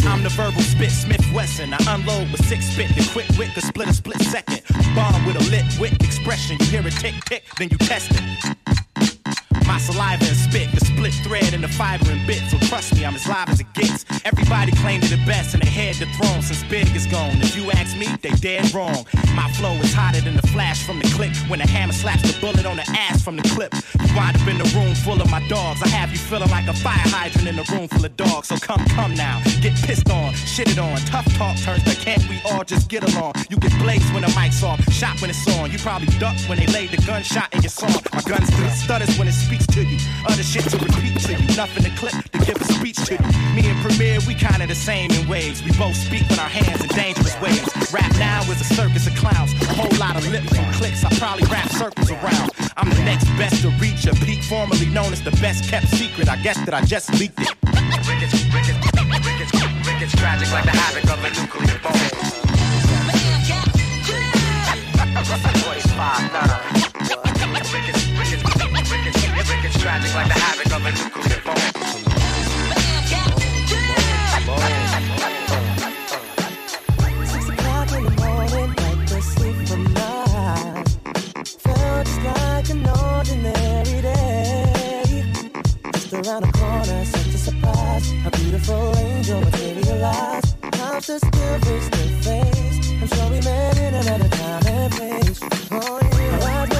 I'm 0.10 0.22
the 0.24 0.30
verbal 0.30 0.62
spit 0.62 0.90
Wesson. 1.32 1.72
I 1.74 1.78
unload 1.94 2.30
with 2.30 2.44
six 2.46 2.66
spit. 2.66 2.88
The 2.94 3.08
quick 3.12 3.26
wit 3.38 3.54
could 3.54 3.64
split 3.64 3.88
a 3.88 3.92
split 3.92 4.20
second. 4.22 4.62
Bomb 4.94 5.24
with 5.26 5.36
a 5.36 5.50
lit 5.50 5.64
wit 5.78 6.02
expression. 6.02 6.56
You 6.60 6.66
hear 6.66 6.86
a 6.86 6.90
tick 6.90 7.14
tick, 7.24 7.44
then 7.58 7.68
you 7.70 7.78
test 7.78 8.10
it. 8.12 8.79
My 9.70 9.78
saliva 9.78 10.24
and 10.24 10.36
spit, 10.36 10.68
the 10.72 10.84
split 10.84 11.14
thread 11.22 11.54
and 11.54 11.62
the 11.62 11.68
fiber 11.68 12.10
and 12.10 12.26
bit. 12.26 12.42
So 12.50 12.58
trust 12.66 12.92
me, 12.92 13.04
I'm 13.04 13.14
as 13.14 13.28
live 13.28 13.48
as 13.50 13.60
it 13.60 13.72
gets. 13.72 14.04
Everybody 14.24 14.72
claimed 14.72 15.04
to 15.04 15.10
the 15.16 15.24
best 15.24 15.54
and 15.54 15.62
they 15.62 15.70
had 15.70 15.94
the 15.94 16.06
throne 16.18 16.42
since 16.42 16.64
Big 16.64 16.90
is 16.96 17.06
gone. 17.06 17.40
If 17.40 17.54
you 17.54 17.70
ask 17.70 17.96
me, 17.96 18.08
they 18.20 18.30
dead 18.30 18.74
wrong. 18.74 19.06
My 19.36 19.48
flow 19.52 19.74
is 19.74 19.94
hotter 19.94 20.20
than 20.22 20.34
the 20.34 20.46
flash 20.48 20.84
from 20.84 20.98
the 20.98 21.08
clip. 21.14 21.30
When 21.48 21.60
the 21.60 21.68
hammer 21.68 21.92
slaps 21.92 22.22
the 22.22 22.34
bullet 22.40 22.66
on 22.66 22.78
the 22.78 22.86
ass 22.98 23.22
from 23.22 23.36
the 23.36 23.48
clip. 23.54 23.72
You 23.94 24.18
up 24.18 24.48
in 24.48 24.58
the 24.58 24.68
room 24.74 24.92
full 24.96 25.22
of 25.22 25.30
my 25.30 25.46
dogs. 25.46 25.80
I 25.82 25.88
have 25.88 26.10
you 26.10 26.18
feeling 26.18 26.50
like 26.50 26.66
a 26.66 26.74
fire 26.74 27.06
hydrant 27.14 27.46
in 27.46 27.56
a 27.56 27.64
room 27.70 27.86
full 27.86 28.04
of 28.04 28.16
dogs. 28.16 28.48
So 28.48 28.56
come, 28.56 28.84
come 28.86 29.14
now. 29.14 29.40
Get 29.60 29.76
pissed 29.86 30.10
on, 30.10 30.32
shitted 30.34 30.82
on. 30.82 30.98
Tough 31.06 31.32
talk 31.38 31.56
turns 31.58 31.84
but 31.84 31.96
can't 31.96 32.26
we 32.28 32.40
all 32.50 32.64
just 32.64 32.88
get 32.88 33.02
along? 33.14 33.34
You 33.48 33.56
get 33.56 33.72
blazed 33.78 34.12
when 34.12 34.22
the 34.22 34.32
mic's 34.34 34.64
off, 34.64 34.82
shot 34.92 35.20
when 35.20 35.30
it's 35.30 35.46
on. 35.58 35.70
You 35.70 35.78
probably 35.78 36.08
duck 36.18 36.36
when 36.48 36.58
they 36.58 36.66
laid 36.66 36.90
the 36.90 37.00
gunshot 37.06 37.54
in 37.54 37.62
your 37.62 37.70
song. 37.70 38.02
My 38.12 38.22
gun 38.22 38.44
still 38.46 38.70
stutters 38.70 39.16
when 39.16 39.28
it 39.28 39.32
speaks 39.32 39.59
to 39.68 39.84
you. 39.84 39.98
Other 40.26 40.42
shit 40.42 40.64
to 40.70 40.78
repeat 40.78 41.18
to 41.20 41.32
you. 41.32 41.56
Nothing 41.56 41.84
to 41.84 41.90
clip 41.96 42.14
to 42.32 42.38
give 42.44 42.60
a 42.60 42.64
speech 42.64 42.96
to 43.06 43.14
you. 43.14 43.54
Me 43.54 43.68
and 43.68 43.78
Premier, 43.82 44.18
we 44.26 44.34
kinda 44.34 44.66
the 44.66 44.74
same 44.74 45.10
in 45.10 45.28
ways. 45.28 45.62
We 45.62 45.72
both 45.72 45.96
speak 45.96 46.28
with 46.28 46.38
our 46.38 46.48
hands 46.48 46.80
in 46.82 46.88
dangerous 46.88 47.38
ways. 47.40 47.62
Rap 47.92 48.12
now 48.18 48.42
is 48.50 48.60
a 48.60 48.74
circus 48.74 49.06
of 49.06 49.14
clowns. 49.16 49.52
A 49.62 49.74
whole 49.74 49.96
lot 49.98 50.16
of 50.16 50.26
lips 50.30 50.52
and 50.52 50.74
clicks. 50.74 51.04
I 51.04 51.10
probably 51.18 51.44
wrap 51.46 51.68
circles 51.70 52.10
around. 52.10 52.50
I'm 52.76 52.90
the 52.90 53.04
next 53.04 53.26
best 53.38 53.62
to 53.62 53.70
reach 53.80 54.06
a 54.06 54.14
peak, 54.24 54.42
formerly 54.44 54.86
known 54.86 55.12
as 55.12 55.22
the 55.22 55.32
best 55.42 55.68
kept 55.70 55.88
secret. 55.88 56.28
I 56.28 56.36
guess 56.36 56.58
that 56.64 56.74
I 56.74 56.82
just 56.82 57.12
leaked 57.18 57.40
it. 57.40 57.54
It's 60.02 60.16
tragic 60.16 60.50
like 60.50 60.64
the 60.64 60.70
havoc 60.70 61.04
of 61.10 61.24
a 61.24 61.30
nuclear 61.30 61.78
bomb. 61.82 62.30
tragic 69.80 70.14
like 70.14 70.28
the 70.28 70.34
havoc 70.34 70.66
of 70.76 70.84
a 70.84 70.92
nuclear 70.92 71.40
bomb. 71.42 71.56
Six 77.24 77.48
o'clock 77.48 77.92
in 77.96 78.04
the 78.04 78.10
morning. 78.20 78.74
Felt 81.64 82.06
just 82.06 82.22
like 82.28 82.68
an 82.68 82.86
ordinary 83.08 84.02
day. 84.02 85.24
Just 85.94 86.12
around 86.12 86.42
the 86.42 86.52
corner, 86.52 87.04
such 87.06 87.28
a 87.28 87.38
surprise. 87.38 88.06
A 88.26 88.30
beautiful 88.30 88.96
angel 88.98 89.40
materialized. 89.40 90.56
To 91.00 91.18
face? 92.26 92.76
I'm 93.00 93.08
sure 93.08 93.28
we 93.30 93.40
met 93.40 93.78
in 93.78 93.94
another 93.94 94.28
time 94.28 94.66
and 94.66 94.92
place. 94.92 95.40
Oh, 95.72 96.00
yeah. 96.12 96.79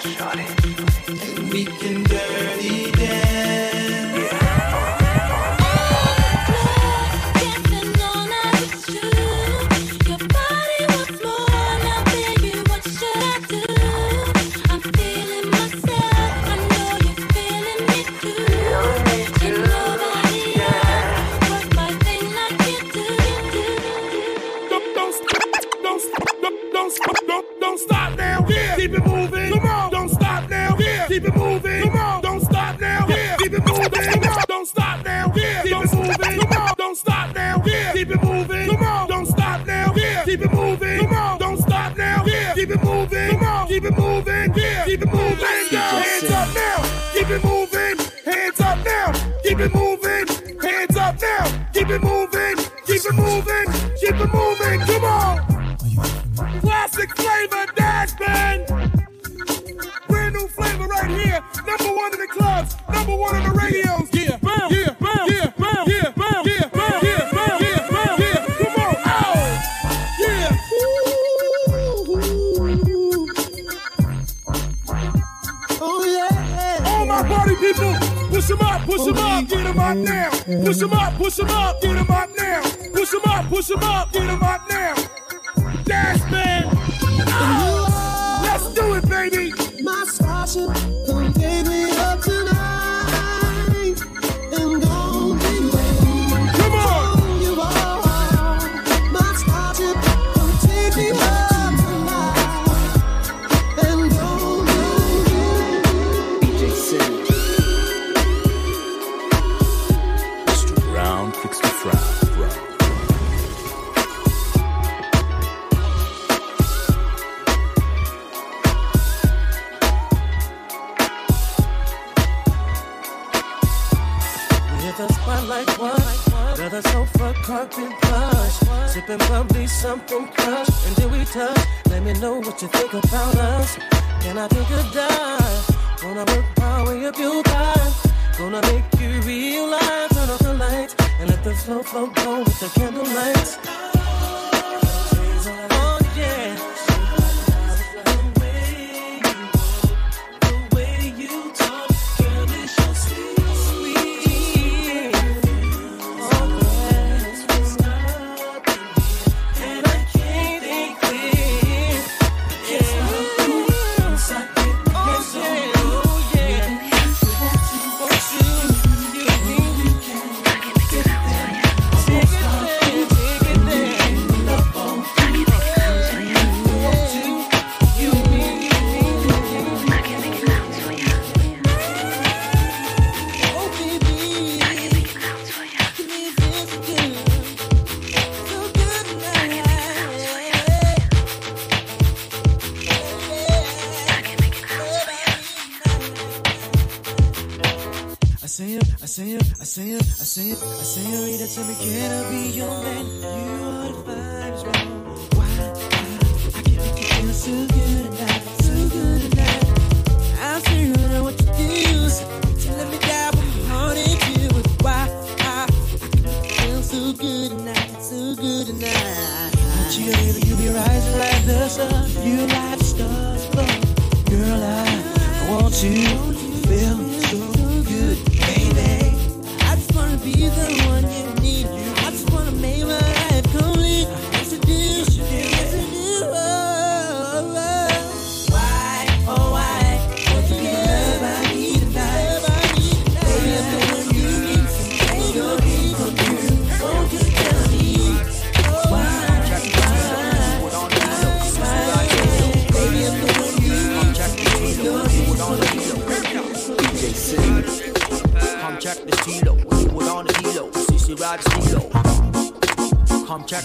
shawty. 0.00 0.46
And 1.38 1.52
we 1.52 1.64
can 1.64 2.07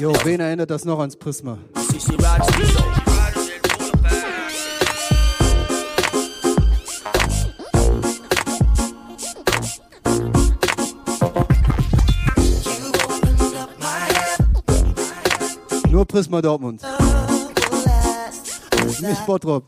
Jo, 0.03 0.11
wen 0.25 0.41
erinnert 0.41 0.69
das 0.69 0.83
noch 0.83 0.99
ans 0.99 1.15
Prisma? 1.15 1.57
Nur 15.89 16.05
Prisma 16.05 16.41
Dortmund. 16.41 16.81
Nicht 18.99 19.25
Bottrop. 19.25 19.63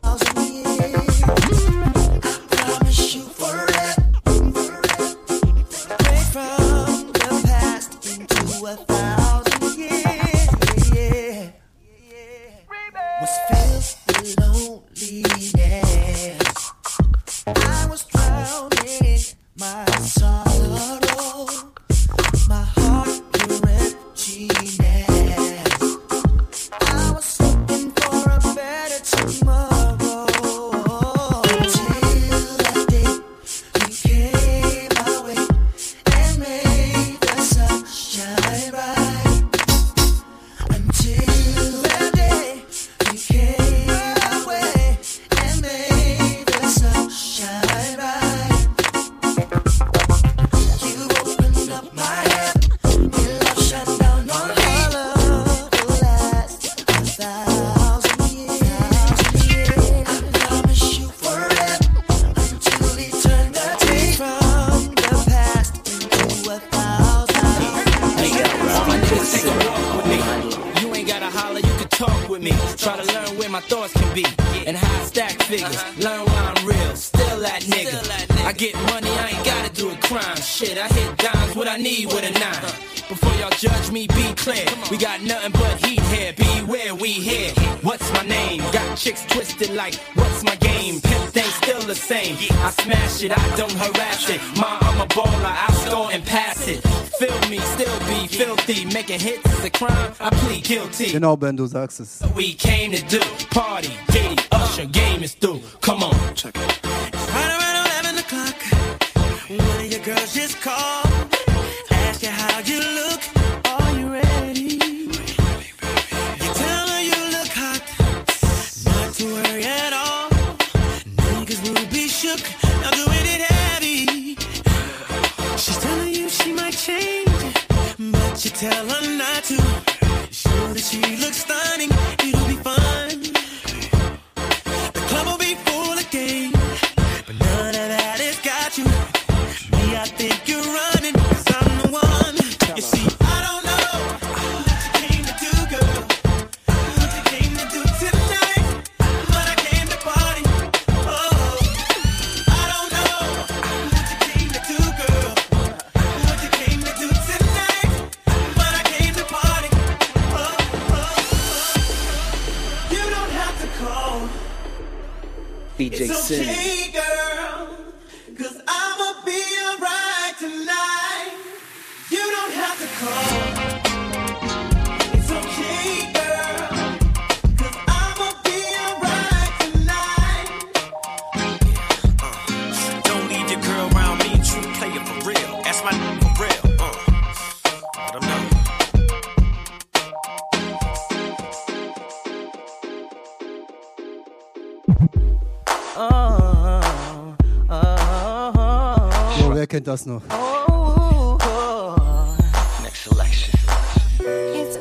You 101.16 101.20
know, 101.20 101.34
Ben 101.34 101.56
Duzak 101.56 101.92
says. 101.92 102.22
We 102.34 102.52
came 102.52 102.92
to 102.92 103.00
do 103.06 103.20
party. 103.48 104.05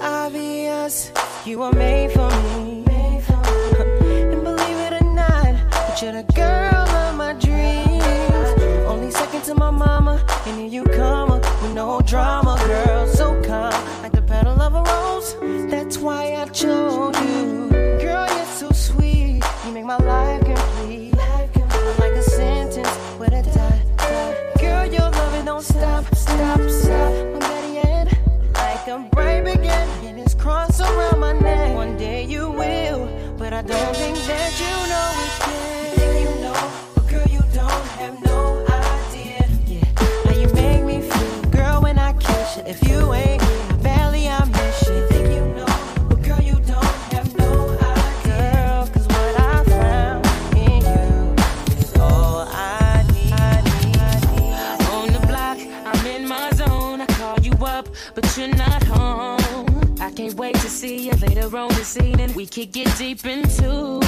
obvious 0.02 1.12
you 1.46 1.60
were 1.60 1.72
made 1.72 2.12
for 2.12 2.30
me. 2.30 2.84
And 4.32 4.44
believe 4.44 4.80
it 4.88 4.94
or 5.02 5.06
not, 5.14 5.54
but 5.72 6.02
you're 6.02 6.14
the 6.14 6.24
girl 6.34 6.88
of 7.04 7.16
my 7.16 7.34
dreams. 7.34 8.50
Only 8.88 9.12
second 9.12 9.44
to 9.44 9.56
my 9.56 9.72
mama, 9.72 10.24
and 10.46 10.60
here 10.60 10.68
you 10.68 10.84
come 10.84 11.30
with 11.30 11.74
no 11.74 12.02
drama, 12.02 12.58
girl. 12.66 13.08
So 13.08 13.42
calm, 13.44 13.74
like 14.02 14.12
the 14.12 14.22
petal 14.22 14.62
of 14.62 14.74
a 14.76 14.84
rose. 14.84 15.36
That's 15.70 15.98
why 15.98 16.36
I 16.36 16.46
chose 16.46 17.18
you. 17.22 17.70
Girl, 18.00 18.28
you're 18.36 18.46
so 18.46 18.70
sweet. 18.72 19.44
You 19.66 19.72
make 19.72 19.86
my 19.86 19.98
life 19.98 20.44
complete. 20.44 21.16
Like 22.00 22.14
a 22.14 22.24
sentence 22.24 22.90
with 23.20 23.34
a 23.34 23.42
dot. 23.42 24.60
Girl, 24.60 24.86
your 24.86 25.10
loving 25.10 25.46
don't 25.46 25.64
stop, 25.64 26.04
stop, 26.16 26.62
stop. 26.70 27.15
I'm 28.88 29.10
better 29.10 29.26
yet, 29.26 29.36
like 29.36 29.42
a 29.42 29.44
bright 29.44 29.44
begin. 29.46 29.90
And 30.06 30.20
it's 30.20 30.34
cross 30.36 30.80
around 30.80 31.20
my 31.20 31.34
neck. 31.34 31.76
One 31.76 31.98
day 31.98 32.24
you 32.24 32.50
will, 32.50 33.08
but 33.38 33.54
I 33.54 33.62
don't 33.62 33.96
think 33.96 34.18
that 34.28 34.60
you 34.60 34.76
know 34.92 35.12
it 35.24 35.34
yet. 35.48 35.96
Think 35.96 36.30
you 36.30 36.36
know, 36.42 36.72
but 36.94 37.08
girl, 37.08 37.28
you 37.28 37.42
don't 37.54 37.88
have 38.00 38.24
no 38.24 38.66
idea. 38.68 39.48
Yeah, 39.66 39.86
how 40.26 40.34
you 40.40 40.48
make 40.54 40.84
me 40.84 41.02
feel, 41.02 41.42
girl, 41.52 41.82
when 41.82 41.98
I 41.98 42.14
catch 42.14 42.58
it. 42.58 42.68
If 42.68 42.88
you 42.88 43.14
ain't 43.14 43.45
you 61.56 61.70
this 61.70 61.98
evening. 61.98 62.34
We 62.34 62.46
could 62.46 62.72
get 62.72 62.98
deep 62.98 63.26
into 63.26 64.00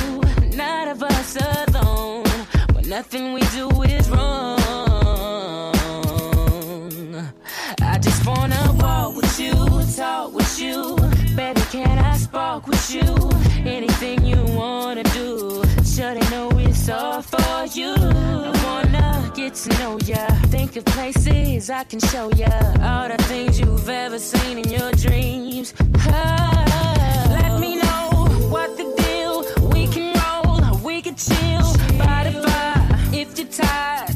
none 0.56 0.88
of 0.90 1.02
us 1.02 1.38
alone, 1.38 2.26
but 2.74 2.86
nothing 2.88 3.34
we 3.34 3.42
do 3.56 3.70
is 3.84 4.10
wrong. 4.10 4.60
I 7.82 7.98
just 8.00 8.26
wanna 8.26 8.62
walk 8.80 9.16
with 9.16 9.40
you, 9.40 9.54
talk 9.96 10.34
with 10.34 10.60
you. 10.60 10.96
Baby, 11.36 11.62
can 11.72 11.98
I 12.00 12.18
spark 12.18 12.68
with 12.68 12.92
you? 12.94 13.16
Anything 13.66 14.26
you 14.26 14.44
wanna 14.54 15.04
do, 15.04 15.64
sure 15.86 16.14
they 16.16 16.30
know 16.30 16.50
it's 16.60 16.90
all 16.90 17.22
for 17.22 17.66
you. 17.80 17.94
I 17.96 18.52
wanna 18.66 19.32
get 19.36 19.54
to 19.64 19.70
know 19.80 19.98
ya. 20.06 20.26
Think 20.54 20.76
of 20.76 20.86
places 20.86 21.70
I 21.70 21.84
can 21.86 22.00
show 22.00 22.30
ya. 22.36 22.52
All 22.82 23.08
the 23.08 23.18
things 23.30 23.60
you've 23.60 23.90
ever 23.90 24.20
seen 24.20 24.58
in 24.58 24.70
your 24.70 24.92
dreams. 24.92 25.74
Ah, 26.10 27.27
let 27.58 27.70
me 27.70 27.76
know 27.76 28.28
what 28.50 28.78
the 28.78 28.84
deal. 29.02 29.70
We 29.70 29.88
can 29.88 30.14
roll, 30.22 30.80
we 30.84 31.02
can 31.02 31.16
chill. 31.16 31.74
By 31.98 32.30
the 32.30 32.42
fire, 32.44 33.00
if 33.12 33.38
you're 33.38 33.48
tired, 33.48 34.07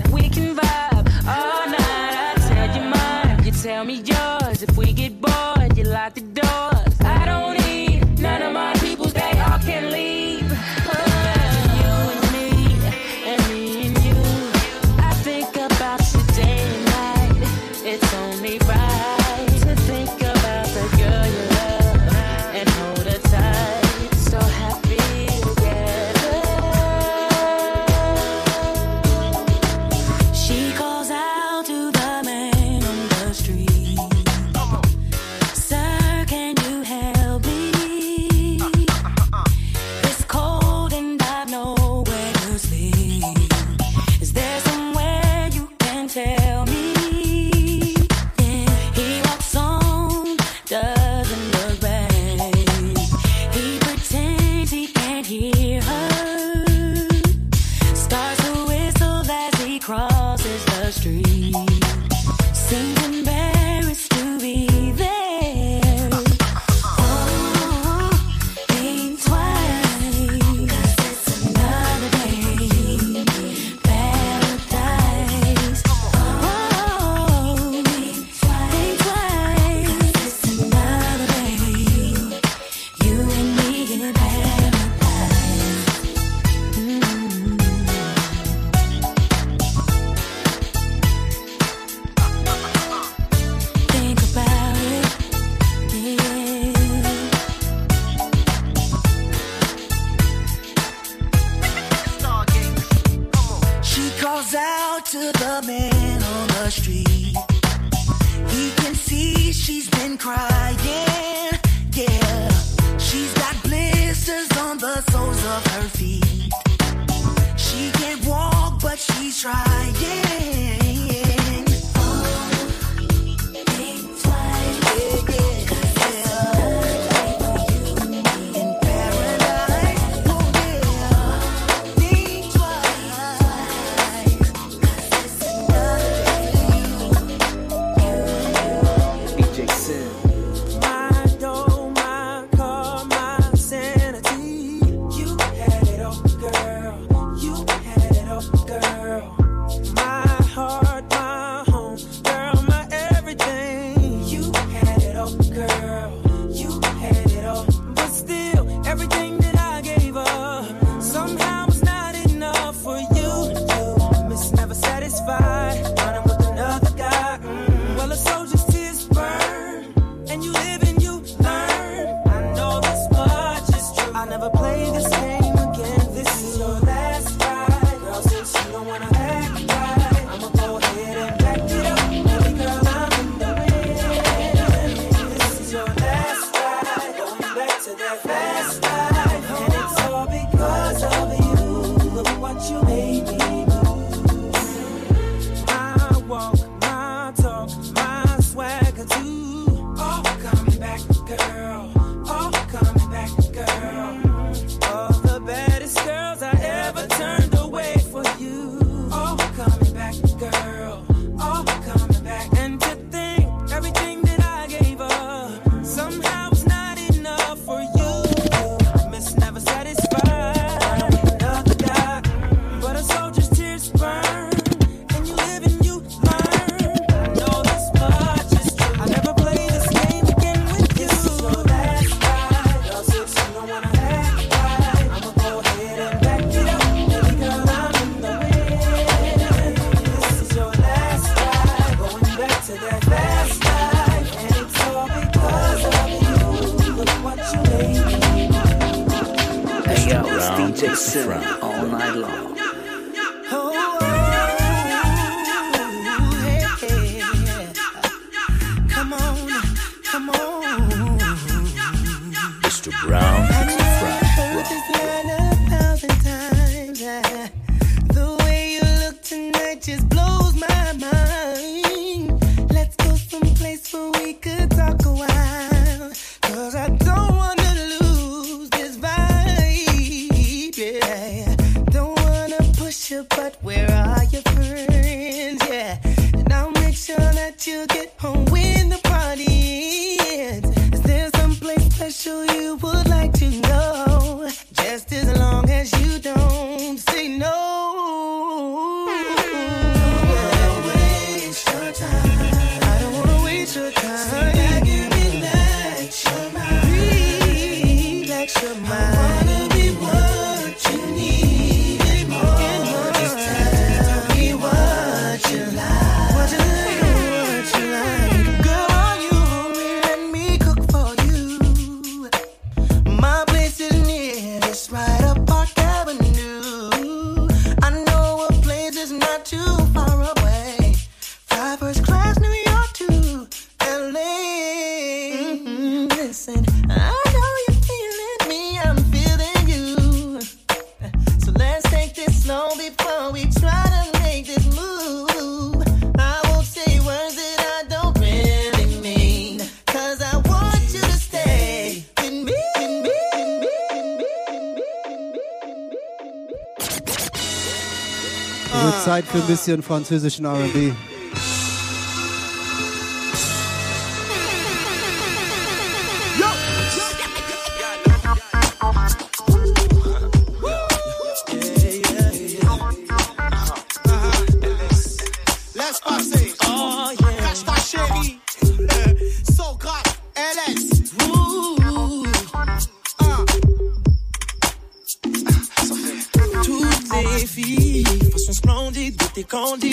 ein 359.41 359.47
bisschen 359.47 359.81
französischen 359.81 360.45
RB. 360.45 360.93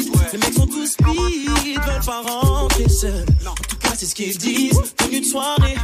Ouais. 0.00 0.28
Les 0.32 0.38
mecs 0.38 0.54
sont 0.54 0.66
tous 0.66 0.96
vides, 1.06 1.80
veulent 1.86 2.04
pas 2.04 2.22
rentrer 2.22 2.88
seuls. 2.88 3.24
En 3.46 3.54
tout 3.54 3.76
cas, 3.76 3.90
c'est 3.96 4.06
ce 4.06 4.14
qu'ils 4.14 4.36
disent. 4.38 4.80
Tenue 4.96 5.20
de 5.20 5.24
soirée, 5.26 5.76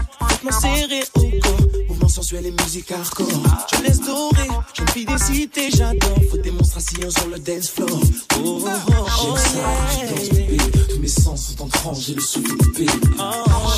moi 0.43 0.53
serré 0.53 1.03
au 1.15 1.21
corps. 1.43 1.67
Mouvement 1.89 2.09
sensuel 2.09 2.47
et 2.47 2.51
musique 2.51 2.91
hardcore. 2.93 3.27
Je 3.75 3.83
laisse 3.83 4.01
dorer, 4.01 4.49
j'aime 4.75 4.89
fille 4.89 5.07
des 5.07 5.19
cités, 5.19 5.71
j'adore. 5.71 6.19
Faut 6.31 6.39
démonstration 6.39 7.11
sur 7.11 7.29
le 7.29 7.39
dance 7.39 7.71
floor. 7.71 7.89
Oh, 7.91 7.99
oh, 8.37 8.65
oh, 8.67 8.93
oh 8.99 9.07
J'aime 9.23 9.33
oh, 9.33 9.37
ça, 9.37 9.59
yeah. 9.59 10.09
tu 10.09 10.15
danses, 10.15 10.29
bébé, 10.31 10.57
Tous 10.91 10.99
mes 10.99 11.09
sens 11.09 11.55
sont 11.57 11.65
en 11.65 11.69
tranche, 11.69 11.99
j'ai 12.07 12.15
le 12.15 12.21
souffle 12.21 12.57
coupé. 12.57 12.87
Oh, 13.19 13.23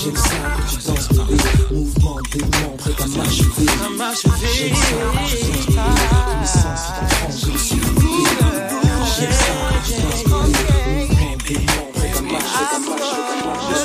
J'aime 0.02 0.16
ça 0.16 0.28
que 0.28 0.70
tu 0.70 0.86
danses, 0.86 1.08
bébé. 1.08 1.42
Mouvement 1.70 2.16
des 2.32 2.40
membres, 2.40 2.76
prêt 2.78 2.92
à 3.02 3.06
m'achever. 3.06 3.50
J'aime 3.58 3.98
ça 3.98 4.30
que 4.30 4.46
tu 4.56 4.70
danses, 4.70 5.32
bébé. 5.32 5.80
Tous 6.26 6.40
mes 6.40 6.46
sens 6.46 6.78
sont 6.86 7.02
en 7.02 7.08
tranche, 7.08 7.40
j'ai 7.44 7.52
le 7.52 7.58
souffle 7.58 7.94
coupé. 7.94 8.55
Je 9.18 9.24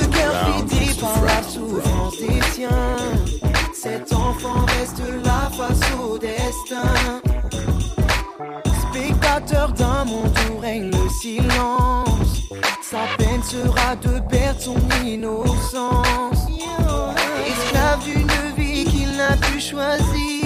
perfidie 0.08 0.94
par 1.00 1.24
la 1.24 1.42
souffrance 1.44 2.18
des 2.18 2.40
tiens. 2.54 2.98
Cet 3.74 4.12
enfant 4.12 4.66
reste 4.78 5.02
là 5.24 5.50
face 5.56 5.80
au 6.04 6.18
destin. 6.18 7.22
Spectateur 8.90 9.72
d'un 9.72 10.04
monde 10.04 10.38
où 10.52 10.58
règne 10.60 10.92
le 10.92 11.10
silence. 11.22 12.50
Sa 12.82 13.06
peine 13.18 13.42
sera 13.44 13.96
de 13.96 14.20
perdre 14.30 14.60
son 14.60 14.76
innocence. 15.06 16.46
Esclave 17.48 18.04
d'une 18.04 18.28
vie 18.58 18.84
qu'il 18.84 19.16
n'a 19.16 19.38
pu 19.38 19.62
choisir. 19.62 20.41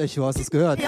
Echo, 0.00 0.24
hast 0.24 0.38
du 0.38 0.42
es 0.42 0.50
gehört? 0.50 0.80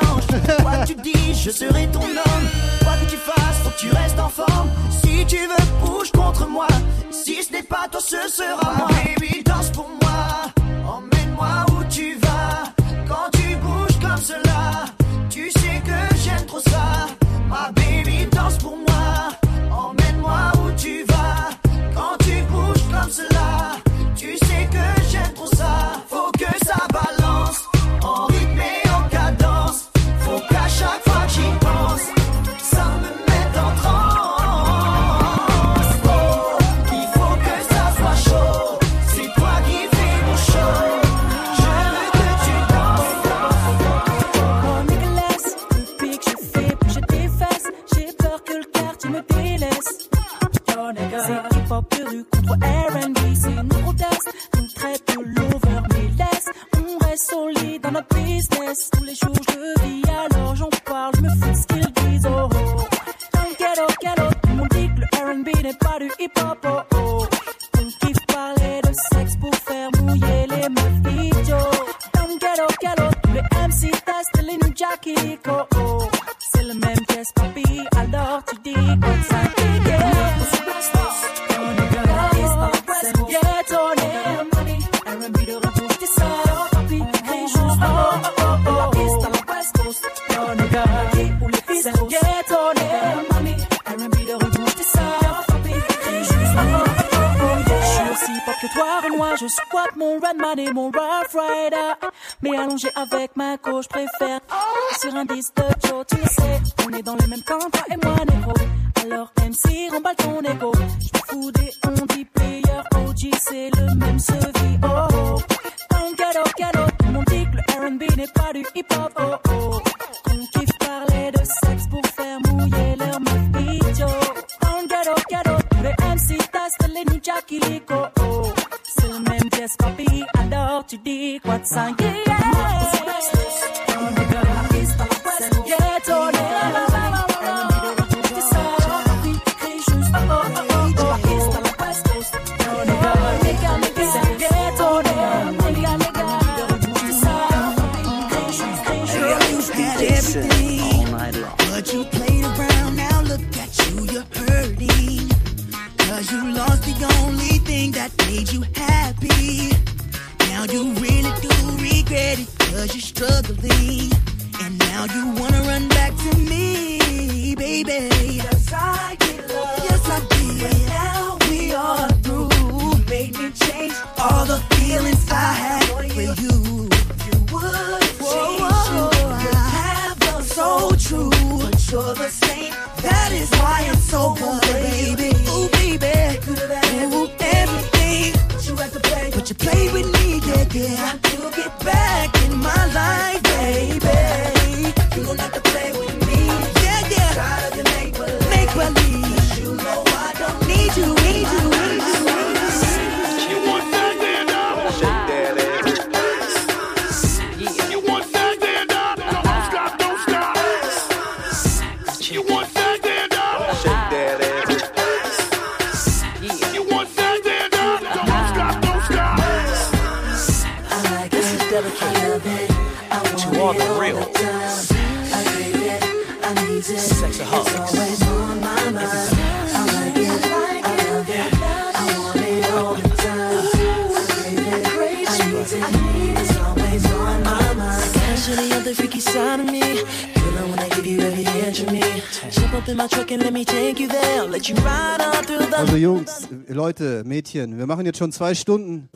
jetzt 248.13 248.19
schon 248.19 248.33
zwei 248.33 248.55
Stunden. 248.55 249.09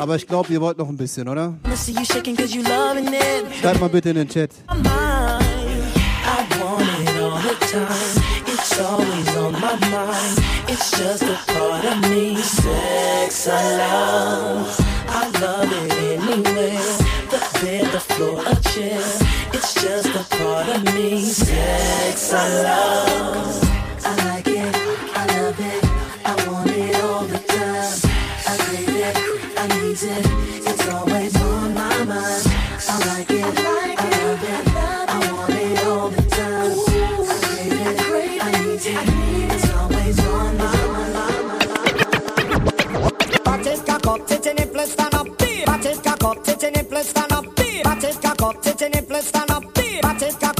Aber 0.00 0.16
ich 0.16 0.26
glaube, 0.26 0.52
ihr 0.52 0.60
wollt 0.60 0.78
noch 0.78 0.88
ein 0.88 0.96
bisschen, 0.96 1.28
oder? 1.28 1.54
Schreibt 3.60 3.80
mal 3.80 3.88
bitte 3.88 4.10
in 4.10 4.16
den 4.16 4.28
Chat. 4.28 4.50
It's 8.48 8.80
always 8.80 9.36
on 9.36 9.52
my 9.52 9.76
mind. 9.90 10.38
It's 10.68 10.90
just 10.90 11.22
a 11.22 11.36
part 11.52 11.84
of 11.84 12.10
me. 12.10 12.36
Sex 12.36 13.48
I 13.48 13.76
love. 13.76 14.80
I 15.08 15.30
love 15.40 15.72
it 15.72 15.92
anyway. 15.92 16.78
The 17.30 17.38
bed, 17.60 17.86
the 17.92 18.00
floor, 18.00 18.40
a 18.46 18.54
chair. 18.70 19.00
It's 19.52 19.74
just 19.74 20.14
a 20.14 20.24
part 20.36 20.68
of 20.68 20.94
me. 20.94 21.20
Sex 21.20 22.32
I 22.32 22.62
love. 22.62 23.65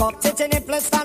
up. 0.06 0.20
Tete 0.20 0.60
plus 0.60 0.95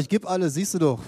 ich 0.00 0.08
gebe 0.08 0.28
alles, 0.28 0.54
siehst 0.54 0.74
du 0.74 0.78
doch. 0.78 0.98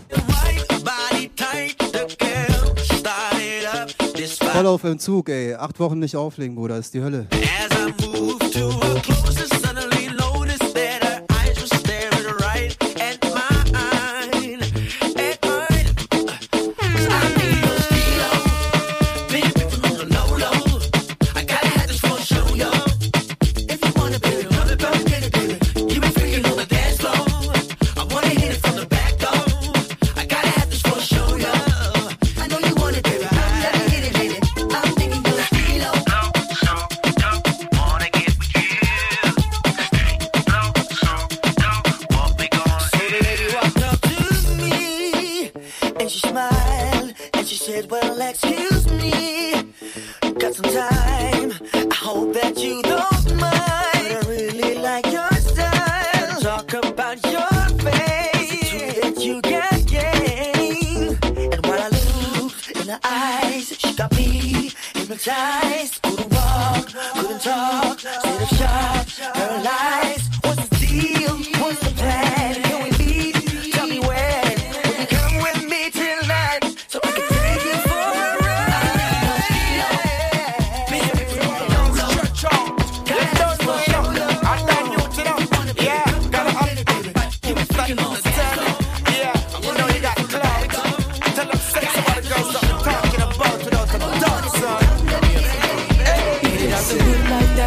Voll 4.53 4.67
auf 4.67 4.85
Entzug, 4.85 5.29
ey. 5.29 5.55
Acht 5.55 5.81
Wochen 5.81 5.99
nicht 5.99 6.15
auflegen, 6.15 6.55
Bruder, 6.55 6.77
ist 6.77 6.95
die 6.95 7.03
Hölle. 7.03 7.27
As 7.33 7.77
I 7.77 7.93
move 8.07 8.39
to 8.51 8.69
a 8.69 9.22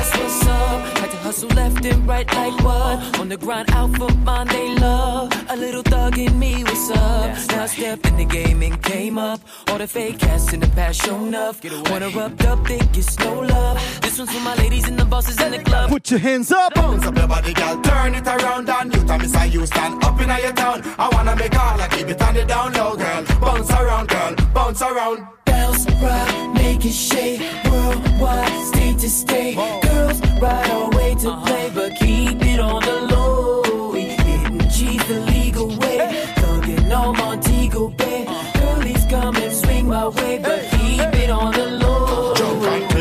that's 0.06 0.23
what's 0.23 0.48
up. 0.48 0.98
Had 0.98 1.11
to 1.11 1.18
hustle 1.18 1.49
left 1.49 1.86
and 1.86 2.07
right 2.07 2.27
like 2.34 2.64
what? 2.64 3.19
On 3.19 3.30
the 3.30 3.38
grind 3.38 3.72
out 3.72 3.95
for 3.98 4.10
mine, 4.19 4.48
they 4.48 4.76
love. 4.76 5.32
A 5.49 5.56
little 5.56 5.84
thug 5.84 6.18
in 6.18 6.38
me, 6.38 6.64
what's 6.64 6.90
up? 6.91 7.49
Now. 7.49 7.64
I 7.64 7.68
stepped 7.68 8.06
in 8.07 8.18
the 8.18 8.26
game 8.26 8.61
and 8.61 8.82
came 8.84 9.18
up. 9.18 9.40
All 9.69 9.77
the 9.77 9.88
fake 9.88 10.23
ass 10.23 10.53
in 10.53 10.60
the 10.60 10.68
past, 10.68 11.02
shown 11.02 11.34
up. 11.34 11.56
Wanna 11.90 12.10
rub 12.10 12.41
up, 12.41 12.68
think 12.68 12.98
it's 12.98 13.18
no 13.19 13.40
love. 13.40 14.02
This 14.02 14.18
one's 14.19 14.32
for 14.32 14.41
my 14.41 14.56
ladies 14.56 14.88
and 14.88 14.98
the 14.98 15.06
bosses 15.06 15.40
in 15.41 15.52
the 15.52 15.60
club. 15.60 15.90
Put 15.90 16.11
your 16.11 16.19
hands 16.19 16.52
up. 16.52 16.73
Bounce 16.76 17.06
up 17.06 17.18
your 17.18 17.27
body, 17.27 17.53
girl. 17.53 17.82
Turn 17.82 18.15
it 18.15 18.27
around 18.27 18.69
and 18.69 18.94
you 18.94 19.03
tell 19.03 19.19
me 19.19 19.27
I 19.36 19.45
you 19.45 19.65
stand 19.65 20.03
up 20.03 20.19
in 20.22 20.30
your 20.30 20.53
town. 20.53 20.82
I 20.98 21.10
wanna 21.14 21.36
make 21.36 21.57
all 21.57 21.80
I 21.80 21.88
keep 21.88 22.07
it 22.07 22.22
on 22.22 22.34
the 22.34 22.45
down 22.45 22.73
low, 22.73 22.95
girl. 22.95 23.23
Bounce 23.40 23.72
around, 23.72 24.10
girl. 24.10 24.36
Bounce 24.53 24.82
around. 24.82 25.35
Girls 25.56 25.86
ride, 26.02 26.53
make 26.53 26.86
it 26.86 26.91
shake. 26.94 27.41
Worldwide, 27.72 28.65
state 28.68 28.99
to 28.99 29.10
state. 29.10 29.56
Girls 29.56 30.19
ride 30.41 30.69
our 30.69 30.90
way 30.98 31.15
to 31.15 31.30
uh-huh. 31.30 31.45
play, 31.45 31.72
but 31.73 31.95
keep 31.95 32.41
it 32.41 32.60
on 32.60 32.82
the 32.84 32.98
low. 33.14 33.91
We 33.94 34.02
Hitting 34.02 34.60
G's 34.69 35.03
the 35.07 35.19
legal 35.32 35.68
way. 35.80 35.98
Thugging 36.36 36.91
on 36.95 37.18
Montego 37.18 37.88
Bay. 37.90 38.26
Uh-huh. 38.27 38.60
Girlies 38.60 39.06
come 39.10 39.36
and 39.38 39.53
swing 39.53 39.88
my 39.88 40.07
way, 40.10 40.40
but 40.40 40.75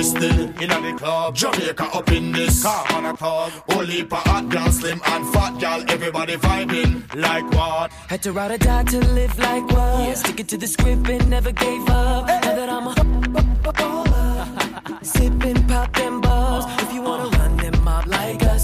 twisted. 0.05 0.63
In 0.63 0.69
the 0.69 0.95
club, 0.97 1.35
Jamaica 1.35 1.85
up 1.85 2.11
in 2.11 2.33
this. 2.33 2.63
Car 2.63 2.85
on 2.93 3.07
a 3.07 3.17
club. 3.17 3.53
Only 3.69 4.03
for 4.03 4.17
hot 4.17 4.49
girl, 4.49 4.71
slim 4.71 5.01
and 5.07 5.33
fat 5.33 5.59
girl, 5.61 5.85
everybody 5.89 6.37
vibing. 6.37 7.15
Like 7.15 7.45
what? 7.53 7.91
Had 8.09 8.23
to 8.23 8.33
ride 8.33 8.53
or 8.53 8.59
die 8.59 8.85
to 8.85 8.99
live 8.99 9.39
like 9.39 9.65
what? 9.65 10.01
Yeah. 10.01 10.15
Sticking 10.15 10.47
to 10.47 10.57
the 10.57 10.67
script 10.67 11.09
and 11.09 11.31
never 11.31 11.53
gave 11.53 11.89
up. 11.89 12.29
Hey. 12.29 12.41
Now 12.43 12.55
that 12.55 12.69
I'm 12.69 12.87
a 12.87 12.95
baller. 13.73 15.05
Sipping 15.15 15.67
pop 15.67 15.93
them 15.95 16.21
balls. 16.21 16.84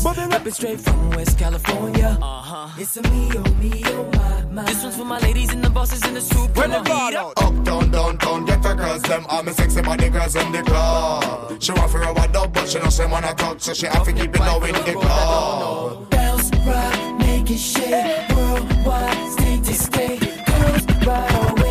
West. 0.04 0.18
Rapping 0.18 0.52
straight 0.52 0.80
from 0.80 1.10
West 1.10 1.38
California. 1.38 2.18
Uh-huh. 2.20 2.68
It's 2.78 2.96
a 2.96 3.02
me, 3.02 3.30
oh 3.34 3.54
me, 3.54 3.82
oh 3.86 4.10
my, 4.12 4.44
my. 4.50 4.64
This 4.64 4.82
one's 4.82 4.96
for 4.96 5.04
my 5.04 5.18
ladies 5.18 5.52
and 5.52 5.62
the 5.62 5.70
bosses 5.70 6.04
in 6.06 6.14
the 6.14 6.20
soup. 6.20 6.56
When 6.56 6.70
the 6.70 6.80
beat 6.80 7.14
up. 7.14 7.32
Up, 7.42 7.64
down, 7.64 7.90
down, 7.90 8.16
down, 8.16 8.44
get 8.46 8.62
the 8.62 8.74
girls 8.74 9.02
them. 9.02 9.26
I'm 9.28 9.48
a 9.48 9.52
sexy 9.52 9.82
body 9.82 10.08
girls 10.08 10.36
in 10.36 10.52
the 10.52 10.62
club. 10.62 11.62
She 11.62 11.72
want 11.72 11.90
for 11.90 12.02
a 12.02 12.12
wild 12.12 12.32
dog, 12.32 12.52
but 12.52 12.68
she 12.68 12.78
know 12.78 12.90
she 12.90 13.04
wanna 13.04 13.34
talk, 13.34 13.60
so 13.60 13.74
she 13.74 13.86
have 13.86 14.04
to 14.04 14.12
keep 14.12 14.34
it 14.34 14.40
low 14.40 14.62
in 14.64 14.74
the 14.74 14.96
club. 15.00 16.10
Bells 16.10 16.50
rock, 16.66 17.18
make 17.18 17.50
it 17.50 17.58
shake. 17.58 18.28
Worldwide, 18.36 19.32
state 19.32 19.64
to 19.64 19.74
state. 19.74 20.20
Girls 20.20 20.86
ride 21.06 21.28
oh, 21.32 21.54
away. 21.58 21.69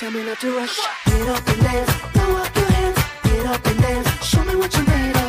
tell 0.00 0.10
me 0.12 0.24
not 0.24 0.40
to 0.40 0.50
rush. 0.56 0.80
Get 1.04 1.28
up 1.28 1.46
and 1.46 1.60
dance, 1.60 1.92
throw 2.14 2.36
up 2.36 2.56
your 2.56 2.70
hands. 2.70 2.98
Get 3.22 3.46
up 3.46 3.66
and 3.66 3.82
dance, 3.82 4.24
show 4.24 4.42
me 4.44 4.56
what 4.56 4.74
you 4.74 4.84
made. 4.84 5.19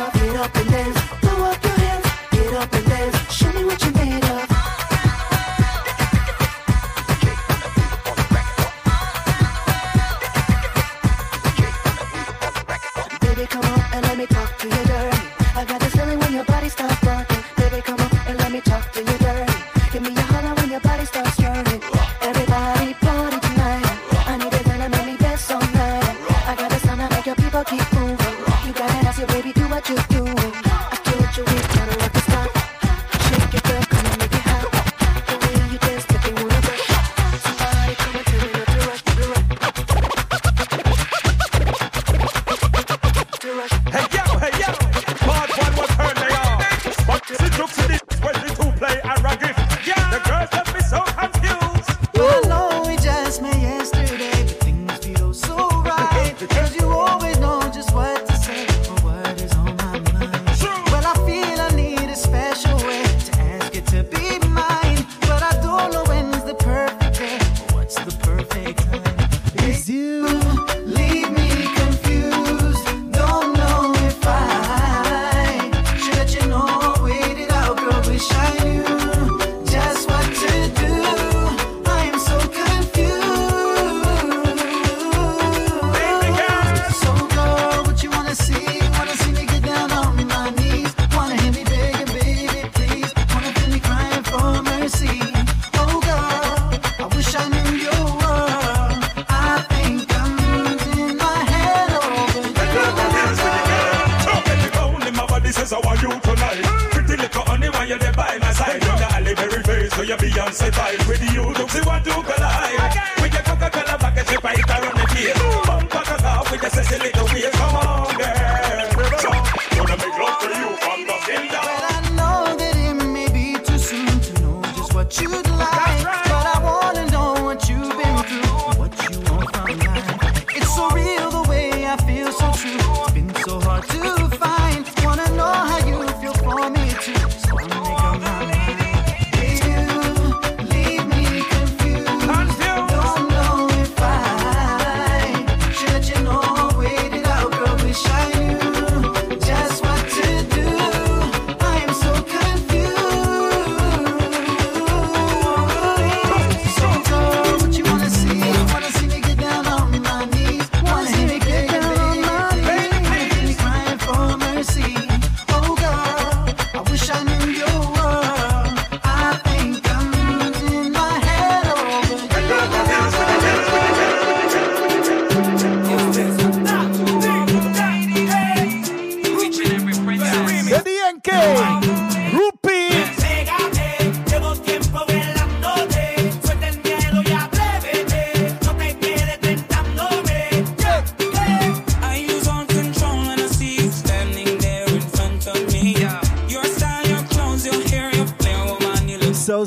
your 110.12 110.30
Beyonce 110.30 110.70
vibe. 110.70 111.08
With 111.08 111.32
you 111.32 111.42
look 111.42 111.70
see 111.70 111.80
what 111.80 112.04
you 112.04 112.12
collide. 112.12 113.22
With 113.22 113.32
your 113.32 113.42
Coca-Cola 113.42 113.98
bucket, 113.98 114.30
you 114.30 114.38
fight 114.40 114.70
around 114.70 114.96
the 114.98 115.06
field 115.14 115.66
Bump 115.66 115.90
back 115.90 116.24
off 116.24 116.50
with 116.50 116.62
your 116.62 116.70
sexy 116.70 116.98
little 116.98 117.31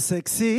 sexy. 0.06 0.55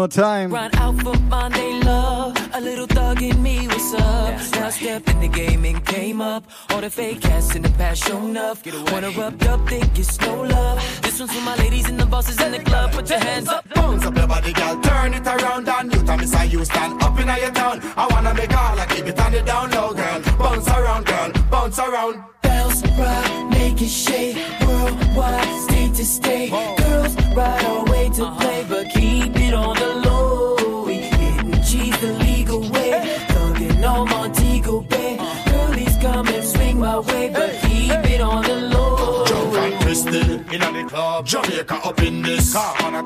more 0.00 0.08
time. 0.08 0.50
Run 0.50 0.74
out 0.76 0.96
for 1.02 1.14
Monday 1.28 1.72
love. 1.80 2.34
A 2.54 2.60
little 2.60 2.86
thug 2.86 3.22
in 3.22 3.42
me 3.42 3.68
was 3.68 3.94
up. 3.94 4.00
Now 4.54 4.62
right. 4.62 5.08
in 5.10 5.20
the 5.20 5.28
game 5.28 5.66
and 5.66 5.84
came 5.84 6.22
up. 6.22 6.42
All 6.70 6.80
the 6.80 6.88
fake 6.88 7.22
ass 7.26 7.54
in 7.54 7.60
the 7.60 7.68
past 7.80 8.02
shown 8.06 8.34
up. 8.34 8.56
Wanna 8.90 9.10
rub 9.10 9.42
up 9.42 9.60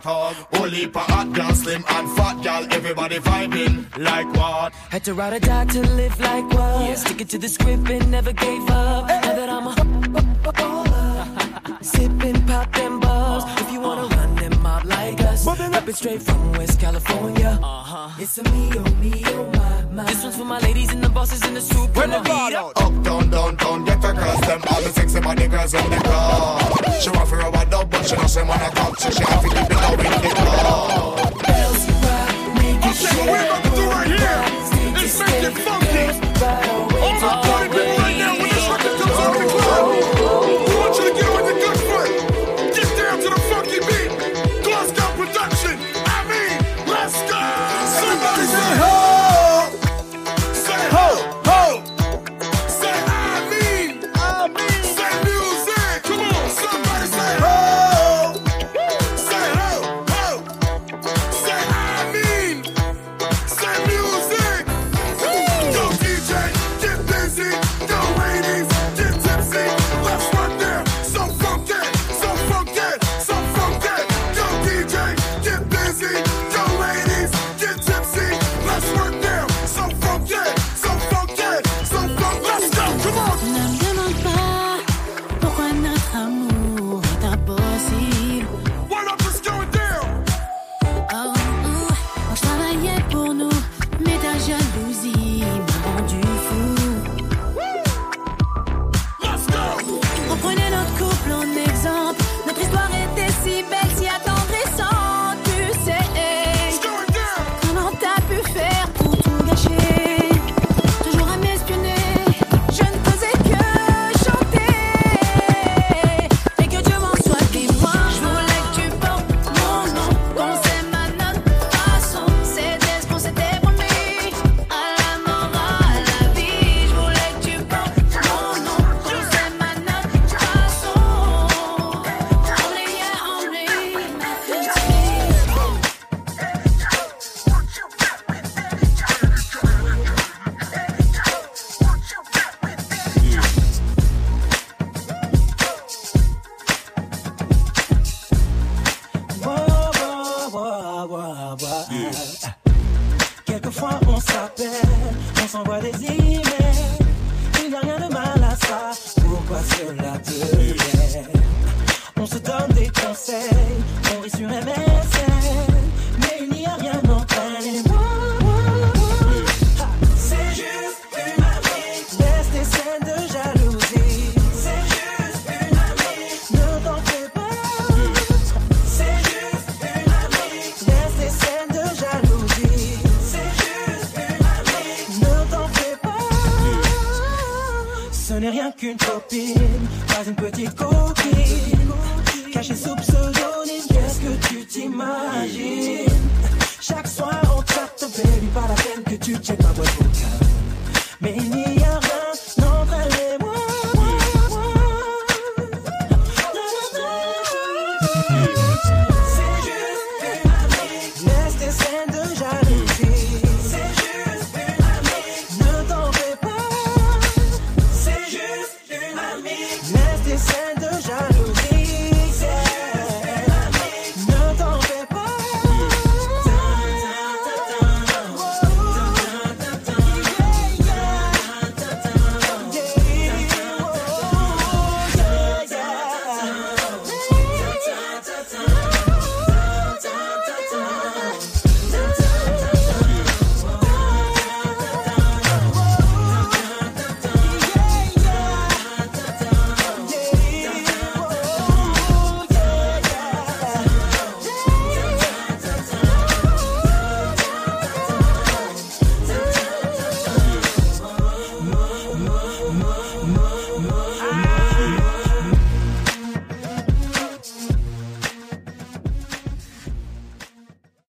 hog. 0.05 0.37
Only 0.53 0.87
for 0.87 1.01
hot 1.01 1.33
girl, 1.33 1.55
slim 1.55 1.83
and 1.89 2.07
fat 2.17 2.37
girl, 2.45 2.63
everybody 2.71 3.19
vibing 3.19 3.75
like 3.99 4.29
what? 4.37 4.73
Had 4.95 5.03
to 5.05 5.15
ride 5.15 5.33
a 5.33 5.41
die 5.41 5.65
to 5.65 5.81
live 6.01 6.21
like 6.21 6.47
what? 6.57 6.81
Yeah. 6.83 6.95
Stick 6.95 7.21
it 7.23 7.29
to 7.31 7.39
the 7.39 7.49
script 7.49 7.89
and 7.91 8.11
never 8.11 8.33
gave 8.33 8.69
up. 8.71 9.11
Hey. 9.11 9.21
Now 9.25 9.35
that 9.41 9.49
I'm 9.57 9.67
a 9.67 9.75
baller, 10.59 11.85
sipping 11.93 12.41
pop 12.47 12.73
them 12.75 13.01
balls. 13.01 13.45
Uh, 13.45 13.57
if 13.63 13.73
you 13.73 13.81
wanna 13.81 14.07
uh, 14.07 14.17
run 14.17 14.37
them 14.37 14.67
up 14.67 14.85
like 14.85 15.21
us, 15.23 15.47
up 15.47 15.89
it 15.89 15.97
straight 15.97 16.23
from 16.23 16.53
West 16.53 16.79
California. 16.79 17.59
Uh-huh. 17.63 18.23
It's 18.23 18.39
a 18.39 18.45
me, 18.53 18.71
oh 18.77 18.95
me, 19.03 19.23
oh 19.27 19.51
my, 19.57 19.83
my. 19.97 20.05
This 20.05 20.23
one's 20.23 20.37
for 20.37 20.45
my 20.45 20.61
ladies 20.61 20.93
and 20.93 21.03
the 21.03 21.09
bosses 21.09 21.43
in 21.49 21.55
the 21.55 21.61
soup 21.61 21.97
when 21.97 22.11
the 22.11 22.21
beat 22.21 22.55
up. 22.55 22.73
Up, 22.77 22.95
down, 23.03 23.31
down, 23.31 23.57
down, 23.57 23.85
get 23.85 24.05
across 24.05 24.41
them. 24.47 24.61
All 24.71 24.83
the 24.83 24.91
sexy 24.91 25.21
body 25.21 25.49
girls 25.49 25.75
on 25.75 25.91
the 25.91 25.97
car. 25.97 26.61
Show 27.01 27.15
off 27.15 27.31
your 27.31 27.51
body 27.51 27.64
she 28.15 28.21
know 28.21 28.27
say 28.29 28.43
wanna 28.45 28.71
cop, 28.71 28.97
so 28.99 29.11
she 29.11 29.25
have 29.25 29.43
to 29.43 29.49
keep 29.49 29.71
it 29.71 29.77
up 29.77 29.99
in 29.99 30.05
the 30.05 30.35
car. 30.35 31.24